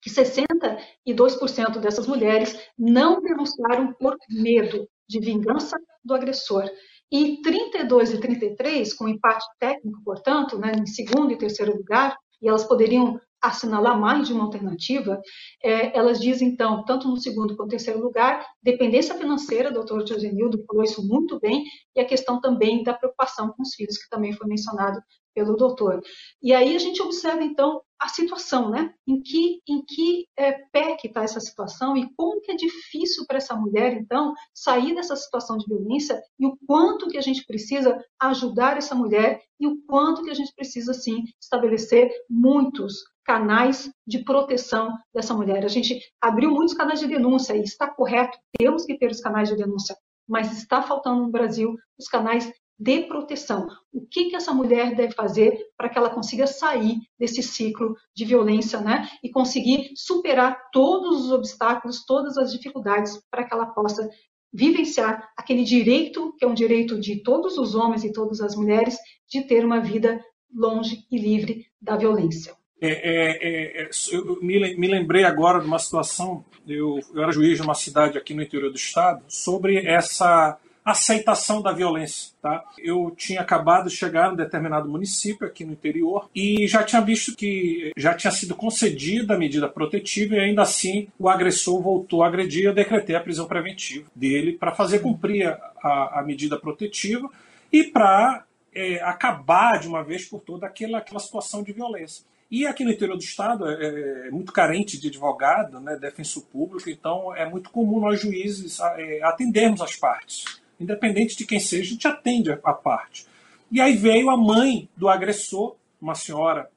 que 0.00 0.10
62% 0.10 1.78
dessas 1.78 2.06
mulheres 2.06 2.58
não 2.76 3.20
denunciaram 3.20 3.92
por 3.94 4.16
medo 4.28 4.88
de 5.08 5.20
vingança 5.20 5.76
do 6.04 6.14
agressor. 6.14 6.68
E 7.10 7.40
32 7.42 8.14
e 8.14 8.20
33, 8.20 8.94
com 8.94 9.06
empate 9.06 9.44
técnico, 9.60 10.02
portanto, 10.02 10.58
né, 10.58 10.72
em 10.72 10.86
segundo 10.86 11.32
e 11.32 11.38
terceiro 11.38 11.76
lugar, 11.76 12.16
e 12.40 12.48
elas 12.48 12.64
poderiam 12.64 13.20
assinalar 13.43 13.99
mais 13.99 14.28
de 14.28 14.32
uma 14.32 14.45
alternativa, 14.45 15.20
é, 15.62 15.97
elas 15.99 16.20
dizem, 16.20 16.49
então, 16.49 16.84
tanto 16.84 17.09
no 17.09 17.16
segundo 17.16 17.57
quanto 17.57 17.64
no 17.64 17.70
terceiro 17.70 18.01
lugar, 18.01 18.47
dependência 18.62 19.16
financeira, 19.16 19.70
o 19.70 19.74
doutor 19.74 20.07
Josenildo 20.07 20.64
falou 20.66 20.84
isso 20.84 21.07
muito 21.07 21.40
bem, 21.40 21.64
e 21.97 22.01
a 22.01 22.05
questão 22.05 22.40
também 22.40 22.82
da 22.82 22.95
preocupação 22.95 23.53
com 23.53 23.62
os 23.62 23.74
filhos, 23.74 23.99
que 23.99 24.09
também 24.09 24.32
foi 24.32 24.47
mencionado 24.47 25.01
pelo 25.34 25.56
doutor. 25.56 26.02
E 26.42 26.52
aí 26.52 26.74
a 26.74 26.78
gente 26.78 27.02
observa, 27.02 27.42
então, 27.42 27.80
a 28.00 28.08
situação, 28.08 28.68
né? 28.68 28.92
Em 29.06 29.22
que, 29.22 29.60
em 29.68 29.84
que 29.84 30.26
é, 30.36 30.52
pé 30.72 30.96
que 30.96 31.06
está 31.06 31.22
essa 31.22 31.38
situação 31.38 31.96
e 31.96 32.12
como 32.16 32.40
que 32.40 32.50
é 32.50 32.56
difícil 32.56 33.24
para 33.26 33.36
essa 33.36 33.54
mulher, 33.54 33.94
então, 33.94 34.34
sair 34.52 34.94
dessa 34.94 35.14
situação 35.14 35.56
de 35.56 35.66
violência 35.66 36.20
e 36.38 36.46
o 36.46 36.56
quanto 36.66 37.08
que 37.08 37.16
a 37.16 37.20
gente 37.20 37.44
precisa 37.46 38.02
ajudar 38.20 38.76
essa 38.76 38.94
mulher 38.94 39.40
e 39.60 39.66
o 39.68 39.80
quanto 39.86 40.22
que 40.22 40.30
a 40.30 40.34
gente 40.34 40.52
precisa, 40.54 40.92
sim, 40.92 41.22
estabelecer 41.40 42.10
muitos 42.28 43.04
canais 43.24 43.88
de 44.04 44.24
proteção 44.24 44.92
dessa 45.14 45.32
mulher. 45.32 45.64
A 45.64 45.68
gente 45.68 46.00
abriu 46.20 46.50
muitos 46.50 46.74
canais 46.74 46.98
de 46.98 47.06
denúncia 47.06 47.56
e 47.56 47.62
está 47.62 47.88
correto, 47.88 48.36
temos 48.58 48.84
que 48.84 48.98
ter 48.98 49.10
os 49.10 49.20
canais 49.20 49.48
de 49.48 49.56
denúncia, 49.56 49.96
mas 50.28 50.52
está 50.56 50.82
faltando 50.82 51.22
no 51.22 51.30
Brasil 51.30 51.76
os 51.96 52.08
canais 52.08 52.52
de 52.82 53.02
proteção. 53.02 53.68
O 53.92 54.04
que, 54.04 54.24
que 54.24 54.36
essa 54.36 54.52
mulher 54.52 54.96
deve 54.96 55.14
fazer 55.14 55.56
para 55.76 55.88
que 55.88 55.96
ela 55.96 56.10
consiga 56.10 56.48
sair 56.48 56.96
desse 57.16 57.40
ciclo 57.40 57.96
de 58.14 58.24
violência, 58.24 58.80
né? 58.80 59.08
E 59.22 59.30
conseguir 59.30 59.92
superar 59.94 60.70
todos 60.72 61.24
os 61.24 61.30
obstáculos, 61.30 62.04
todas 62.04 62.36
as 62.36 62.50
dificuldades, 62.50 63.22
para 63.30 63.44
que 63.44 63.54
ela 63.54 63.66
possa 63.66 64.10
vivenciar 64.52 65.30
aquele 65.36 65.62
direito, 65.62 66.34
que 66.36 66.44
é 66.44 66.48
um 66.48 66.54
direito 66.54 67.00
de 67.00 67.22
todos 67.22 67.56
os 67.56 67.76
homens 67.76 68.02
e 68.02 68.12
todas 68.12 68.40
as 68.40 68.56
mulheres, 68.56 68.98
de 69.28 69.42
ter 69.42 69.64
uma 69.64 69.80
vida 69.80 70.20
longe 70.52 71.06
e 71.10 71.16
livre 71.16 71.66
da 71.80 71.96
violência. 71.96 72.52
É, 72.80 72.90
é, 72.90 73.82
é, 73.84 73.90
eu 74.10 74.42
me, 74.42 74.76
me 74.76 74.88
lembrei 74.88 75.22
agora 75.22 75.60
de 75.60 75.66
uma 75.66 75.78
situação, 75.78 76.44
eu, 76.66 76.98
eu 77.14 77.22
era 77.22 77.30
juiz 77.30 77.58
de 77.58 77.62
uma 77.62 77.74
cidade 77.74 78.18
aqui 78.18 78.34
no 78.34 78.42
interior 78.42 78.70
do 78.70 78.76
estado, 78.76 79.24
sobre 79.28 79.86
essa 79.86 80.58
aceitação 80.84 81.62
da 81.62 81.72
violência. 81.72 82.32
Tá? 82.40 82.64
Eu 82.78 83.12
tinha 83.16 83.40
acabado 83.40 83.88
de 83.88 83.96
chegar 83.96 84.28
em 84.28 84.32
um 84.32 84.36
determinado 84.36 84.88
município 84.88 85.46
aqui 85.46 85.64
no 85.64 85.72
interior 85.72 86.28
e 86.34 86.66
já 86.66 86.82
tinha 86.82 87.00
visto 87.00 87.36
que 87.36 87.92
já 87.96 88.14
tinha 88.14 88.30
sido 88.30 88.54
concedida 88.54 89.34
a 89.34 89.38
medida 89.38 89.68
protetiva 89.68 90.34
e 90.34 90.40
ainda 90.40 90.62
assim 90.62 91.08
o 91.18 91.28
agressor 91.28 91.80
voltou 91.80 92.22
a 92.22 92.26
agredir. 92.26 92.64
Eu 92.64 92.74
decretei 92.74 93.14
a 93.14 93.20
prisão 93.20 93.46
preventiva 93.46 94.08
dele 94.14 94.52
para 94.52 94.74
fazer 94.74 94.98
cumprir 94.98 95.48
a, 95.82 96.20
a, 96.20 96.22
medida 96.22 96.58
protetiva 96.58 97.30
e 97.72 97.84
para 97.84 98.44
é, 98.74 99.00
acabar 99.02 99.78
de 99.78 99.86
uma 99.86 100.02
vez 100.02 100.24
por 100.24 100.40
toda 100.40 100.66
aquela, 100.66 100.98
aquela 100.98 101.20
situação 101.20 101.62
de 101.62 101.72
violência. 101.72 102.24
E 102.50 102.66
aqui 102.66 102.84
no 102.84 102.90
interior 102.90 103.16
do 103.16 103.22
estado 103.22 103.66
é, 103.66 104.26
é 104.26 104.30
muito 104.30 104.52
carente 104.52 105.00
de 105.00 105.08
advogado, 105.08 105.80
né, 105.80 105.96
defensor 105.96 106.42
público, 106.44 106.90
então 106.90 107.34
é 107.34 107.48
muito 107.48 107.70
comum 107.70 107.98
nós 107.98 108.20
juízes 108.20 108.78
é, 108.78 109.22
atendermos 109.22 109.80
as 109.80 109.96
partes 109.96 110.61
independente 110.82 111.36
de 111.36 111.46
quem 111.46 111.60
seja, 111.60 111.82
a 111.82 111.92
gente 111.92 112.08
atende 112.08 112.50
a 112.50 112.72
parte. 112.72 113.26
E 113.70 113.80
aí 113.80 113.96
veio 113.96 114.28
a 114.28 114.36
mãe 114.36 114.88
do 114.96 115.08
agressor, 115.08 115.76
uma 116.00 116.14
senhora, 116.14 116.68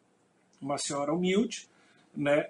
uma 0.62 0.78
senhora 0.78 1.14
humilde, 1.14 1.68
né? 2.16 2.48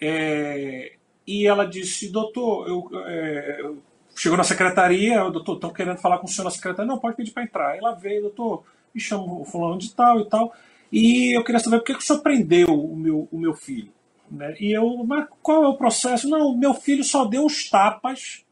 É, 0.00 0.92
e 1.26 1.46
ela 1.46 1.66
disse, 1.66 2.08
doutor, 2.10 2.68
eu, 2.68 2.88
é, 3.06 3.70
chegou 4.14 4.38
na 4.38 4.44
secretaria, 4.44 5.24
o 5.24 5.30
doutor, 5.30 5.54
estão 5.54 5.72
querendo 5.72 5.98
falar 5.98 6.18
com 6.18 6.26
o 6.26 6.28
senhor 6.28 6.44
na 6.44 6.50
secretaria, 6.50 6.88
não, 6.88 6.98
pode 6.98 7.16
pedir 7.16 7.32
para 7.32 7.42
entrar. 7.42 7.76
Ela 7.76 7.92
veio, 7.92 8.22
doutor, 8.22 8.64
me 8.94 9.00
chama 9.00 9.24
o 9.24 9.44
fulano 9.44 9.78
de 9.78 9.92
tal 9.94 10.20
e 10.20 10.28
tal, 10.28 10.54
e 10.90 11.36
eu 11.36 11.44
queria 11.44 11.60
saber 11.60 11.78
por 11.78 11.84
que, 11.84 11.94
que 11.94 12.00
o 12.00 12.06
senhor 12.06 12.20
prendeu 12.20 12.68
o 12.68 12.96
meu, 12.96 13.28
o 13.30 13.38
meu 13.38 13.54
filho. 13.54 13.92
Né? 14.30 14.54
E 14.60 14.72
eu, 14.72 15.04
mas 15.04 15.26
qual 15.42 15.64
é 15.64 15.68
o 15.68 15.76
processo? 15.76 16.28
Não, 16.28 16.56
meu 16.56 16.74
filho 16.74 17.02
só 17.02 17.24
deu 17.24 17.44
os 17.44 17.68
tapas 17.68 18.44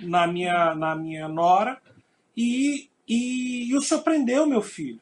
na 0.00 0.26
minha, 0.26 0.74
na 0.74 0.94
minha 0.94 1.28
nora 1.28 1.80
e, 2.36 2.88
e, 3.06 3.68
e 3.70 3.76
o 3.76 3.82
senhor 3.82 4.02
prendeu 4.02 4.46
meu 4.46 4.62
filho. 4.62 5.00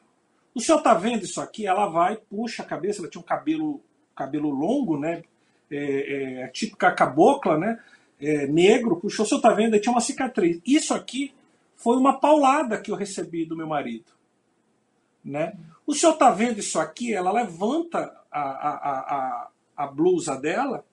O 0.55 0.59
senhor 0.59 0.79
está 0.79 0.93
vendo 0.93 1.23
isso 1.23 1.39
aqui? 1.39 1.67
Ela 1.67 1.87
vai, 1.87 2.17
puxa 2.17 2.63
a 2.63 2.65
cabeça, 2.65 2.99
ela 2.99 3.09
tinha 3.09 3.21
um 3.21 3.25
cabelo, 3.25 3.81
cabelo 4.15 4.49
longo, 4.49 4.99
né? 4.99 5.23
É, 5.69 6.41
é, 6.43 6.47
típica 6.47 6.91
cabocla, 6.91 7.57
né? 7.57 7.79
É, 8.19 8.47
negro, 8.47 8.95
puxou, 8.95 9.23
o 9.23 9.27
senhor 9.27 9.39
está 9.39 9.53
vendo? 9.53 9.75
Aí 9.75 9.79
tinha 9.79 9.91
uma 9.91 10.01
cicatriz. 10.01 10.59
Isso 10.65 10.93
aqui 10.93 11.33
foi 11.75 11.95
uma 11.97 12.19
paulada 12.19 12.79
que 12.81 12.89
eu 12.89 12.95
recebi 12.95 13.45
do 13.45 13.55
meu 13.55 13.67
marido. 13.67 14.11
Né? 15.23 15.53
O 15.85 15.93
senhor 15.93 16.13
está 16.13 16.31
vendo 16.31 16.59
isso 16.59 16.79
aqui? 16.79 17.13
Ela 17.13 17.31
levanta 17.31 18.19
a, 18.31 18.41
a, 18.41 18.71
a, 18.71 19.49
a 19.75 19.87
blusa 19.87 20.35
dela 20.35 20.83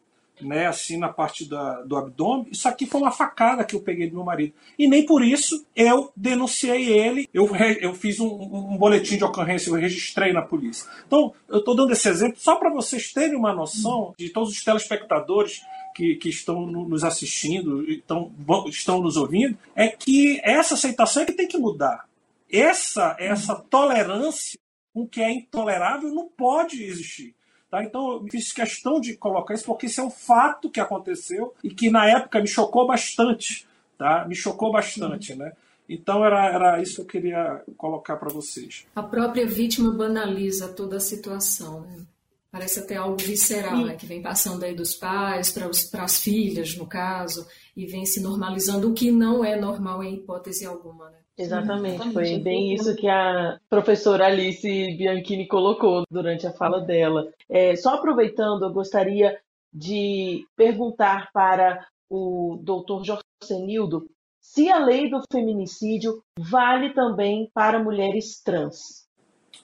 né, 0.40 0.66
assim 0.66 0.96
na 0.96 1.08
parte 1.08 1.48
da, 1.48 1.82
do 1.82 1.96
abdômen. 1.96 2.46
Isso 2.50 2.68
aqui 2.68 2.86
foi 2.86 3.00
uma 3.00 3.10
facada 3.10 3.64
que 3.64 3.74
eu 3.74 3.80
peguei 3.80 4.08
do 4.08 4.16
meu 4.16 4.24
marido. 4.24 4.54
E 4.78 4.88
nem 4.88 5.04
por 5.04 5.22
isso 5.22 5.64
eu 5.74 6.12
denunciei 6.16 6.92
ele, 6.92 7.28
eu, 7.32 7.48
eu 7.80 7.94
fiz 7.94 8.20
um, 8.20 8.26
um 8.26 8.76
boletim 8.76 9.16
de 9.16 9.24
ocorrência, 9.24 9.70
eu 9.70 9.74
registrei 9.74 10.32
na 10.32 10.42
polícia. 10.42 10.88
Então, 11.06 11.32
eu 11.48 11.58
estou 11.58 11.74
dando 11.74 11.92
esse 11.92 12.08
exemplo 12.08 12.38
só 12.38 12.56
para 12.56 12.70
vocês 12.70 13.12
terem 13.12 13.36
uma 13.36 13.52
noção 13.52 14.14
de 14.18 14.30
todos 14.30 14.50
os 14.50 14.62
telespectadores 14.62 15.62
que, 15.94 16.16
que, 16.16 16.28
estão 16.28 16.66
nos 16.66 17.04
assistindo, 17.04 17.88
estão, 17.88 18.32
estão 18.68 19.00
nos 19.00 19.16
ouvindo, 19.16 19.56
é 19.76 19.88
que 19.88 20.40
essa 20.42 20.74
aceitação 20.74 21.22
é 21.22 21.26
que 21.26 21.32
tem 21.32 21.46
que 21.46 21.56
mudar. 21.56 22.06
Essa, 22.50 23.16
essa 23.18 23.54
tolerância 23.54 24.58
com 24.92 25.02
o 25.02 25.08
que 25.08 25.20
é 25.20 25.30
intolerável 25.32 26.10
não 26.10 26.28
pode 26.28 26.82
existir. 26.82 27.34
Tá? 27.74 27.82
Então 27.82 28.12
eu 28.12 28.26
fiz 28.30 28.52
questão 28.52 29.00
de 29.00 29.16
colocar 29.16 29.52
isso 29.52 29.64
porque 29.64 29.86
isso 29.86 30.00
é 30.00 30.04
um 30.04 30.10
fato 30.10 30.70
que 30.70 30.78
aconteceu 30.78 31.52
e 31.64 31.70
que 31.70 31.90
na 31.90 32.08
época 32.08 32.40
me 32.40 32.46
chocou 32.46 32.86
bastante. 32.86 33.66
Tá? 33.98 34.24
Me 34.28 34.36
chocou 34.36 34.70
bastante, 34.70 35.34
né? 35.34 35.52
Então 35.88 36.24
era, 36.24 36.46
era 36.46 36.80
isso 36.80 36.94
que 36.94 37.00
eu 37.00 37.06
queria 37.06 37.64
colocar 37.76 38.14
para 38.14 38.32
vocês. 38.32 38.86
A 38.94 39.02
própria 39.02 39.44
vítima 39.44 39.92
banaliza 39.92 40.68
toda 40.68 40.98
a 40.98 41.00
situação. 41.00 41.80
Né? 41.80 41.96
Parece 42.48 42.78
até 42.78 42.94
algo 42.94 43.16
visceral, 43.16 43.84
né? 43.84 43.96
que 43.96 44.06
vem 44.06 44.22
passando 44.22 44.62
aí 44.62 44.72
dos 44.72 44.94
pais 44.94 45.50
para 45.50 46.04
as 46.04 46.22
filhas, 46.22 46.76
no 46.76 46.86
caso, 46.86 47.44
e 47.76 47.86
vem 47.86 48.06
se 48.06 48.20
normalizando, 48.20 48.88
o 48.88 48.94
que 48.94 49.10
não 49.10 49.44
é 49.44 49.56
normal 49.56 50.04
em 50.04 50.14
hipótese 50.14 50.64
alguma. 50.64 51.10
Né? 51.10 51.18
Exatamente, 51.36 52.12
foi 52.12 52.38
bem 52.38 52.72
isso 52.72 52.94
que 52.94 53.08
a 53.08 53.58
professora 53.68 54.26
Alice 54.26 54.68
Bianchini 54.96 55.48
colocou 55.48 56.04
durante 56.08 56.46
a 56.46 56.52
fala 56.52 56.80
dela. 56.80 57.28
É, 57.48 57.74
só 57.74 57.94
aproveitando, 57.94 58.62
eu 58.62 58.72
gostaria 58.72 59.36
de 59.72 60.46
perguntar 60.56 61.30
para 61.32 61.84
o 62.08 62.60
doutor 62.62 63.04
Jorcenildo 63.04 64.08
se 64.40 64.68
a 64.70 64.78
lei 64.78 65.10
do 65.10 65.22
feminicídio 65.32 66.22
vale 66.38 66.94
também 66.94 67.50
para 67.52 67.82
mulheres 67.82 68.40
trans. 68.40 69.04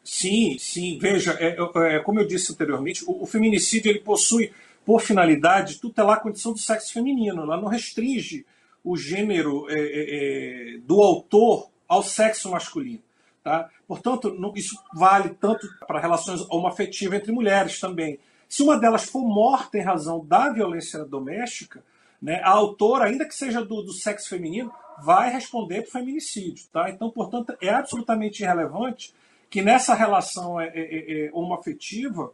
Sim, 0.02 0.56
sim. 0.58 0.98
Veja, 0.98 1.36
é, 1.38 1.56
é, 1.94 1.98
como 2.00 2.18
eu 2.18 2.26
disse 2.26 2.52
anteriormente, 2.52 3.04
o, 3.06 3.22
o, 3.22 3.26
feminicídio 3.26 3.90
ele 3.90 4.00
possui 4.00 4.52
por 4.84 5.00
finalidade 5.00 5.78
tutelar 5.78 6.16
a 6.16 6.20
condição 6.20 6.52
do 6.52 6.58
sexo 6.58 6.92
feminino. 6.92 7.42
Ela 7.42 7.60
não 7.60 7.68
restringe 7.68 8.44
o 8.84 8.96
gênero 8.96 9.66
é, 9.68 9.74
é, 9.74 10.74
é, 10.74 10.78
do 10.78 11.00
autor 11.02 11.70
ao 11.88 12.02
sexo 12.02 12.50
masculino. 12.50 13.02
Tá? 13.42 13.68
Portanto, 13.86 14.36
isso 14.54 14.76
vale 14.94 15.30
tanto 15.30 15.66
para 15.86 16.00
relações 16.00 16.40
homoafetivas 16.50 17.18
entre 17.18 17.32
mulheres 17.32 17.80
também. 17.80 18.18
Se 18.48 18.62
uma 18.62 18.78
delas 18.78 19.04
for 19.04 19.22
morta 19.22 19.78
em 19.78 19.82
razão 19.82 20.24
da 20.24 20.52
violência 20.52 21.04
doméstica, 21.04 21.82
né, 22.20 22.40
a 22.44 22.50
autora, 22.50 23.06
ainda 23.06 23.24
que 23.24 23.34
seja 23.34 23.64
do, 23.64 23.82
do 23.82 23.92
sexo 23.92 24.28
feminino, 24.28 24.72
vai 25.02 25.32
responder 25.32 25.82
por 25.82 25.92
feminicídio. 25.92 26.66
Tá? 26.72 26.90
Então, 26.90 27.10
portanto, 27.10 27.56
é 27.60 27.70
absolutamente 27.70 28.42
irrelevante 28.42 29.14
que 29.48 29.62
nessa 29.62 29.94
relação 29.94 30.60
é, 30.60 30.68
é, 30.68 31.26
é, 31.26 31.30
homoafetiva 31.32 32.30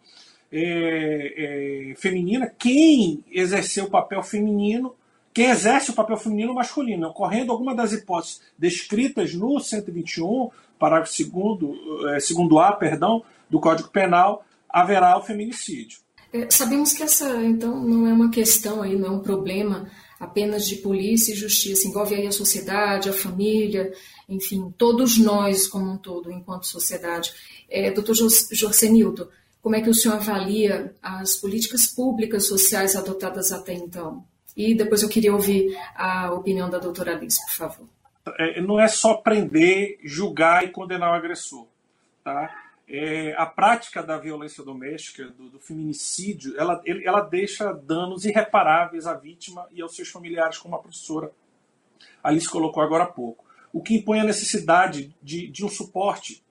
é, 0.53 1.91
é, 1.93 1.95
feminina, 1.97 2.53
quem 2.59 3.25
exerceu 3.33 3.85
o 3.85 3.91
papel 3.91 4.23
feminino, 4.23 4.95
quem 5.37 5.51
exerce 5.51 5.91
o 5.91 5.93
papel 5.93 6.17
feminino 6.17 6.55
masculino, 6.55 7.09
ocorrendo 7.09 7.53
alguma 7.53 7.75
das 7.75 7.93
hipóteses 7.93 8.41
descritas 8.59 9.35
no 9.35 9.61
121, 9.61 10.49
parágrafo 10.79 11.13
2 11.13 12.15
é, 12.15 12.21
segundo 12.21 12.59
A, 12.59 12.73
perdão, 12.73 13.23
do 13.51 13.61
Código 13.61 13.91
Penal, 13.91 14.47
haverá 14.67 15.15
o 15.19 15.23
feminicídio. 15.23 15.99
É, 16.33 16.49
sabemos 16.51 16.95
que 16.95 17.03
essa, 17.03 17.29
então, 17.45 17.79
não 17.79 18.09
é 18.09 18.15
uma 18.15 18.31
questão 18.31 18.81
aí, 18.81 18.97
não 18.97 19.09
é 19.09 19.11
um 19.11 19.21
problema 19.21 19.91
apenas 20.19 20.67
de 20.67 20.77
polícia 20.77 21.35
e 21.35 21.37
justiça, 21.37 21.87
envolve 21.87 22.15
aí 22.15 22.27
a 22.27 22.33
sociedade, 22.33 23.11
a 23.11 23.13
família, 23.13 23.93
enfim, 24.27 24.73
todos 24.79 25.19
nós 25.19 25.67
como 25.67 25.93
um 25.93 25.99
todo, 25.99 26.33
enquanto 26.33 26.67
sociedade. 26.67 27.35
É, 27.69 27.91
doutor 27.91 28.15
Jorcenildo, 28.53 29.29
como 29.61 29.77
é 29.77 29.83
que 29.83 29.91
o 29.91 29.95
senhor 29.95 30.15
avalia 30.15 30.95
as 31.03 31.37
políticas 31.37 31.87
públicas 31.89 32.47
sociais 32.47 32.97
adotadas 32.97 33.53
até 33.53 33.75
então? 33.75 34.25
E 34.57 34.75
depois 34.75 35.03
eu 35.03 35.09
queria 35.09 35.35
ouvir 35.35 35.77
a 35.95 36.33
opinião 36.33 36.71
da 36.71 36.79
doutora 36.79 37.13
Alice, 37.13 37.45
por 37.45 37.53
favor. 37.53 37.89
É, 38.39 38.61
não 38.61 38.81
é 38.81 38.89
só 38.89 39.15
prender, 39.15 39.99
julgar 40.03 40.65
e 40.65 40.71
condenar 40.71 41.11
o 41.13 41.15
agressor. 41.15 41.67
Tá? 42.25 42.53
É, 42.89 43.35
a 43.37 43.45
prática 43.45 44.03
da 44.03 44.17
violência 44.17 44.65
doméstica, 44.65 45.29
do, 45.29 45.51
do 45.51 45.61
feminicídio, 45.61 46.59
ela, 46.59 46.81
ela 47.05 47.21
deixa 47.21 47.73
danos 47.73 48.25
irreparáveis 48.25 49.07
à 49.07 49.15
vítima 49.15 49.69
e 49.73 49.83
aos 49.83 49.95
seus 49.95 50.09
familiares, 50.09 50.59
como 50.59 50.75
a 50.75 50.79
professora 50.79 51.31
Alice 52.23 52.49
colocou 52.49 52.83
agora 52.83 53.05
há 53.05 53.09
pouco. 53.09 53.45
O 53.73 53.83
que 53.83 53.97
impõe 53.97 54.21
a 54.21 54.25
necessidade 54.25 55.15
de, 55.23 55.49
de 55.49 55.65
um 55.65 55.69
suporte 55.69 56.43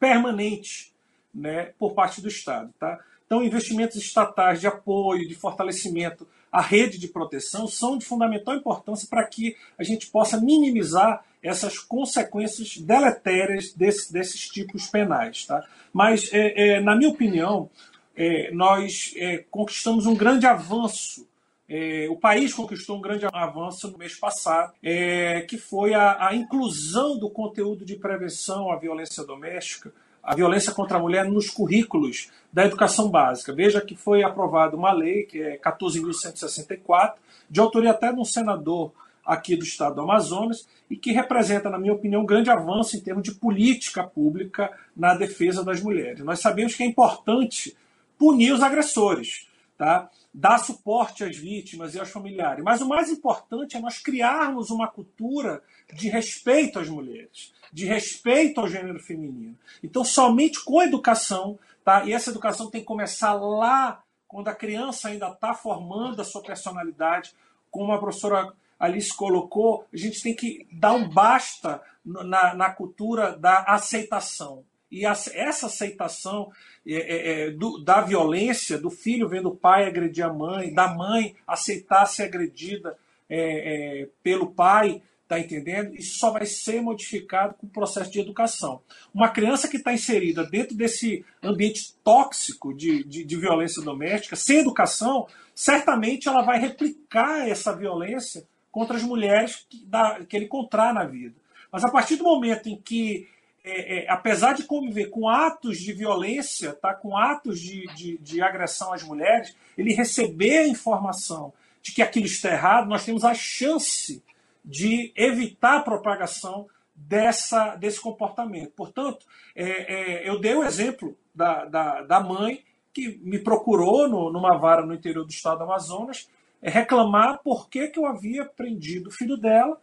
permanente 0.00 0.92
né, 1.32 1.72
por 1.78 1.94
parte 1.94 2.20
do 2.20 2.28
Estado. 2.28 2.72
Tá? 2.78 2.98
Então, 3.24 3.42
investimentos 3.42 3.96
estatais 3.96 4.60
de 4.60 4.66
apoio, 4.66 5.28
de 5.28 5.34
fortalecimento 5.34 6.26
à 6.50 6.60
rede 6.60 6.98
de 6.98 7.08
proteção 7.08 7.66
são 7.66 7.98
de 7.98 8.04
fundamental 8.04 8.54
importância 8.54 9.06
para 9.08 9.24
que 9.24 9.56
a 9.78 9.82
gente 9.82 10.06
possa 10.08 10.40
minimizar 10.40 11.24
essas 11.42 11.78
consequências 11.78 12.76
deletérias 12.78 13.72
desse, 13.72 14.12
desses 14.12 14.48
tipos 14.48 14.86
penais. 14.86 15.46
Tá? 15.46 15.64
Mas, 15.92 16.32
é, 16.32 16.76
é, 16.76 16.80
na 16.80 16.96
minha 16.96 17.10
opinião, 17.10 17.70
é, 18.16 18.50
nós 18.52 19.12
é, 19.16 19.44
conquistamos 19.50 20.06
um 20.06 20.14
grande 20.14 20.46
avanço. 20.46 21.26
É, 21.68 22.06
o 22.10 22.16
país 22.16 22.54
conquistou 22.54 22.96
um 22.96 23.00
grande 23.00 23.26
avanço 23.32 23.90
no 23.90 23.98
mês 23.98 24.14
passado, 24.16 24.72
é, 24.82 25.42
que 25.42 25.58
foi 25.58 25.94
a, 25.94 26.28
a 26.28 26.34
inclusão 26.34 27.18
do 27.18 27.28
conteúdo 27.28 27.84
de 27.84 27.96
prevenção 27.96 28.70
à 28.70 28.76
violência 28.76 29.24
doméstica 29.24 29.92
a 30.26 30.34
violência 30.34 30.72
contra 30.72 30.96
a 30.96 31.00
mulher 31.00 31.24
nos 31.26 31.48
currículos 31.48 32.32
da 32.52 32.66
educação 32.66 33.08
básica. 33.08 33.54
Veja 33.54 33.80
que 33.80 33.94
foi 33.94 34.24
aprovada 34.24 34.76
uma 34.76 34.92
lei, 34.92 35.22
que 35.22 35.40
é 35.40 35.56
14.164, 35.56 37.14
de 37.48 37.60
autoria 37.60 37.92
até 37.92 38.12
de 38.12 38.18
um 38.18 38.24
senador 38.24 38.92
aqui 39.24 39.54
do 39.54 39.62
estado 39.62 39.94
do 39.94 40.00
Amazonas, 40.00 40.68
e 40.90 40.96
que 40.96 41.12
representa, 41.12 41.70
na 41.70 41.78
minha 41.78 41.92
opinião, 41.92 42.22
um 42.22 42.26
grande 42.26 42.50
avanço 42.50 42.96
em 42.96 43.00
termos 43.00 43.22
de 43.22 43.34
política 43.34 44.02
pública 44.02 44.68
na 44.96 45.14
defesa 45.14 45.62
das 45.62 45.80
mulheres. 45.80 46.24
Nós 46.24 46.40
sabemos 46.40 46.74
que 46.74 46.82
é 46.82 46.86
importante 46.86 47.76
punir 48.18 48.52
os 48.52 48.62
agressores, 48.62 49.46
tá? 49.78 50.10
dar 50.34 50.58
suporte 50.58 51.22
às 51.22 51.36
vítimas 51.36 51.94
e 51.94 52.00
aos 52.00 52.10
familiares. 52.10 52.64
Mas 52.64 52.80
o 52.80 52.88
mais 52.88 53.10
importante 53.10 53.76
é 53.76 53.80
nós 53.80 53.98
criarmos 53.98 54.70
uma 54.70 54.88
cultura 54.88 55.62
de 55.94 56.08
respeito 56.08 56.80
às 56.80 56.88
mulheres 56.88 57.54
de 57.72 57.86
respeito 57.86 58.60
ao 58.60 58.68
gênero 58.68 58.98
feminino. 58.98 59.56
Então, 59.82 60.04
somente 60.04 60.64
com 60.64 60.82
educação, 60.82 61.58
tá? 61.84 62.04
e 62.04 62.12
essa 62.12 62.30
educação 62.30 62.70
tem 62.70 62.80
que 62.80 62.86
começar 62.86 63.34
lá, 63.34 64.02
quando 64.26 64.48
a 64.48 64.54
criança 64.54 65.08
ainda 65.08 65.28
está 65.28 65.54
formando 65.54 66.20
a 66.20 66.24
sua 66.24 66.42
personalidade, 66.42 67.34
como 67.70 67.92
a 67.92 67.98
professora 67.98 68.52
Alice 68.78 69.14
colocou, 69.14 69.86
a 69.92 69.96
gente 69.96 70.22
tem 70.22 70.34
que 70.34 70.66
dar 70.72 70.92
um 70.92 71.08
basta 71.08 71.80
na, 72.04 72.54
na 72.54 72.70
cultura 72.70 73.36
da 73.36 73.62
aceitação. 73.62 74.64
E 74.90 75.04
essa 75.04 75.66
aceitação 75.66 76.52
é, 76.86 76.94
é, 76.94 77.48
é, 77.48 77.50
do, 77.50 77.82
da 77.82 78.00
violência, 78.00 78.78
do 78.78 78.88
filho 78.88 79.28
vendo 79.28 79.48
o 79.48 79.56
pai 79.56 79.86
agredir 79.86 80.24
a 80.24 80.32
mãe, 80.32 80.72
da 80.72 80.94
mãe 80.94 81.34
aceitar 81.46 82.06
ser 82.06 82.24
agredida 82.24 82.96
é, 83.28 84.02
é 84.02 84.08
pelo 84.22 84.52
pai, 84.52 85.02
Está 85.26 85.40
entendendo? 85.40 85.92
Isso 85.96 86.20
só 86.20 86.30
vai 86.30 86.46
ser 86.46 86.80
modificado 86.80 87.54
com 87.54 87.66
o 87.66 87.70
processo 87.70 88.12
de 88.12 88.20
educação. 88.20 88.80
Uma 89.12 89.28
criança 89.28 89.66
que 89.66 89.76
está 89.76 89.92
inserida 89.92 90.44
dentro 90.44 90.76
desse 90.76 91.24
ambiente 91.42 91.96
tóxico 92.04 92.72
de, 92.72 93.02
de, 93.02 93.24
de, 93.24 93.36
violência 93.36 93.82
doméstica, 93.82 94.36
sem 94.36 94.58
educação, 94.58 95.26
certamente 95.52 96.28
ela 96.28 96.42
vai 96.42 96.60
replicar 96.60 97.48
essa 97.48 97.74
violência 97.74 98.46
contra 98.70 98.96
as 98.96 99.02
mulheres 99.02 99.66
que, 99.68 99.84
da, 99.84 100.24
que 100.24 100.36
ele 100.36 100.44
encontrar 100.44 100.94
na 100.94 101.04
vida. 101.04 101.34
Mas 101.72 101.84
a 101.84 101.90
partir 101.90 102.14
do 102.14 102.22
momento 102.22 102.68
em 102.68 102.80
que, 102.80 103.26
é, 103.64 104.04
é, 104.04 104.08
apesar 104.08 104.52
de 104.52 104.62
conviver 104.62 105.06
com 105.06 105.28
atos 105.28 105.78
de 105.80 105.92
violência, 105.92 106.72
tá, 106.72 106.94
com 106.94 107.16
atos 107.16 107.58
de, 107.58 107.84
de, 107.96 108.16
de 108.18 108.40
agressão 108.40 108.92
às 108.92 109.02
mulheres, 109.02 109.56
ele 109.76 109.92
receber 109.92 110.58
a 110.58 110.68
informação 110.68 111.52
de 111.82 111.90
que 111.90 112.00
aquilo 112.00 112.26
está 112.26 112.52
errado, 112.52 112.88
nós 112.88 113.04
temos 113.04 113.24
a 113.24 113.34
chance 113.34 114.22
de 114.66 115.12
evitar 115.14 115.76
a 115.76 115.82
propagação 115.82 116.66
dessa, 116.94 117.76
desse 117.76 118.00
comportamento. 118.00 118.72
Portanto, 118.72 119.24
é, 119.54 120.24
é, 120.24 120.28
eu 120.28 120.40
dei 120.40 120.54
o 120.54 120.64
exemplo 120.64 121.16
da, 121.34 121.66
da, 121.66 122.02
da, 122.02 122.20
mãe 122.20 122.64
que 122.92 123.20
me 123.22 123.38
procurou 123.38 124.08
no, 124.08 124.32
numa 124.32 124.58
vara 124.58 124.84
no 124.84 124.94
interior 124.94 125.24
do 125.24 125.30
estado 125.30 125.58
do 125.58 125.64
Amazonas 125.64 126.28
é, 126.60 126.70
reclamar 126.70 127.40
por 127.44 127.68
que, 127.68 127.88
que 127.88 127.98
eu 127.98 128.06
havia 128.06 128.44
prendido 128.44 129.08
o 129.08 129.12
filho 129.12 129.36
dela 129.36 129.78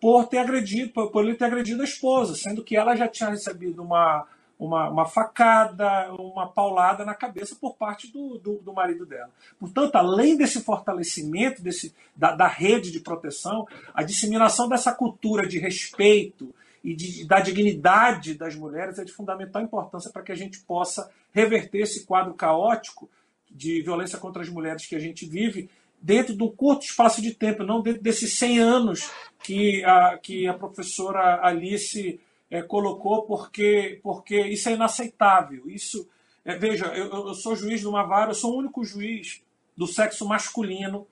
por 0.00 0.26
ter 0.26 0.38
agredido, 0.38 0.92
por, 0.92 1.10
por 1.10 1.24
ele 1.24 1.36
ter 1.36 1.44
agredido 1.44 1.80
a 1.80 1.84
esposa, 1.84 2.34
sendo 2.34 2.62
que 2.62 2.76
ela 2.76 2.94
já 2.94 3.08
tinha 3.08 3.30
recebido 3.30 3.82
uma, 3.82 4.26
uma, 4.58 4.90
uma 4.90 5.04
facada, 5.04 6.12
uma 6.14 6.48
paulada 6.48 7.04
na 7.04 7.14
cabeça 7.14 7.54
por 7.54 7.76
parte 7.76 8.10
do, 8.12 8.38
do, 8.38 8.54
do 8.56 8.72
marido 8.72 9.06
dela. 9.06 9.30
Portanto, 9.58 9.94
além 9.96 10.36
desse 10.36 10.60
fortalecimento 10.60 11.62
desse, 11.62 11.94
da, 12.16 12.34
da, 12.34 12.48
rede 12.48 12.90
de 12.90 13.00
proteção, 13.00 13.66
a 13.94 14.02
disseminação 14.02 14.68
dessa 14.68 14.92
cultura 14.92 15.46
de 15.46 15.58
respeito 15.58 16.52
e 16.82 16.94
de, 16.94 17.24
da 17.26 17.38
dignidade 17.40 18.34
das 18.34 18.56
mulheres 18.56 18.98
é 18.98 19.04
de 19.04 19.12
fundamental 19.12 19.62
importância 19.62 20.10
para 20.10 20.22
que 20.22 20.32
a 20.32 20.36
gente 20.36 20.58
possa 20.60 21.08
reverter 21.32 21.82
esse 21.82 22.04
quadro 22.04 22.34
caótico 22.34 23.08
de 23.50 23.80
violência 23.82 24.18
contra 24.18 24.42
as 24.42 24.48
mulheres 24.48 24.86
que 24.86 24.96
a 24.96 25.00
gente 25.00 25.24
vive 25.24 25.70
dentro 26.00 26.34
do 26.34 26.50
curto 26.50 26.84
espaço 26.84 27.20
de 27.20 27.34
tempo, 27.34 27.64
não 27.64 27.80
dentro 27.80 28.02
desses 28.02 28.34
100 28.34 28.58
anos 28.58 29.10
que 29.42 29.84
a, 29.84 30.18
que 30.18 30.46
a 30.46 30.54
professora 30.54 31.40
Alice 31.44 32.20
é, 32.50 32.62
colocou 32.62 33.22
porque, 33.22 34.00
porque 34.02 34.40
isso 34.40 34.68
é 34.68 34.72
inaceitável. 34.72 35.68
Isso, 35.68 36.08
é, 36.44 36.56
veja, 36.56 36.86
eu, 36.86 37.28
eu, 37.28 37.34
sou 37.34 37.54
juiz 37.54 37.80
de 37.80 37.86
uma 37.86 38.04
vara, 38.04 38.30
eu 38.30 38.34
sou 38.34 38.54
o 38.54 38.58
único 38.58 38.84
juiz 38.84 39.42
do 39.76 39.86
sexo 39.86 40.26
masculino 40.26 41.06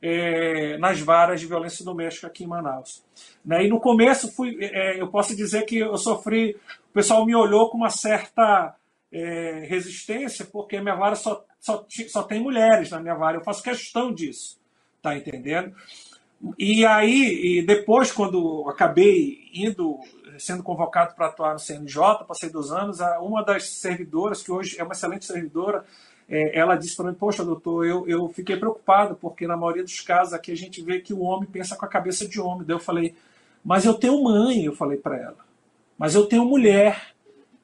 é, 0.00 0.76
nas 0.78 1.00
varas 1.00 1.40
de 1.40 1.46
violência 1.46 1.84
doméstica 1.84 2.26
aqui 2.26 2.44
em 2.44 2.48
Manaus. 2.48 3.04
Né? 3.44 3.64
E 3.64 3.68
no 3.68 3.80
começo 3.80 4.32
fui, 4.32 4.56
eu 4.96 5.08
posso 5.08 5.34
dizer 5.34 5.64
que 5.64 5.78
eu 5.78 5.96
sofri, 5.96 6.56
o 6.90 6.92
pessoal 6.92 7.24
me 7.24 7.34
olhou 7.34 7.70
com 7.70 7.78
uma 7.78 7.90
certa 7.90 8.76
resistência, 9.68 10.46
porque 10.46 10.80
minha 10.80 10.94
vara 10.94 11.14
só, 11.14 11.44
só, 11.60 11.84
só 12.08 12.22
tem 12.22 12.40
mulheres 12.40 12.90
na 12.90 12.98
minha 12.98 13.14
vara. 13.14 13.36
Eu 13.36 13.44
faço 13.44 13.62
questão 13.62 14.12
disso, 14.12 14.58
tá 15.02 15.14
entendendo? 15.14 15.74
E 16.58 16.84
aí, 16.84 17.58
e 17.58 17.62
depois, 17.62 18.10
quando 18.10 18.68
acabei 18.68 19.48
indo 19.54 20.00
sendo 20.38 20.62
convocado 20.62 21.14
para 21.14 21.26
atuar 21.26 21.52
no 21.52 21.58
CNJ, 21.58 22.24
passei 22.26 22.50
dois 22.50 22.70
anos, 22.70 22.98
uma 23.20 23.44
das 23.44 23.68
servidoras, 23.70 24.42
que 24.42 24.52
hoje 24.52 24.78
é 24.78 24.82
uma 24.82 24.92
excelente 24.92 25.24
servidora, 25.24 25.84
é, 26.28 26.58
ela 26.58 26.76
disse 26.76 26.96
para 26.96 27.10
mim, 27.10 27.14
poxa, 27.14 27.44
doutor, 27.44 27.86
eu, 27.86 28.08
eu 28.08 28.28
fiquei 28.28 28.56
preocupado, 28.56 29.14
porque 29.16 29.46
na 29.46 29.56
maioria 29.56 29.82
dos 29.82 30.00
casos 30.00 30.32
aqui 30.32 30.52
a 30.52 30.56
gente 30.56 30.80
vê 30.82 31.00
que 31.00 31.12
o 31.12 31.20
homem 31.20 31.48
pensa 31.48 31.76
com 31.76 31.84
a 31.84 31.88
cabeça 31.88 32.26
de 32.26 32.40
homem. 32.40 32.64
Daí 32.66 32.74
eu 32.74 32.80
falei, 32.80 33.14
mas 33.64 33.84
eu 33.84 33.94
tenho 33.94 34.22
mãe, 34.22 34.64
eu 34.64 34.74
falei 34.74 34.98
para 34.98 35.18
ela, 35.18 35.36
mas 35.98 36.14
eu 36.14 36.26
tenho 36.26 36.44
mulher, 36.44 37.12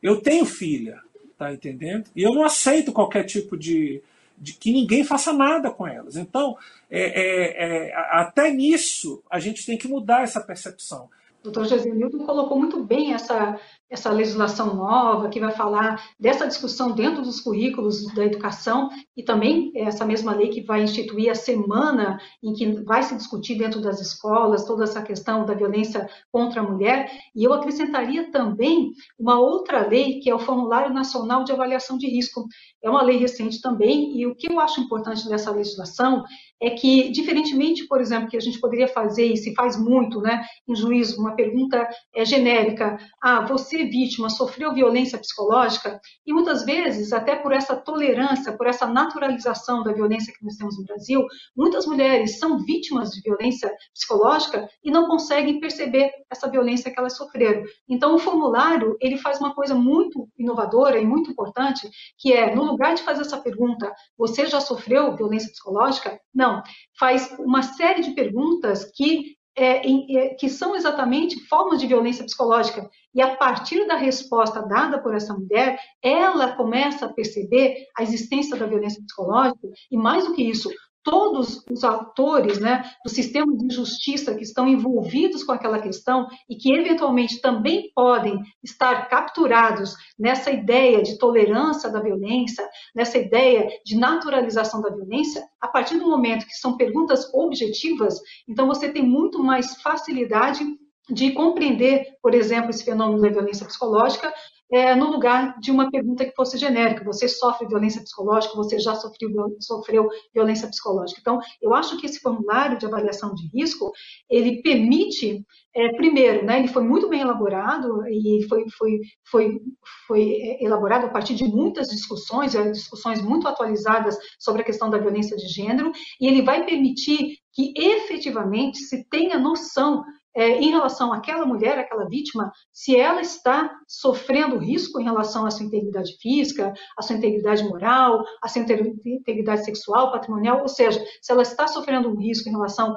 eu 0.03 0.21
tenho 0.21 0.45
filha, 0.45 1.01
tá 1.39 1.53
entendendo? 1.53 2.11
E 2.15 2.23
eu 2.23 2.35
não 2.35 2.45
aceito 2.45 2.93
qualquer 2.93 3.25
tipo 3.25 3.57
de, 3.57 4.03
de 4.37 4.53
que 4.53 4.73
ninguém 4.73 5.03
faça 5.03 5.33
nada 5.33 5.71
com 5.71 5.87
elas. 5.87 6.17
Então, 6.17 6.57
é, 6.91 7.01
é, 7.01 7.89
é, 7.89 7.95
até 8.11 8.51
nisso, 8.51 9.23
a 9.31 9.39
gente 9.39 9.65
tem 9.65 9.79
que 9.79 9.89
mudar 9.89 10.23
essa 10.23 10.41
percepção. 10.41 11.09
O 11.41 11.45
doutor 11.45 11.67
Gesenildo 11.67 12.25
colocou 12.25 12.59
muito 12.59 12.83
bem 12.85 13.15
essa, 13.15 13.59
essa 13.91 14.11
legislação 14.11 14.75
nova, 14.75 15.29
que 15.29 15.41
vai 15.41 15.51
falar 15.51 16.03
dessa 16.19 16.47
discussão 16.47 16.93
dentro 16.93 17.23
dos 17.23 17.41
currículos 17.41 18.05
da 18.15 18.25
educação 18.25 18.91
e 19.17 19.23
também 19.23 19.73
essa 19.75 20.05
mesma 20.05 20.35
lei 20.35 20.49
que 20.49 20.61
vai 20.61 20.83
instituir 20.83 21.31
a 21.31 21.35
semana 21.35 22.21
em 22.43 22.53
que 22.53 22.83
vai 22.83 23.03
se 23.03 23.17
discutir 23.17 23.57
dentro 23.57 23.81
das 23.81 24.01
escolas 24.01 24.65
toda 24.65 24.85
essa 24.85 25.03
questão 25.03 25.45
da 25.45 25.55
violência 25.55 26.09
contra 26.31 26.61
a 26.61 26.65
mulher. 26.65 27.11
E 27.35 27.45
eu 27.45 27.53
acrescentaria 27.53 28.31
também 28.31 28.93
uma 29.19 29.39
outra 29.39 29.87
lei, 29.87 30.21
que 30.21 30.29
é 30.29 30.35
o 30.35 30.39
Formulário 30.39 30.93
Nacional 30.93 31.45
de 31.45 31.53
Avaliação 31.53 31.97
de 31.97 32.07
Risco. 32.09 32.47
É 32.83 32.91
uma 32.91 33.03
lei 33.03 33.17
recente 33.17 33.61
também, 33.61 34.19
e 34.19 34.27
o 34.27 34.35
que 34.35 34.51
eu 34.51 34.61
acho 34.61 34.81
importante 34.81 35.29
dessa 35.29 35.51
legislação 35.51 36.25
é 36.61 36.71
que, 36.71 37.11
diferentemente, 37.11 37.87
por 37.87 38.01
exemplo, 38.01 38.29
que 38.29 38.37
a 38.37 38.41
gente 38.41 38.61
poderia 38.61 38.89
fazer, 38.89 39.27
e 39.27 39.37
se 39.37 39.55
faz 39.55 39.79
muito, 39.79 40.21
né, 40.21 40.45
em 40.67 40.75
juízo, 40.75 41.21
uma 41.21 41.35
pergunta 41.35 41.89
é, 42.15 42.25
genérica, 42.25 42.99
ah, 43.23 43.47
você, 43.47 43.78
vítima, 43.85 44.31
sofreu 44.31 44.73
violência 44.73 45.19
psicológica? 45.19 46.01
E 46.27 46.33
muitas 46.33 46.65
vezes, 46.65 47.13
até 47.13 47.37
por 47.37 47.53
essa 47.53 47.77
tolerância, 47.77 48.57
por 48.57 48.67
essa 48.67 48.87
naturalização 48.87 49.83
da 49.83 49.93
violência 49.93 50.33
que 50.33 50.45
nós 50.45 50.57
temos 50.57 50.79
no 50.79 50.85
Brasil, 50.85 51.25
muitas 51.57 51.87
mulheres 51.87 52.39
são 52.39 52.59
vítimas 52.59 53.11
de 53.11 53.21
violência 53.21 53.71
psicológica 53.93 54.69
e 54.83 54.91
não 54.91 55.07
conseguem 55.07 55.61
perceber 55.61 56.11
essa 56.31 56.51
violência 56.51 56.91
que 56.91 56.99
elas 56.99 57.17
sofreram. 57.17 57.63
Então, 57.89 58.15
o 58.15 58.19
formulário, 58.19 58.97
ele 59.01 59.17
faz 59.17 59.41
uma 59.41 59.55
coisa 59.55 59.75
muito 59.75 60.29
inovadora 60.39 60.99
e 60.99 61.07
muito 61.07 61.31
importante, 61.31 61.89
que 62.19 62.33
é, 62.33 62.55
no 62.55 62.65
lugar 62.65 62.95
de 62.95 63.03
fazer 63.03 63.23
essa 63.23 63.39
pergunta, 63.39 63.93
você 64.17 64.47
já 64.47 64.61
sofreu 64.61 65.17
violência 65.17 65.51
psicológica? 65.51 66.21
Não. 66.35 66.63
Faz 66.99 67.35
uma 67.39 67.63
série 67.63 68.03
de 68.03 68.11
perguntas 68.13 68.91
que, 68.95 69.38
é, 69.59 69.83
é, 69.87 70.35
que 70.35 70.49
são 70.49 70.77
exatamente 70.77 71.39
formas 71.47 71.81
de 71.81 71.87
violência 71.87 72.25
psicológica. 72.25 72.89
E 73.15 73.21
a 73.21 73.37
partir 73.37 73.87
da 73.87 73.97
resposta 73.97 74.63
dada 74.63 74.99
por 75.01 75.15
essa 75.15 75.35
mulher, 75.35 75.79
ela 76.03 76.53
começa 76.53 77.07
a 77.07 77.13
perceber 77.13 77.87
a 77.97 78.03
existência 78.03 78.57
da 78.57 78.67
violência 78.67 79.03
psicológica, 79.03 79.69
e 79.91 79.97
mais 79.97 80.25
do 80.25 80.35
que 80.35 80.43
isso, 80.43 80.71
todos 81.03 81.65
os 81.71 81.85
atores 81.85 82.59
né, 82.59 82.85
do 83.05 83.11
sistema 83.11 83.57
de 83.57 83.75
justiça 83.75 84.35
que 84.35 84.43
estão 84.43 84.69
envolvidos 84.69 85.43
com 85.43 85.53
aquela 85.53 85.79
questão 85.79 86.27
e 86.49 86.57
que 86.57 86.73
eventualmente 86.73 87.41
também 87.41 87.91
podem 87.95 88.39
estar 88.63 89.09
capturados 89.09 89.95
nessa 90.19 90.51
ideia 90.51 91.03
de 91.03 91.19
tolerância 91.19 91.91
da 91.91 92.01
violência, 92.01 92.69
nessa 92.95 93.19
ideia 93.19 93.69
de 93.85 93.97
naturalização 93.97 94.81
da 94.81 94.91
violência, 94.91 95.43
a 95.61 95.69
partir 95.69 95.99
do 95.99 96.09
momento 96.09 96.47
que 96.47 96.55
são 96.55 96.77
perguntas 96.77 97.33
objetivas, 97.33 98.21
então 98.49 98.67
você 98.67 98.89
tem 98.89 99.03
muito 99.03 99.43
mais 99.43 99.81
facilidade 99.81 100.65
de 101.11 101.33
compreender, 101.33 102.07
por 102.23 102.35
exemplo, 102.35 102.71
esse 102.71 102.85
fenômeno 102.85 103.23
da 103.23 103.31
violência 103.31 103.67
psicológica 103.67 104.33
é, 104.71 104.95
no 104.95 105.11
lugar 105.11 105.59
de 105.61 105.71
uma 105.71 105.91
pergunta 105.91 106.25
que 106.25 106.35
fosse 106.35 106.59
genérica. 106.59 107.05
Você 107.05 107.29
sofre 107.29 107.67
violência 107.67 108.03
psicológica? 108.03 108.55
Você 108.57 108.79
já 108.79 108.95
sofreu, 108.95 109.57
sofreu 109.61 110.09
violência 110.35 110.69
psicológica? 110.69 111.21
Então, 111.21 111.41
eu 111.61 111.75
acho 111.75 111.97
que 111.99 112.07
esse 112.07 112.21
formulário 112.21 112.79
de 112.79 112.87
avaliação 112.87 113.35
de 113.35 113.49
risco, 113.55 113.91
ele 114.29 114.63
permite, 114.63 115.43
é, 115.75 115.93
primeiro, 115.97 116.45
né, 116.45 116.59
ele 116.59 116.69
foi 116.69 116.83
muito 116.83 117.09
bem 117.09 117.21
elaborado 117.21 118.07
e 118.09 118.47
foi, 118.49 118.65
foi, 118.77 119.01
foi, 119.31 119.61
foi 120.07 120.33
é, 120.33 120.65
elaborado 120.65 121.07
a 121.07 121.11
partir 121.11 121.35
de 121.35 121.45
muitas 121.45 121.89
discussões, 121.89 122.55
é, 122.55 122.71
discussões 122.71 123.23
muito 123.23 123.49
atualizadas 123.49 124.17
sobre 124.39 124.63
a 124.63 124.65
questão 124.65 124.91
da 124.91 124.99
violência 124.99 125.37
de 125.37 125.47
gênero, 125.47 125.93
e 126.21 126.27
ele 126.27 126.43
vai 126.43 126.65
permitir 126.67 127.39
que 127.53 127.73
efetivamente 127.77 128.79
se 128.79 129.09
tenha 129.09 129.39
noção 129.39 130.05
é, 130.39 130.57
em 130.61 130.71
relação 130.71 131.13
àquela 131.13 131.45
mulher, 131.45 131.77
aquela 131.81 132.09
vítima, 132.09 132.53
se 132.73 132.95
ela 132.95 133.21
está 133.21 133.77
sofrendo 133.89 134.57
risco 134.57 135.01
em 135.01 135.05
relação 135.05 135.45
à 135.45 135.51
sua 135.51 135.67
integridade 135.67 136.17
física, 136.23 136.73
à 136.97 137.03
sua 137.03 137.17
integridade 137.17 137.65
moral, 137.65 138.25
à 138.41 138.47
sua 138.47 138.63
integridade 138.63 139.65
sexual, 139.65 140.13
patrimonial, 140.13 140.61
ou 140.61 140.69
seja, 140.69 141.05
se 141.21 141.33
ela 141.33 141.43
está 141.43 141.67
sofrendo 141.67 142.09
um 142.09 142.17
risco 142.17 142.49
em 142.49 142.53
relação 142.53 142.97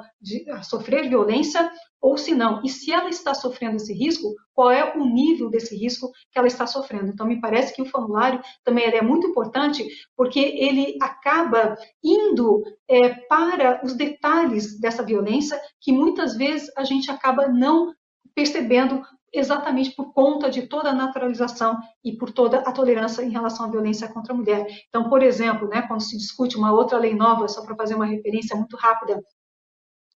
a 0.52 0.62
sofrer 0.62 1.08
violência 1.08 1.68
ou 2.02 2.18
se 2.18 2.34
não. 2.34 2.60
E 2.64 2.68
se 2.68 2.92
ela 2.92 3.08
está 3.08 3.32
sofrendo 3.32 3.76
esse 3.76 3.94
risco, 3.94 4.34
qual 4.52 4.72
é 4.72 4.92
o 4.96 5.04
nível 5.04 5.48
desse 5.48 5.76
risco 5.76 6.10
que 6.32 6.38
ela 6.38 6.48
está 6.48 6.66
sofrendo? 6.66 7.06
Então, 7.06 7.26
me 7.26 7.40
parece 7.40 7.72
que 7.72 7.80
o 7.80 7.86
formulário 7.86 8.42
também 8.64 8.84
é 8.84 9.00
muito 9.00 9.28
importante, 9.28 9.86
porque 10.16 10.40
ele 10.40 10.98
acaba 11.00 11.76
indo 12.02 12.62
é, 12.88 13.10
para 13.10 13.80
os 13.84 13.94
detalhes 13.94 14.78
dessa 14.80 15.04
violência, 15.04 15.58
que 15.80 15.92
muitas 15.92 16.36
vezes 16.36 16.68
a 16.76 16.82
gente 16.82 17.08
acaba 17.10 17.46
não 17.46 17.94
percebendo 18.34 19.00
exatamente 19.32 19.92
por 19.92 20.12
conta 20.12 20.50
de 20.50 20.66
toda 20.66 20.90
a 20.90 20.94
naturalização 20.94 21.78
e 22.04 22.16
por 22.16 22.30
toda 22.30 22.58
a 22.58 22.72
tolerância 22.72 23.22
em 23.22 23.30
relação 23.30 23.64
à 23.64 23.70
violência 23.70 24.08
contra 24.08 24.34
a 24.34 24.36
mulher. 24.36 24.66
Então, 24.88 25.08
por 25.08 25.22
exemplo, 25.22 25.68
né, 25.68 25.82
quando 25.88 26.02
se 26.02 26.18
discute 26.18 26.56
uma 26.56 26.72
outra 26.72 26.98
lei 26.98 27.14
nova, 27.14 27.48
só 27.48 27.64
para 27.64 27.76
fazer 27.76 27.94
uma 27.94 28.04
referência 28.04 28.54
muito 28.54 28.76
rápida, 28.76 29.22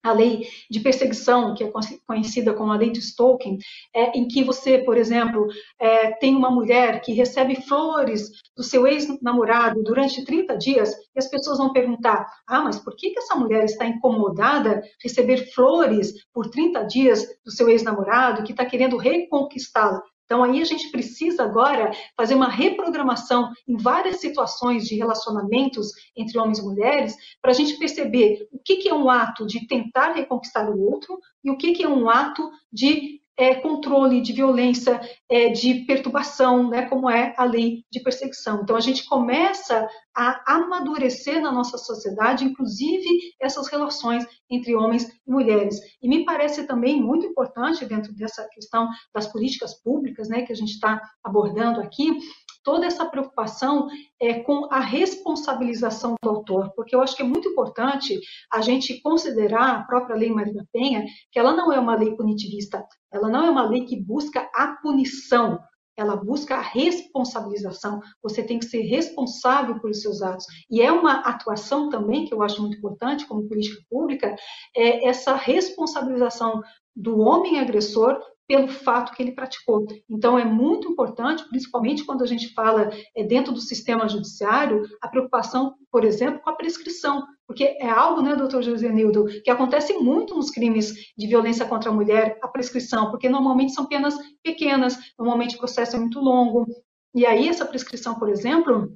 a 0.05 0.13
lei 0.13 0.47
de 0.69 0.79
perseguição, 0.79 1.55
que 1.55 1.63
é 1.63 1.71
conhecida 2.05 2.53
como 2.53 2.71
a 2.71 2.77
lei 2.77 2.91
de 2.91 2.99
Stalking, 2.99 3.57
é, 3.93 4.17
em 4.17 4.27
que 4.27 4.43
você, 4.43 4.77
por 4.77 4.97
exemplo, 4.97 5.47
é, 5.79 6.11
tem 6.11 6.35
uma 6.35 6.51
mulher 6.51 7.01
que 7.01 7.11
recebe 7.13 7.55
flores 7.61 8.29
do 8.55 8.63
seu 8.63 8.85
ex-namorado 8.85 9.81
durante 9.83 10.23
30 10.23 10.57
dias, 10.57 10.93
e 11.15 11.19
as 11.19 11.27
pessoas 11.27 11.57
vão 11.57 11.73
perguntar: 11.73 12.25
ah, 12.47 12.61
mas 12.61 12.77
por 12.77 12.95
que, 12.95 13.09
que 13.09 13.19
essa 13.19 13.35
mulher 13.35 13.65
está 13.65 13.85
incomodada 13.85 14.81
receber 15.01 15.51
flores 15.53 16.13
por 16.31 16.49
30 16.49 16.83
dias 16.83 17.25
do 17.43 17.51
seu 17.51 17.67
ex-namorado, 17.67 18.43
que 18.43 18.51
está 18.51 18.65
querendo 18.65 18.97
reconquistá-la? 18.97 20.01
Então, 20.25 20.43
aí 20.43 20.59
a 20.59 20.65
gente 20.65 20.89
precisa 20.89 21.43
agora 21.43 21.91
fazer 22.17 22.33
uma 22.33 22.49
reprogramação 22.49 23.51
em 23.67 23.77
várias 23.77 24.17
situações 24.17 24.87
de 24.87 24.95
relacionamentos 24.95 25.91
entre 26.15 26.39
homens 26.39 26.57
e 26.57 26.63
mulheres, 26.63 27.15
para 27.41 27.51
a 27.51 27.53
gente 27.53 27.77
perceber 27.77 28.47
o 28.51 28.59
que, 28.59 28.77
que 28.77 28.89
é 28.89 28.93
um 28.93 29.09
ato 29.09 29.45
de 29.45 29.67
tentar 29.67 30.13
reconquistar 30.13 30.69
o 30.69 30.81
outro 30.81 31.19
e 31.43 31.51
o 31.51 31.57
que, 31.57 31.73
que 31.73 31.83
é 31.83 31.87
um 31.87 32.09
ato 32.09 32.49
de 32.73 33.21
é, 33.37 33.55
controle 33.55 34.21
de 34.21 34.33
violência, 34.33 34.99
é, 35.29 35.49
de 35.49 35.85
perturbação, 35.85 36.69
né, 36.69 36.83
como 36.87 37.09
é 37.09 37.33
a 37.37 37.43
lei 37.43 37.83
de 37.91 37.99
perseguição. 38.01 38.61
Então, 38.61 38.75
a 38.75 38.79
gente 38.79 39.05
começa 39.05 39.87
a 40.15 40.55
amadurecer 40.55 41.41
na 41.41 41.51
nossa 41.51 41.77
sociedade, 41.77 42.45
inclusive 42.45 43.07
essas 43.39 43.67
relações 43.67 44.25
entre 44.49 44.75
homens 44.75 45.09
e 45.27 45.31
mulheres. 45.31 45.79
E 46.01 46.07
me 46.07 46.23
parece 46.23 46.65
também 46.65 47.01
muito 47.01 47.25
importante, 47.25 47.85
dentro 47.85 48.13
dessa 48.13 48.47
questão 48.53 48.87
das 49.13 49.27
políticas 49.27 49.73
públicas 49.81 50.29
né, 50.29 50.43
que 50.43 50.53
a 50.53 50.55
gente 50.55 50.71
está 50.71 51.01
abordando 51.23 51.81
aqui, 51.81 52.17
toda 52.65 52.85
essa 52.87 53.05
preocupação 53.05 53.87
é, 54.19 54.39
com 54.39 54.67
a 54.71 54.79
responsabilização 54.79 56.15
do 56.21 56.29
autor, 56.29 56.73
porque 56.75 56.95
eu 56.95 57.01
acho 57.01 57.15
que 57.15 57.21
é 57.21 57.25
muito 57.25 57.47
importante 57.47 58.19
a 58.51 58.59
gente 58.59 58.99
considerar 59.01 59.75
a 59.75 59.83
própria 59.83 60.15
Lei 60.15 60.31
Maria 60.31 60.53
da 60.53 60.65
Penha, 60.73 61.05
que 61.31 61.39
ela 61.39 61.53
não 61.53 61.71
é 61.71 61.79
uma 61.79 61.95
lei 61.95 62.15
punitivista, 62.15 62.83
ela 63.13 63.29
não 63.29 63.45
é 63.45 63.49
uma 63.49 63.69
lei 63.69 63.85
que 63.85 64.01
busca 64.01 64.49
a 64.53 64.75
punição, 64.81 65.59
ela 65.95 66.15
busca 66.15 66.55
a 66.55 66.61
responsabilização. 66.61 68.01
Você 68.21 68.43
tem 68.43 68.59
que 68.59 68.65
ser 68.65 68.81
responsável 68.81 69.79
pelos 69.79 70.01
seus 70.01 70.21
atos. 70.21 70.45
E 70.69 70.81
é 70.81 70.91
uma 70.91 71.21
atuação 71.21 71.89
também 71.89 72.25
que 72.25 72.33
eu 72.33 72.43
acho 72.43 72.61
muito 72.61 72.77
importante 72.77 73.25
como 73.25 73.47
política 73.47 73.81
pública, 73.89 74.35
é 74.75 75.07
essa 75.07 75.35
responsabilização 75.35 76.61
do 76.95 77.19
homem 77.19 77.59
agressor 77.59 78.19
pelo 78.47 78.67
fato 78.67 79.13
que 79.13 79.23
ele 79.23 79.31
praticou. 79.31 79.87
Então, 80.09 80.37
é 80.37 80.45
muito 80.45 80.87
importante, 80.87 81.47
principalmente 81.49 82.03
quando 82.05 82.23
a 82.23 82.27
gente 82.27 82.53
fala 82.53 82.91
é, 83.15 83.23
dentro 83.23 83.51
do 83.51 83.59
sistema 83.59 84.07
judiciário, 84.07 84.83
a 85.01 85.07
preocupação, 85.07 85.73
por 85.91 86.03
exemplo, 86.05 86.39
com 86.41 86.51
a 86.51 86.55
prescrição, 86.55 87.25
porque 87.47 87.75
é 87.79 87.89
algo, 87.89 88.21
né, 88.21 88.35
doutor 88.35 88.61
José 88.61 88.89
Nildo, 88.89 89.25
que 89.43 89.49
acontece 89.49 89.93
muito 89.93 90.35
nos 90.35 90.51
crimes 90.51 90.93
de 91.17 91.27
violência 91.27 91.65
contra 91.65 91.89
a 91.89 91.93
mulher, 91.93 92.37
a 92.41 92.47
prescrição, 92.47 93.09
porque 93.09 93.27
normalmente 93.27 93.73
são 93.73 93.87
penas 93.87 94.15
pequenas, 94.43 94.97
normalmente 95.17 95.55
o 95.55 95.59
processo 95.59 95.95
é 95.95 95.99
muito 95.99 96.19
longo, 96.19 96.67
e 97.15 97.25
aí 97.25 97.47
essa 97.47 97.65
prescrição, 97.65 98.15
por 98.15 98.29
exemplo, 98.29 98.95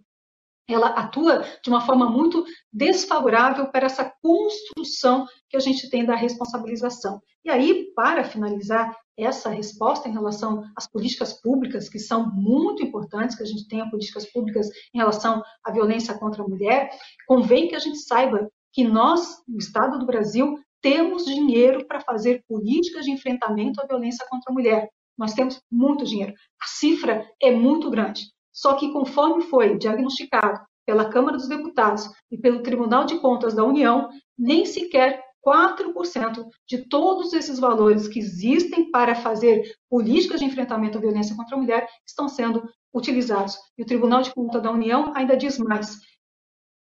ela 0.74 0.89
atua 0.89 1.43
de 1.63 1.70
uma 1.70 1.82
forma 1.82 2.09
muito 2.09 2.43
desfavorável 2.72 3.67
para 3.72 3.86
essa 3.86 4.11
construção 4.22 5.26
que 5.49 5.57
a 5.57 5.59
gente 5.59 5.89
tem 5.89 6.05
da 6.05 6.15
responsabilização. 6.15 7.22
E 7.43 7.49
aí, 7.49 7.91
para 7.95 8.24
finalizar 8.24 8.95
essa 9.17 9.49
resposta 9.49 10.07
em 10.07 10.13
relação 10.13 10.63
às 10.76 10.89
políticas 10.89 11.34
públicas, 11.41 11.89
que 11.89 11.99
são 11.99 12.30
muito 12.32 12.84
importantes, 12.84 13.36
que 13.36 13.43
a 13.43 13.45
gente 13.45 13.67
tenha 13.67 13.89
políticas 13.89 14.32
públicas 14.32 14.67
em 14.93 14.97
relação 14.97 15.41
à 15.65 15.72
violência 15.72 16.17
contra 16.17 16.43
a 16.43 16.47
mulher, 16.47 16.89
convém 17.28 17.67
que 17.67 17.76
a 17.76 17.80
gente 17.80 17.97
saiba 17.97 18.49
que 18.72 18.84
nós, 18.84 19.43
no 19.47 19.57
Estado 19.57 19.99
do 19.99 20.05
Brasil, 20.05 20.57
temos 20.82 21.26
dinheiro 21.26 21.86
para 21.86 21.99
fazer 21.99 22.43
políticas 22.47 23.03
de 23.03 23.11
enfrentamento 23.11 23.82
à 23.82 23.86
violência 23.86 24.26
contra 24.30 24.51
a 24.51 24.53
mulher. 24.53 24.89
Nós 25.17 25.34
temos 25.34 25.61
muito 25.70 26.05
dinheiro. 26.05 26.34
A 26.61 26.65
cifra 26.67 27.30
é 27.41 27.51
muito 27.51 27.89
grande. 27.89 28.24
Só 28.60 28.74
que, 28.74 28.91
conforme 28.91 29.43
foi 29.43 29.78
diagnosticado 29.78 30.60
pela 30.86 31.10
Câmara 31.10 31.38
dos 31.38 31.47
Deputados 31.47 32.10
e 32.30 32.38
pelo 32.38 32.62
Tribunal 32.62 33.05
de 33.05 33.18
Contas 33.20 33.53
da 33.53 33.64
União, 33.64 34.10
nem 34.38 34.66
sequer 34.66 35.24
4% 35.47 36.45
de 36.68 36.89
todos 36.89 37.32
esses 37.32 37.57
valores 37.57 38.10
que 38.10 38.20
existem 38.20 38.91
para 38.91 39.16
fazer 39.16 39.64
políticas 39.89 40.41
de 40.41 40.45
enfrentamento 40.45 40.97
à 40.97 41.01
violência 41.01 41.38
contra 41.38 41.55
a 41.55 41.57
mulher 41.60 41.88
estão 42.05 42.28
sendo 42.28 42.62
utilizados. 42.93 43.57
E 43.78 43.84
o 43.84 43.86
Tribunal 43.86 44.24
de 44.24 44.34
Contas 44.34 44.62
da 44.62 44.72
União 44.72 45.14
ainda 45.16 45.38
diz 45.38 45.57
mais: 45.57 45.97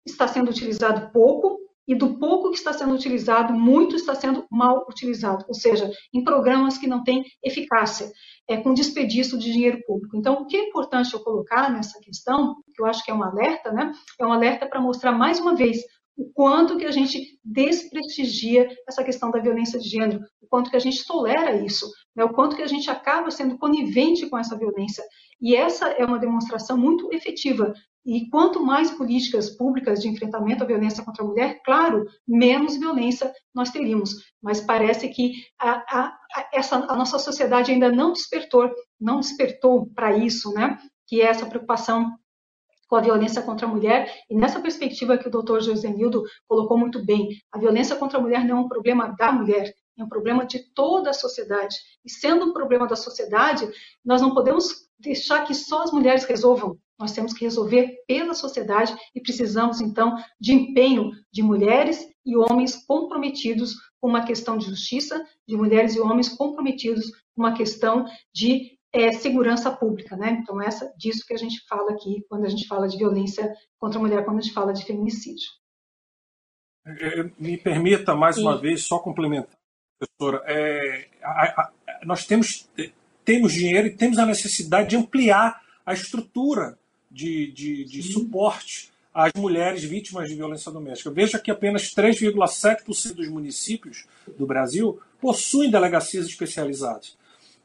está 0.05 0.27
sendo 0.27 0.51
utilizado 0.51 1.13
pouco 1.13 1.61
e 1.89 1.95
do 1.95 2.19
pouco 2.19 2.51
que 2.51 2.59
está 2.59 2.73
sendo 2.73 2.95
utilizado, 2.95 3.55
muito 3.55 3.97
está 3.97 4.15
sendo 4.15 4.47
mal 4.51 4.87
utilizado, 4.89 5.47
ou 5.49 5.55
seja, 5.55 5.91
em 6.13 6.23
programas 6.23 6.77
que 6.77 6.87
não 6.87 7.03
têm 7.03 7.25
eficácia, 7.43 8.13
é, 8.47 8.59
com 8.59 8.75
desperdício 8.75 9.39
de 9.39 9.51
dinheiro 9.51 9.81
público. 9.87 10.15
Então, 10.15 10.35
o 10.35 10.47
que 10.47 10.57
é 10.57 10.69
importante 10.69 11.15
eu 11.15 11.21
colocar 11.21 11.73
nessa 11.73 11.99
questão, 12.01 12.57
que 12.75 12.83
eu 12.83 12.87
acho 12.87 13.03
que 13.03 13.11
é 13.11 13.15
um 13.15 13.23
alerta, 13.23 13.73
né, 13.73 13.93
é 14.21 14.27
um 14.27 14.33
alerta 14.33 14.67
para 14.67 14.81
mostrar 14.81 15.13
mais 15.13 15.41
uma 15.41 15.57
vez 15.57 15.79
o 16.19 16.29
quanto 16.35 16.77
que 16.77 16.85
a 16.85 16.91
gente 16.91 17.39
desprestigia 17.45 18.69
essa 18.89 19.05
questão 19.05 19.31
da 19.31 19.39
violência 19.39 19.79
de 19.79 19.89
gênero, 19.89 20.21
o 20.43 20.49
quanto 20.49 20.69
que 20.69 20.77
a 20.77 20.81
gente 20.81 21.07
tolera 21.07 21.65
isso, 21.65 21.89
né, 22.15 22.25
o 22.25 22.33
quanto 22.33 22.57
que 22.57 22.63
a 22.63 22.67
gente 22.67 22.91
acaba 22.91 23.31
sendo 23.31 23.57
conivente 23.57 24.29
com 24.29 24.37
essa 24.37 24.59
violência. 24.59 25.05
E 25.41 25.55
essa 25.55 25.87
é 25.91 26.05
uma 26.05 26.19
demonstração 26.19 26.77
muito 26.77 27.09
efetiva. 27.13 27.73
E 28.05 28.29
quanto 28.31 28.61
mais 28.61 28.91
políticas 28.91 29.51
públicas 29.51 30.01
de 30.01 30.09
enfrentamento 30.09 30.65
à 30.65 30.67
violência 30.67 31.05
contra 31.05 31.23
a 31.23 31.27
mulher, 31.27 31.61
claro, 31.65 32.05
menos 32.27 32.77
violência 32.77 33.33
nós 33.55 33.71
teríamos. 33.71 34.17
Mas 34.43 34.61
parece 34.61 35.09
que 35.11 35.35
a, 35.61 35.71
a, 35.71 36.07
a, 36.35 36.49
essa, 36.53 36.77
a 36.77 36.97
nossa 36.97 37.19
sociedade 37.21 37.71
ainda 37.71 37.93
não 37.93 38.13
despertou, 38.13 38.69
não 39.01 39.21
despertou 39.21 39.87
para 39.95 40.17
isso, 40.17 40.53
né? 40.53 40.79
Que 41.07 41.21
é 41.21 41.27
essa 41.27 41.47
preocupação 41.47 42.11
com 42.89 42.97
a 42.97 43.01
violência 43.01 43.43
contra 43.43 43.67
a 43.67 43.71
mulher. 43.71 44.13
E 44.29 44.35
nessa 44.35 44.61
perspectiva 44.61 45.19
que 45.19 45.29
o 45.29 45.31
doutor 45.31 45.61
Josenildo 45.61 46.25
colocou 46.49 46.77
muito 46.77 47.05
bem, 47.05 47.29
a 47.53 47.59
violência 47.59 47.95
contra 47.95 48.19
a 48.19 48.21
mulher 48.21 48.45
não 48.45 48.57
é 48.57 48.61
um 48.61 48.69
problema 48.69 49.15
da 49.17 49.31
mulher, 49.31 49.73
é 49.97 50.03
um 50.03 50.09
problema 50.09 50.47
de 50.47 50.61
toda 50.73 51.11
a 51.11 51.15
sociedade. 51.15 51.77
E 52.05 52.11
sendo 52.11 52.47
um 52.47 52.53
problema 52.53 52.87
da 52.87 52.97
sociedade, 52.97 53.69
nós 54.05 54.23
não 54.23 54.35
podemos 54.35 54.89
deixar 54.99 55.45
que 55.45 55.55
só 55.55 55.83
as 55.83 55.93
mulheres 55.93 56.25
resolvam. 56.25 56.79
Nós 56.99 57.13
temos 57.13 57.33
que 57.33 57.45
resolver 57.45 57.97
pela 58.09 58.35
sociedade 58.35 58.97
e 59.15 59.21
precisamos, 59.21 59.81
então, 59.81 60.17
de 60.41 60.53
empenho 60.53 61.13
de 61.33 61.43
mulheres 61.43 62.05
e 62.27 62.37
homens 62.37 62.75
comprometidos 62.75 63.75
com 64.01 64.09
uma 64.09 64.25
questão 64.25 64.59
de 64.59 64.67
justiça, 64.67 65.25
de 65.47 65.57
mulheres 65.57 65.95
e 65.95 66.01
homens 66.01 66.29
comprometidos 66.29 67.11
com 67.35 67.43
uma 67.43 67.55
questão 67.55 68.05
de 68.33 68.78
é, 68.93 69.13
segurança 69.13 69.71
pública, 69.71 70.17
né? 70.17 70.39
Então, 70.43 70.61
essa 70.63 70.93
disso 70.97 71.27
que 71.27 71.35
a 71.35 71.39
gente 71.39 71.61
fala 71.67 71.93
aqui 71.93 72.25
quando 72.29 72.45
a 72.45 72.49
gente 72.49 72.67
fala 72.67 72.89
de 72.89 72.97
violência 72.97 73.55
contra 73.79 73.99
a 73.99 74.03
mulher, 74.03 74.25
quando 74.25 74.39
a 74.39 74.41
gente 74.41 74.55
fala 74.55 74.73
de 74.73 74.85
feminicídio. 74.85 75.49
Me 77.39 77.59
permita 77.59 78.15
mais 78.15 78.37
Sim. 78.37 78.43
uma 78.43 78.59
vez 78.59 78.85
só 78.85 78.99
complementar, 78.99 79.59
professora. 79.99 80.43
É, 80.47 81.09
a, 81.23 81.63
a, 81.63 81.73
nós 82.07 82.27
temos 82.27 82.67
temos 83.29 83.53
dinheiro 83.53 83.89
e 83.89 83.95
temos 83.95 84.19
a 84.19 84.25
necessidade 84.25 84.89
de 84.89 84.97
ampliar 84.97 85.61
a 85.85 85.93
estrutura 85.93 86.79
de, 87.11 87.53
de, 87.53 87.85
de 87.85 88.03
suporte 88.03 88.91
às 89.13 89.31
mulheres 89.37 89.85
vítimas 89.85 90.31
de 90.31 90.35
violência 90.35 90.73
doméstica. 90.73 91.11
Veja 91.11 91.39
que 91.39 91.51
apenas 91.51 91.95
3,7% 91.95 93.13
dos 93.13 93.29
municípios 93.29 94.07
do 94.39 94.47
Brasil 94.47 94.99
possuem 95.21 95.71
delegacias 95.71 96.25
especializadas. 96.25 97.18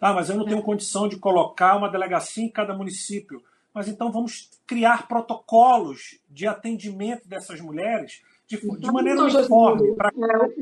Ah, 0.04 0.14
mas 0.14 0.30
eu 0.30 0.36
não 0.36 0.46
tenho 0.46 0.62
condição 0.62 1.08
de 1.08 1.16
colocar 1.16 1.78
uma 1.78 1.90
delegacia 1.90 2.44
em 2.44 2.50
cada 2.50 2.74
município. 2.74 3.42
Mas 3.74 3.88
então 3.88 4.12
vamos 4.12 4.50
criar 4.68 5.08
protocolos 5.08 6.20
de 6.30 6.46
atendimento 6.46 7.28
dessas 7.28 7.62
mulheres 7.62 8.22
de, 8.46 8.58
de 8.58 8.68
então, 8.68 8.94
maneira 8.94 9.24
uniforme. 9.24 9.96
Pra... 9.96 10.10
É, 10.10 10.56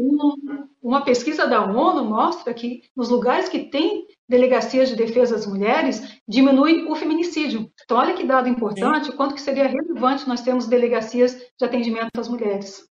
uma 0.81 1.03
pesquisa 1.03 1.47
da 1.47 1.65
ONU 1.65 2.05
mostra 2.05 2.53
que 2.53 2.83
nos 2.95 3.09
lugares 3.09 3.49
que 3.49 3.63
tem 3.63 4.05
delegacias 4.29 4.89
de 4.89 4.95
defesa 4.95 5.35
das 5.35 5.45
mulheres, 5.45 6.21
diminui 6.25 6.85
o 6.85 6.95
feminicídio. 6.95 7.69
Então, 7.83 7.97
olha 7.97 8.13
que 8.13 8.23
dado 8.23 8.47
importante, 8.47 9.07
Sim. 9.07 9.17
quanto 9.17 9.35
que 9.35 9.41
seria 9.41 9.67
relevante 9.67 10.27
nós 10.27 10.41
termos 10.41 10.67
delegacias 10.67 11.35
de 11.57 11.65
atendimento 11.65 12.17
às 12.17 12.29
mulheres. 12.29 12.90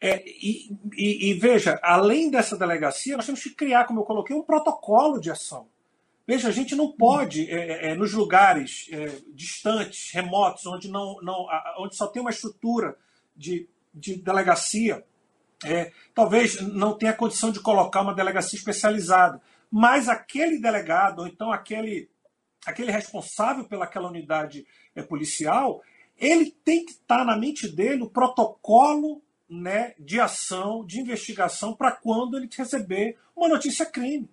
É, 0.00 0.24
e, 0.26 0.74
e, 0.96 1.30
e, 1.30 1.34
veja, 1.34 1.78
além 1.82 2.30
dessa 2.30 2.56
delegacia, 2.56 3.16
nós 3.16 3.26
temos 3.26 3.42
que 3.42 3.50
criar, 3.50 3.84
como 3.84 4.00
eu 4.00 4.04
coloquei, 4.04 4.34
um 4.34 4.42
protocolo 4.42 5.20
de 5.20 5.30
ação. 5.30 5.68
Veja, 6.26 6.48
a 6.48 6.52
gente 6.52 6.74
não 6.74 6.92
pode, 6.92 7.50
é, 7.50 7.88
é, 7.88 7.90
é 7.90 7.94
nos 7.94 8.14
lugares 8.14 8.88
é, 8.92 9.20
distantes, 9.34 10.10
remotos, 10.12 10.64
onde, 10.64 10.88
não, 10.88 11.16
não, 11.20 11.46
onde 11.78 11.96
só 11.96 12.06
tem 12.06 12.22
uma 12.22 12.30
estrutura 12.30 12.96
de, 13.36 13.68
de 13.92 14.16
delegacia, 14.16 15.04
é, 15.64 15.92
talvez 16.14 16.62
não 16.62 16.96
tenha 16.96 17.12
condição 17.12 17.50
de 17.50 17.60
colocar 17.60 18.00
uma 18.00 18.14
delegacia 18.14 18.58
especializada, 18.58 19.42
mas 19.70 20.08
aquele 20.08 20.58
delegado, 20.58 21.20
ou 21.20 21.26
então 21.26 21.52
aquele, 21.52 22.08
aquele 22.64 22.90
responsável 22.90 23.64
pelaquela 23.64 24.08
unidade 24.08 24.66
policial, 25.08 25.82
ele 26.16 26.50
tem 26.64 26.86
que 26.86 26.92
estar 26.92 27.24
na 27.24 27.36
mente 27.36 27.68
dele 27.68 28.02
o 28.02 28.10
protocolo 28.10 29.22
né, 29.50 29.94
de 29.98 30.20
ação, 30.20 30.84
de 30.84 31.00
investigação, 31.00 31.74
para 31.74 31.90
quando 31.90 32.36
ele 32.36 32.48
receber 32.56 33.16
uma 33.34 33.48
notícia 33.48 33.84
crime 33.84 34.28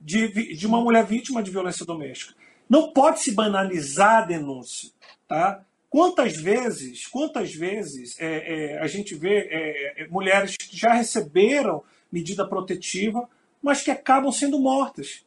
de, 0.00 0.56
de 0.56 0.66
uma 0.66 0.80
mulher 0.80 1.06
vítima 1.06 1.42
de 1.42 1.50
violência 1.50 1.86
doméstica. 1.86 2.34
Não 2.68 2.92
pode 2.92 3.20
se 3.20 3.32
banalizar 3.32 4.22
a 4.22 4.26
denúncia. 4.26 4.90
Tá? 5.26 5.64
Quantas 5.88 6.36
vezes, 6.36 7.06
quantas 7.06 7.54
vezes 7.54 8.16
é, 8.18 8.74
é, 8.74 8.78
a 8.80 8.86
gente 8.86 9.14
vê 9.14 9.38
é, 9.38 10.02
é, 10.02 10.08
mulheres 10.08 10.56
que 10.56 10.76
já 10.76 10.92
receberam 10.92 11.82
medida 12.10 12.46
protetiva, 12.46 13.28
mas 13.62 13.82
que 13.82 13.90
acabam 13.90 14.30
sendo 14.32 14.58
mortas 14.58 15.24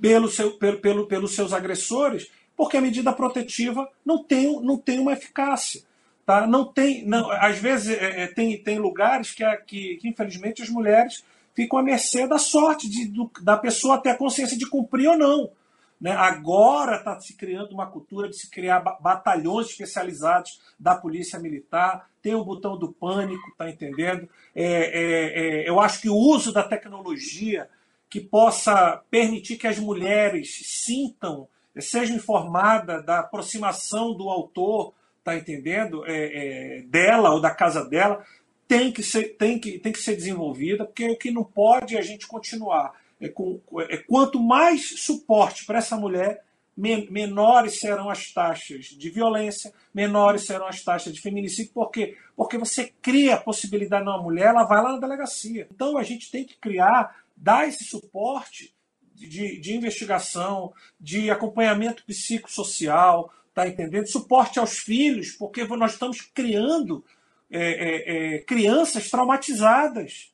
pelo 0.00 0.28
seu, 0.28 0.52
pelo, 0.52 0.78
pelo, 0.78 1.06
pelos 1.06 1.34
seus 1.34 1.52
agressores, 1.52 2.30
porque 2.56 2.76
a 2.76 2.80
medida 2.80 3.12
protetiva 3.12 3.88
não 4.04 4.22
tem, 4.22 4.60
não 4.62 4.76
tem 4.76 4.98
uma 4.98 5.12
eficácia. 5.12 5.82
Tá? 6.28 6.46
Não 6.46 6.62
tem, 6.62 7.06
não, 7.06 7.30
às 7.30 7.58
vezes 7.58 7.88
é, 7.88 8.24
é 8.24 8.26
tem, 8.26 8.62
tem 8.62 8.78
lugares 8.78 9.32
que, 9.32 9.42
que, 9.66 9.96
que, 9.96 10.08
infelizmente, 10.08 10.60
as 10.60 10.68
mulheres 10.68 11.24
ficam 11.54 11.78
à 11.78 11.82
mercê 11.82 12.26
da 12.26 12.36
sorte 12.36 12.86
de, 12.86 13.06
do, 13.06 13.30
da 13.40 13.56
pessoa 13.56 13.96
ter 13.96 14.10
a 14.10 14.14
consciência 14.14 14.54
de 14.54 14.68
cumprir 14.68 15.08
ou 15.08 15.16
não. 15.16 15.50
Né? 15.98 16.10
Agora 16.10 16.96
está 16.96 17.18
se 17.18 17.34
criando 17.34 17.72
uma 17.72 17.86
cultura 17.86 18.28
de 18.28 18.36
se 18.36 18.50
criar 18.50 18.80
batalhões 19.00 19.68
especializados 19.68 20.60
da 20.78 20.94
polícia 20.94 21.38
militar, 21.38 22.10
tem 22.20 22.34
o 22.34 22.44
botão 22.44 22.76
do 22.76 22.92
pânico, 22.92 23.50
tá 23.56 23.70
entendendo? 23.70 24.28
É, 24.54 24.64
é, 24.64 25.62
é, 25.62 25.68
eu 25.70 25.80
acho 25.80 25.98
que 25.98 26.10
o 26.10 26.14
uso 26.14 26.52
da 26.52 26.62
tecnologia 26.62 27.70
que 28.10 28.20
possa 28.20 29.02
permitir 29.10 29.56
que 29.56 29.66
as 29.66 29.78
mulheres 29.78 30.60
sintam, 30.62 31.48
sejam 31.80 32.16
informadas 32.16 33.02
da 33.06 33.20
aproximação 33.20 34.14
do 34.14 34.28
autor, 34.28 34.92
tá 35.28 35.36
entendendo? 35.36 36.04
É, 36.06 36.78
é, 36.78 36.82
dela 36.82 37.30
ou 37.30 37.40
da 37.40 37.50
casa 37.50 37.84
dela, 37.84 38.24
tem 38.66 38.92
que 38.92 39.02
ser, 39.02 39.36
tem 39.36 39.58
que, 39.58 39.78
tem 39.78 39.92
que 39.92 40.00
ser 40.00 40.16
desenvolvida, 40.16 40.84
porque 40.84 41.08
o 41.08 41.16
que 41.16 41.30
não 41.30 41.44
pode 41.44 41.96
é 41.96 41.98
a 41.98 42.02
gente 42.02 42.26
continuar 42.26 42.94
é, 43.20 43.28
com, 43.28 43.60
é, 43.88 43.98
quanto 43.98 44.40
mais 44.40 45.00
suporte 45.00 45.64
para 45.66 45.78
essa 45.78 45.96
mulher, 45.96 46.42
men, 46.76 47.08
menores 47.10 47.78
serão 47.78 48.08
as 48.08 48.32
taxas 48.32 48.86
de 48.86 49.10
violência, 49.10 49.72
menores 49.92 50.46
serão 50.46 50.66
as 50.66 50.82
taxas 50.82 51.12
de 51.12 51.20
feminicídio. 51.20 51.72
Por 51.72 51.90
quê? 51.90 52.16
Porque 52.36 52.56
você 52.56 52.92
cria 53.02 53.34
a 53.34 53.40
possibilidade 53.40 54.04
numa 54.04 54.22
mulher, 54.22 54.48
ela 54.48 54.64
vai 54.64 54.82
lá 54.82 54.92
na 54.92 55.00
delegacia. 55.00 55.66
Então 55.70 55.98
a 55.98 56.02
gente 56.02 56.30
tem 56.30 56.44
que 56.44 56.56
criar, 56.56 57.16
dar 57.36 57.66
esse 57.68 57.84
suporte 57.84 58.74
de, 59.14 59.60
de 59.60 59.74
investigação, 59.74 60.72
de 61.00 61.30
acompanhamento 61.30 62.04
psicossocial, 62.04 63.32
tá 63.58 63.68
entendendo? 63.68 64.06
Suporte 64.06 64.60
aos 64.60 64.78
filhos, 64.78 65.32
porque 65.32 65.64
nós 65.64 65.94
estamos 65.94 66.20
criando 66.20 67.04
é, 67.50 67.60
é, 67.60 68.36
é, 68.36 68.38
crianças 68.42 69.10
traumatizadas 69.10 70.32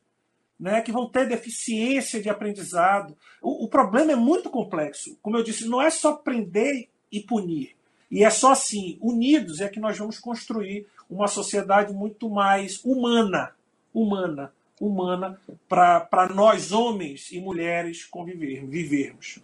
né, 0.59 0.81
que 0.81 0.91
vão 0.91 1.09
ter 1.09 1.27
deficiência 1.27 2.21
de 2.21 2.29
aprendizado. 2.29 3.17
O, 3.41 3.65
o, 3.65 3.67
problema 3.67 4.11
é 4.11 4.15
muito 4.15 4.51
complexo. 4.51 5.17
Como 5.23 5.35
eu 5.35 5.43
disse, 5.43 5.67
não 5.67 5.81
é 5.81 5.89
só 5.89 6.13
prender 6.13 6.87
e 7.11 7.19
punir. 7.19 7.75
E 8.11 8.23
é 8.23 8.29
só 8.29 8.51
assim, 8.51 8.99
unidos, 9.01 9.59
é 9.59 9.67
que 9.67 9.79
nós 9.79 9.97
vamos 9.97 10.19
construir 10.19 10.85
uma 11.09 11.27
sociedade 11.27 11.91
muito 11.91 12.29
mais 12.29 12.79
humana, 12.85 13.55
humana, 13.91 14.53
humana, 14.79 15.39
para 15.67 16.29
nós, 16.31 16.71
homens 16.71 17.31
e 17.31 17.39
mulheres, 17.39 18.05
conviver, 18.05 18.63
vivermos. 18.67 19.39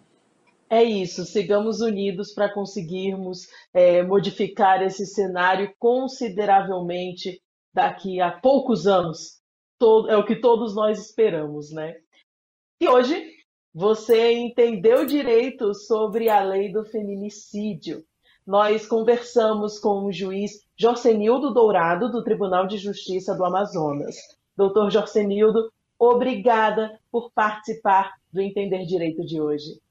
É 0.71 0.81
isso, 0.81 1.25
sigamos 1.25 1.81
unidos 1.81 2.33
para 2.33 2.47
conseguirmos 2.47 3.45
é, 3.73 4.01
modificar 4.03 4.81
esse 4.81 5.05
cenário 5.05 5.75
consideravelmente 5.77 7.41
daqui 7.73 8.21
a 8.21 8.31
poucos 8.31 8.87
anos, 8.87 9.41
todo, 9.77 10.09
é 10.09 10.15
o 10.15 10.25
que 10.25 10.37
todos 10.37 10.73
nós 10.73 10.97
esperamos, 10.97 11.73
né? 11.73 11.97
E 12.79 12.87
hoje 12.87 13.21
você 13.73 14.31
entendeu 14.31 15.05
direito 15.05 15.73
sobre 15.73 16.29
a 16.29 16.41
lei 16.41 16.71
do 16.71 16.85
feminicídio. 16.85 18.05
Nós 18.47 18.87
conversamos 18.87 19.77
com 19.77 20.05
o 20.05 20.11
juiz 20.13 20.65
Jorcenildo 20.77 21.53
Dourado, 21.53 22.09
do 22.09 22.23
Tribunal 22.23 22.65
de 22.65 22.77
Justiça 22.77 23.35
do 23.35 23.43
Amazonas. 23.43 24.15
Doutor 24.55 24.89
Jorcenildo, 24.89 25.69
obrigada 25.99 26.97
por 27.11 27.29
participar 27.33 28.13
do 28.31 28.39
Entender 28.39 28.85
Direito 28.85 29.25
de 29.25 29.41
hoje. 29.41 29.81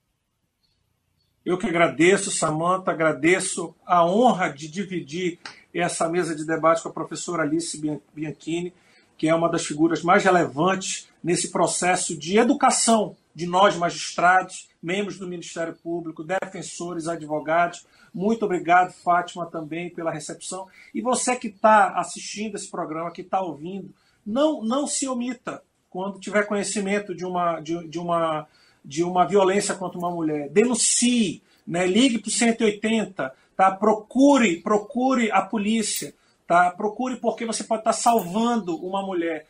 Eu 1.44 1.56
que 1.56 1.66
agradeço, 1.66 2.30
Samanta, 2.30 2.90
agradeço 2.90 3.74
a 3.86 4.04
honra 4.04 4.50
de 4.50 4.68
dividir 4.68 5.38
essa 5.72 6.08
mesa 6.08 6.34
de 6.34 6.44
debate 6.44 6.82
com 6.82 6.90
a 6.90 6.92
professora 6.92 7.42
Alice 7.42 7.80
Bianchini, 8.14 8.74
que 9.16 9.26
é 9.26 9.34
uma 9.34 9.48
das 9.48 9.64
figuras 9.64 10.02
mais 10.02 10.22
relevantes 10.22 11.08
nesse 11.22 11.50
processo 11.50 12.16
de 12.16 12.38
educação 12.38 13.16
de 13.34 13.46
nós 13.46 13.74
magistrados, 13.76 14.68
membros 14.82 15.18
do 15.18 15.26
Ministério 15.26 15.74
Público, 15.74 16.22
defensores, 16.22 17.08
advogados. 17.08 17.86
Muito 18.12 18.44
obrigado, 18.44 18.92
Fátima, 18.92 19.46
também 19.46 19.88
pela 19.88 20.10
recepção. 20.10 20.66
E 20.94 21.00
você 21.00 21.36
que 21.36 21.48
está 21.48 21.94
assistindo 21.98 22.56
esse 22.56 22.70
programa, 22.70 23.12
que 23.12 23.22
está 23.22 23.40
ouvindo, 23.40 23.94
não, 24.26 24.62
não 24.62 24.86
se 24.86 25.08
omita 25.08 25.62
quando 25.88 26.20
tiver 26.20 26.46
conhecimento 26.46 27.14
de 27.14 27.24
uma, 27.24 27.60
de, 27.60 27.88
de 27.88 27.98
uma 27.98 28.46
de 28.84 29.02
uma 29.02 29.26
violência 29.26 29.74
contra 29.74 29.98
uma 29.98 30.10
mulher. 30.10 30.48
Denuncie, 30.48 31.42
né? 31.66 31.86
ligue 31.86 32.18
para 32.18 32.28
o 32.28 32.32
180, 32.32 33.34
tá? 33.56 33.70
procure, 33.70 34.56
procure 34.60 35.30
a 35.30 35.42
polícia, 35.42 36.14
tá? 36.46 36.70
procure 36.70 37.16
porque 37.16 37.44
você 37.44 37.64
pode 37.64 37.80
estar 37.80 37.92
tá 37.92 37.96
salvando 37.96 38.76
uma 38.76 39.02
mulher. 39.02 39.46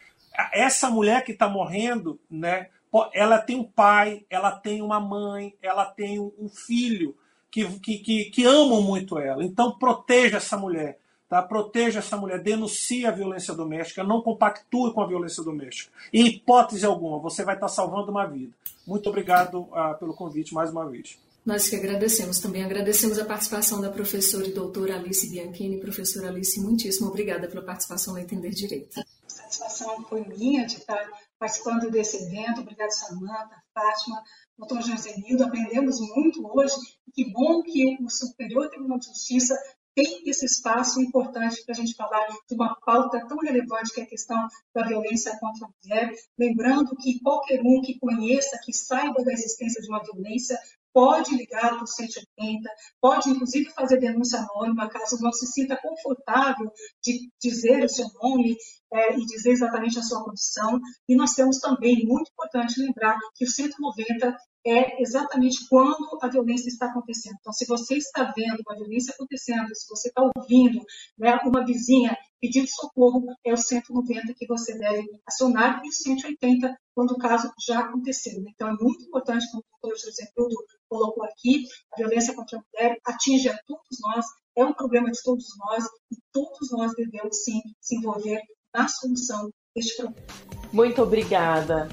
Essa 0.53 0.91
mulher 0.91 1.25
que 1.25 1.33
está 1.33 1.49
morrendo, 1.49 2.19
né? 2.31 2.69
ela 3.13 3.39
tem 3.39 3.57
um 3.57 3.65
pai, 3.65 4.25
ela 4.29 4.51
tem 4.51 4.83
uma 4.83 5.01
mãe, 5.01 5.55
ela 5.63 5.85
tem 5.85 6.19
um 6.19 6.49
filho 6.49 7.17
que, 7.51 7.67
que, 7.81 7.99
que, 7.99 8.25
que 8.27 8.45
amam 8.45 8.83
muito 8.83 9.19
ela. 9.19 9.45
Então 9.45 9.79
proteja 9.79 10.37
essa 10.37 10.57
mulher. 10.57 11.00
Tá? 11.31 11.41
Proteja 11.41 12.01
essa 12.01 12.17
mulher, 12.17 12.43
denuncie 12.43 13.07
a 13.07 13.13
violência 13.13 13.55
doméstica, 13.55 14.03
não 14.03 14.21
compactue 14.21 14.93
com 14.93 15.01
a 15.01 15.07
violência 15.07 15.45
doméstica. 15.45 15.93
Em 16.13 16.27
hipótese 16.27 16.85
alguma, 16.85 17.21
você 17.21 17.45
vai 17.45 17.55
estar 17.55 17.69
salvando 17.69 18.11
uma 18.11 18.27
vida. 18.27 18.53
Muito 18.85 19.09
obrigado 19.09 19.61
uh, 19.61 19.97
pelo 20.01 20.13
convite 20.13 20.53
mais 20.53 20.73
uma 20.73 20.91
vez. 20.91 21.17
Nós 21.47 21.69
que 21.69 21.77
agradecemos 21.77 22.41
também. 22.41 22.65
Agradecemos 22.65 23.17
a 23.17 23.25
participação 23.25 23.81
da 23.81 23.91
professora 23.91 24.45
e 24.45 24.53
doutora 24.53 24.97
Alice 24.97 25.31
Bianchini. 25.31 25.79
Professora 25.79 26.31
Alice, 26.31 26.61
muitíssimo 26.61 27.07
obrigada 27.07 27.47
pela 27.47 27.63
participação 27.63 28.15
no 28.15 28.19
Entender 28.19 28.51
Direito. 28.51 28.99
A 28.99 29.05
satisfação 29.29 30.03
foi 30.09 30.25
minha 30.27 30.67
de 30.67 30.79
estar 30.79 31.09
participando 31.39 31.93
desse 31.93 32.25
evento. 32.25 32.63
Obrigada, 32.63 32.91
Samanta, 32.91 33.55
Fátima, 33.73 34.21
doutor 34.59 34.83
José 34.83 35.15
Nildo. 35.17 35.45
Aprendemos 35.45 36.01
muito 36.01 36.45
hoje. 36.45 36.75
Que 37.15 37.31
bom 37.33 37.63
que 37.63 37.97
o 38.05 38.11
Superior 38.11 38.69
Tribunal 38.69 38.99
de 38.99 39.07
Justiça 39.07 39.57
tem 39.95 40.23
esse 40.27 40.47
espaço 40.47 41.01
importante 41.01 41.65
para 41.65 41.75
a 41.75 41.77
gente 41.77 41.95
falar 41.95 42.27
de 42.49 42.55
uma 42.55 42.75
pauta 42.85 43.27
tão 43.27 43.39
relevante 43.39 43.93
que 43.93 44.01
é 44.01 44.05
a 44.05 44.07
questão 44.07 44.49
da 44.75 44.87
violência 44.87 45.37
contra 45.39 45.67
a 45.67 45.71
mulher. 45.83 46.13
Lembrando 46.39 46.97
que 46.97 47.21
qualquer 47.21 47.61
um 47.63 47.81
que 47.83 47.99
conheça, 47.99 48.61
que 48.65 48.73
saiba 48.73 49.23
da 49.25 49.33
existência 49.33 49.83
de 49.83 49.89
uma 49.89 50.03
violência, 50.03 50.59
pode 50.93 51.35
ligar 51.37 51.71
para 51.71 51.85
o 51.85 51.87
180, 51.87 52.71
pode 53.01 53.31
inclusive 53.31 53.71
fazer 53.71 53.99
denúncia 53.99 54.39
anônima, 54.39 54.89
caso 54.89 55.19
não 55.21 55.33
se 55.33 55.47
sinta 55.47 55.79
confortável 55.81 56.71
de 57.03 57.31
dizer 57.41 57.85
o 57.85 57.89
seu 57.89 58.07
nome 58.23 58.57
é, 58.93 59.17
e 59.17 59.25
dizer 59.27 59.53
exatamente 59.53 59.99
a 59.99 60.03
sua 60.03 60.25
condição. 60.25 60.79
E 61.09 61.15
nós 61.15 61.33
temos 61.33 61.59
também, 61.59 62.05
muito 62.07 62.31
importante 62.31 62.81
lembrar, 62.81 63.17
que 63.35 63.45
o 63.45 63.49
190 63.49 64.37
é 64.67 65.01
exatamente 65.01 65.67
quando 65.69 66.19
a 66.21 66.29
violência 66.29 66.69
está 66.69 66.87
acontecendo. 66.87 67.37
Então, 67.41 67.53
se 67.53 67.67
você 67.67 67.97
está 67.97 68.33
vendo 68.37 68.61
uma 68.67 68.77
violência 68.77 69.15
acontecendo, 69.15 69.75
se 69.75 69.89
você 69.89 70.09
está 70.09 70.23
ouvindo 70.37 70.85
né, 71.19 71.39
uma 71.45 71.65
vizinha 71.65 72.17
pedindo 72.41 72.69
socorro, 72.69 73.27
é 73.45 73.53
o 73.53 73.57
190 73.57 74.35
que 74.35 74.47
você 74.47 74.77
deve 74.79 75.07
acionar 75.27 75.83
e 75.85 75.89
o 75.89 75.93
180 75.93 76.75
quando 76.95 77.13
o 77.13 77.19
caso 77.19 77.51
já 77.67 77.81
aconteceu. 77.81 78.43
Então, 78.49 78.69
é 78.69 78.73
muito 78.73 79.05
importante, 79.05 79.47
como 79.51 79.63
o 79.63 79.83
doutor 79.83 79.99
José 79.99 80.31
Bruno 80.35 80.57
colocou 80.89 81.25
aqui, 81.25 81.67
a 81.93 81.97
violência 81.97 82.35
contra 82.35 82.59
a 82.59 82.63
mulher 82.63 82.99
atinge 83.07 83.49
a 83.49 83.59
todos 83.67 83.99
nós, 84.01 84.25
é 84.57 84.65
um 84.65 84.73
problema 84.73 85.11
de 85.11 85.23
todos 85.23 85.47
nós 85.59 85.85
e 86.11 86.17
todos 86.33 86.71
nós 86.73 86.93
devemos, 86.95 87.45
sim, 87.45 87.61
se 87.81 87.97
envolver 87.97 88.41
na 88.75 88.89
solução 88.89 89.51
deste 89.75 89.97
problema. 89.97 90.27
Muito 90.73 91.03
obrigada. 91.03 91.89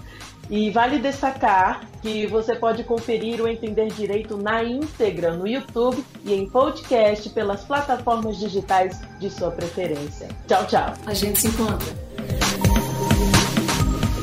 E 0.50 0.70
vale 0.70 1.00
destacar 1.00 1.82
que 2.02 2.26
você 2.26 2.56
pode 2.56 2.84
conferir 2.84 3.42
o 3.42 3.48
Entender 3.48 3.88
Direito 3.88 4.38
na 4.38 4.64
íntegra 4.64 5.34
no 5.34 5.48
YouTube 5.48 6.04
e 6.24 6.34
em 6.34 6.50
podcast 6.50 7.30
pelas 7.32 7.64
plataformas 7.66 8.38
digitais 8.38 9.02
de 9.20 9.30
sua 9.30 9.52
preferência. 9.52 10.30
Tchau, 10.48 10.66
tchau. 10.68 10.94
A 11.06 11.14
gente 11.14 11.40
se 11.40 11.48
encontra. 11.48 11.94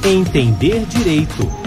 Entender 0.04 0.84
Direito 0.86 1.63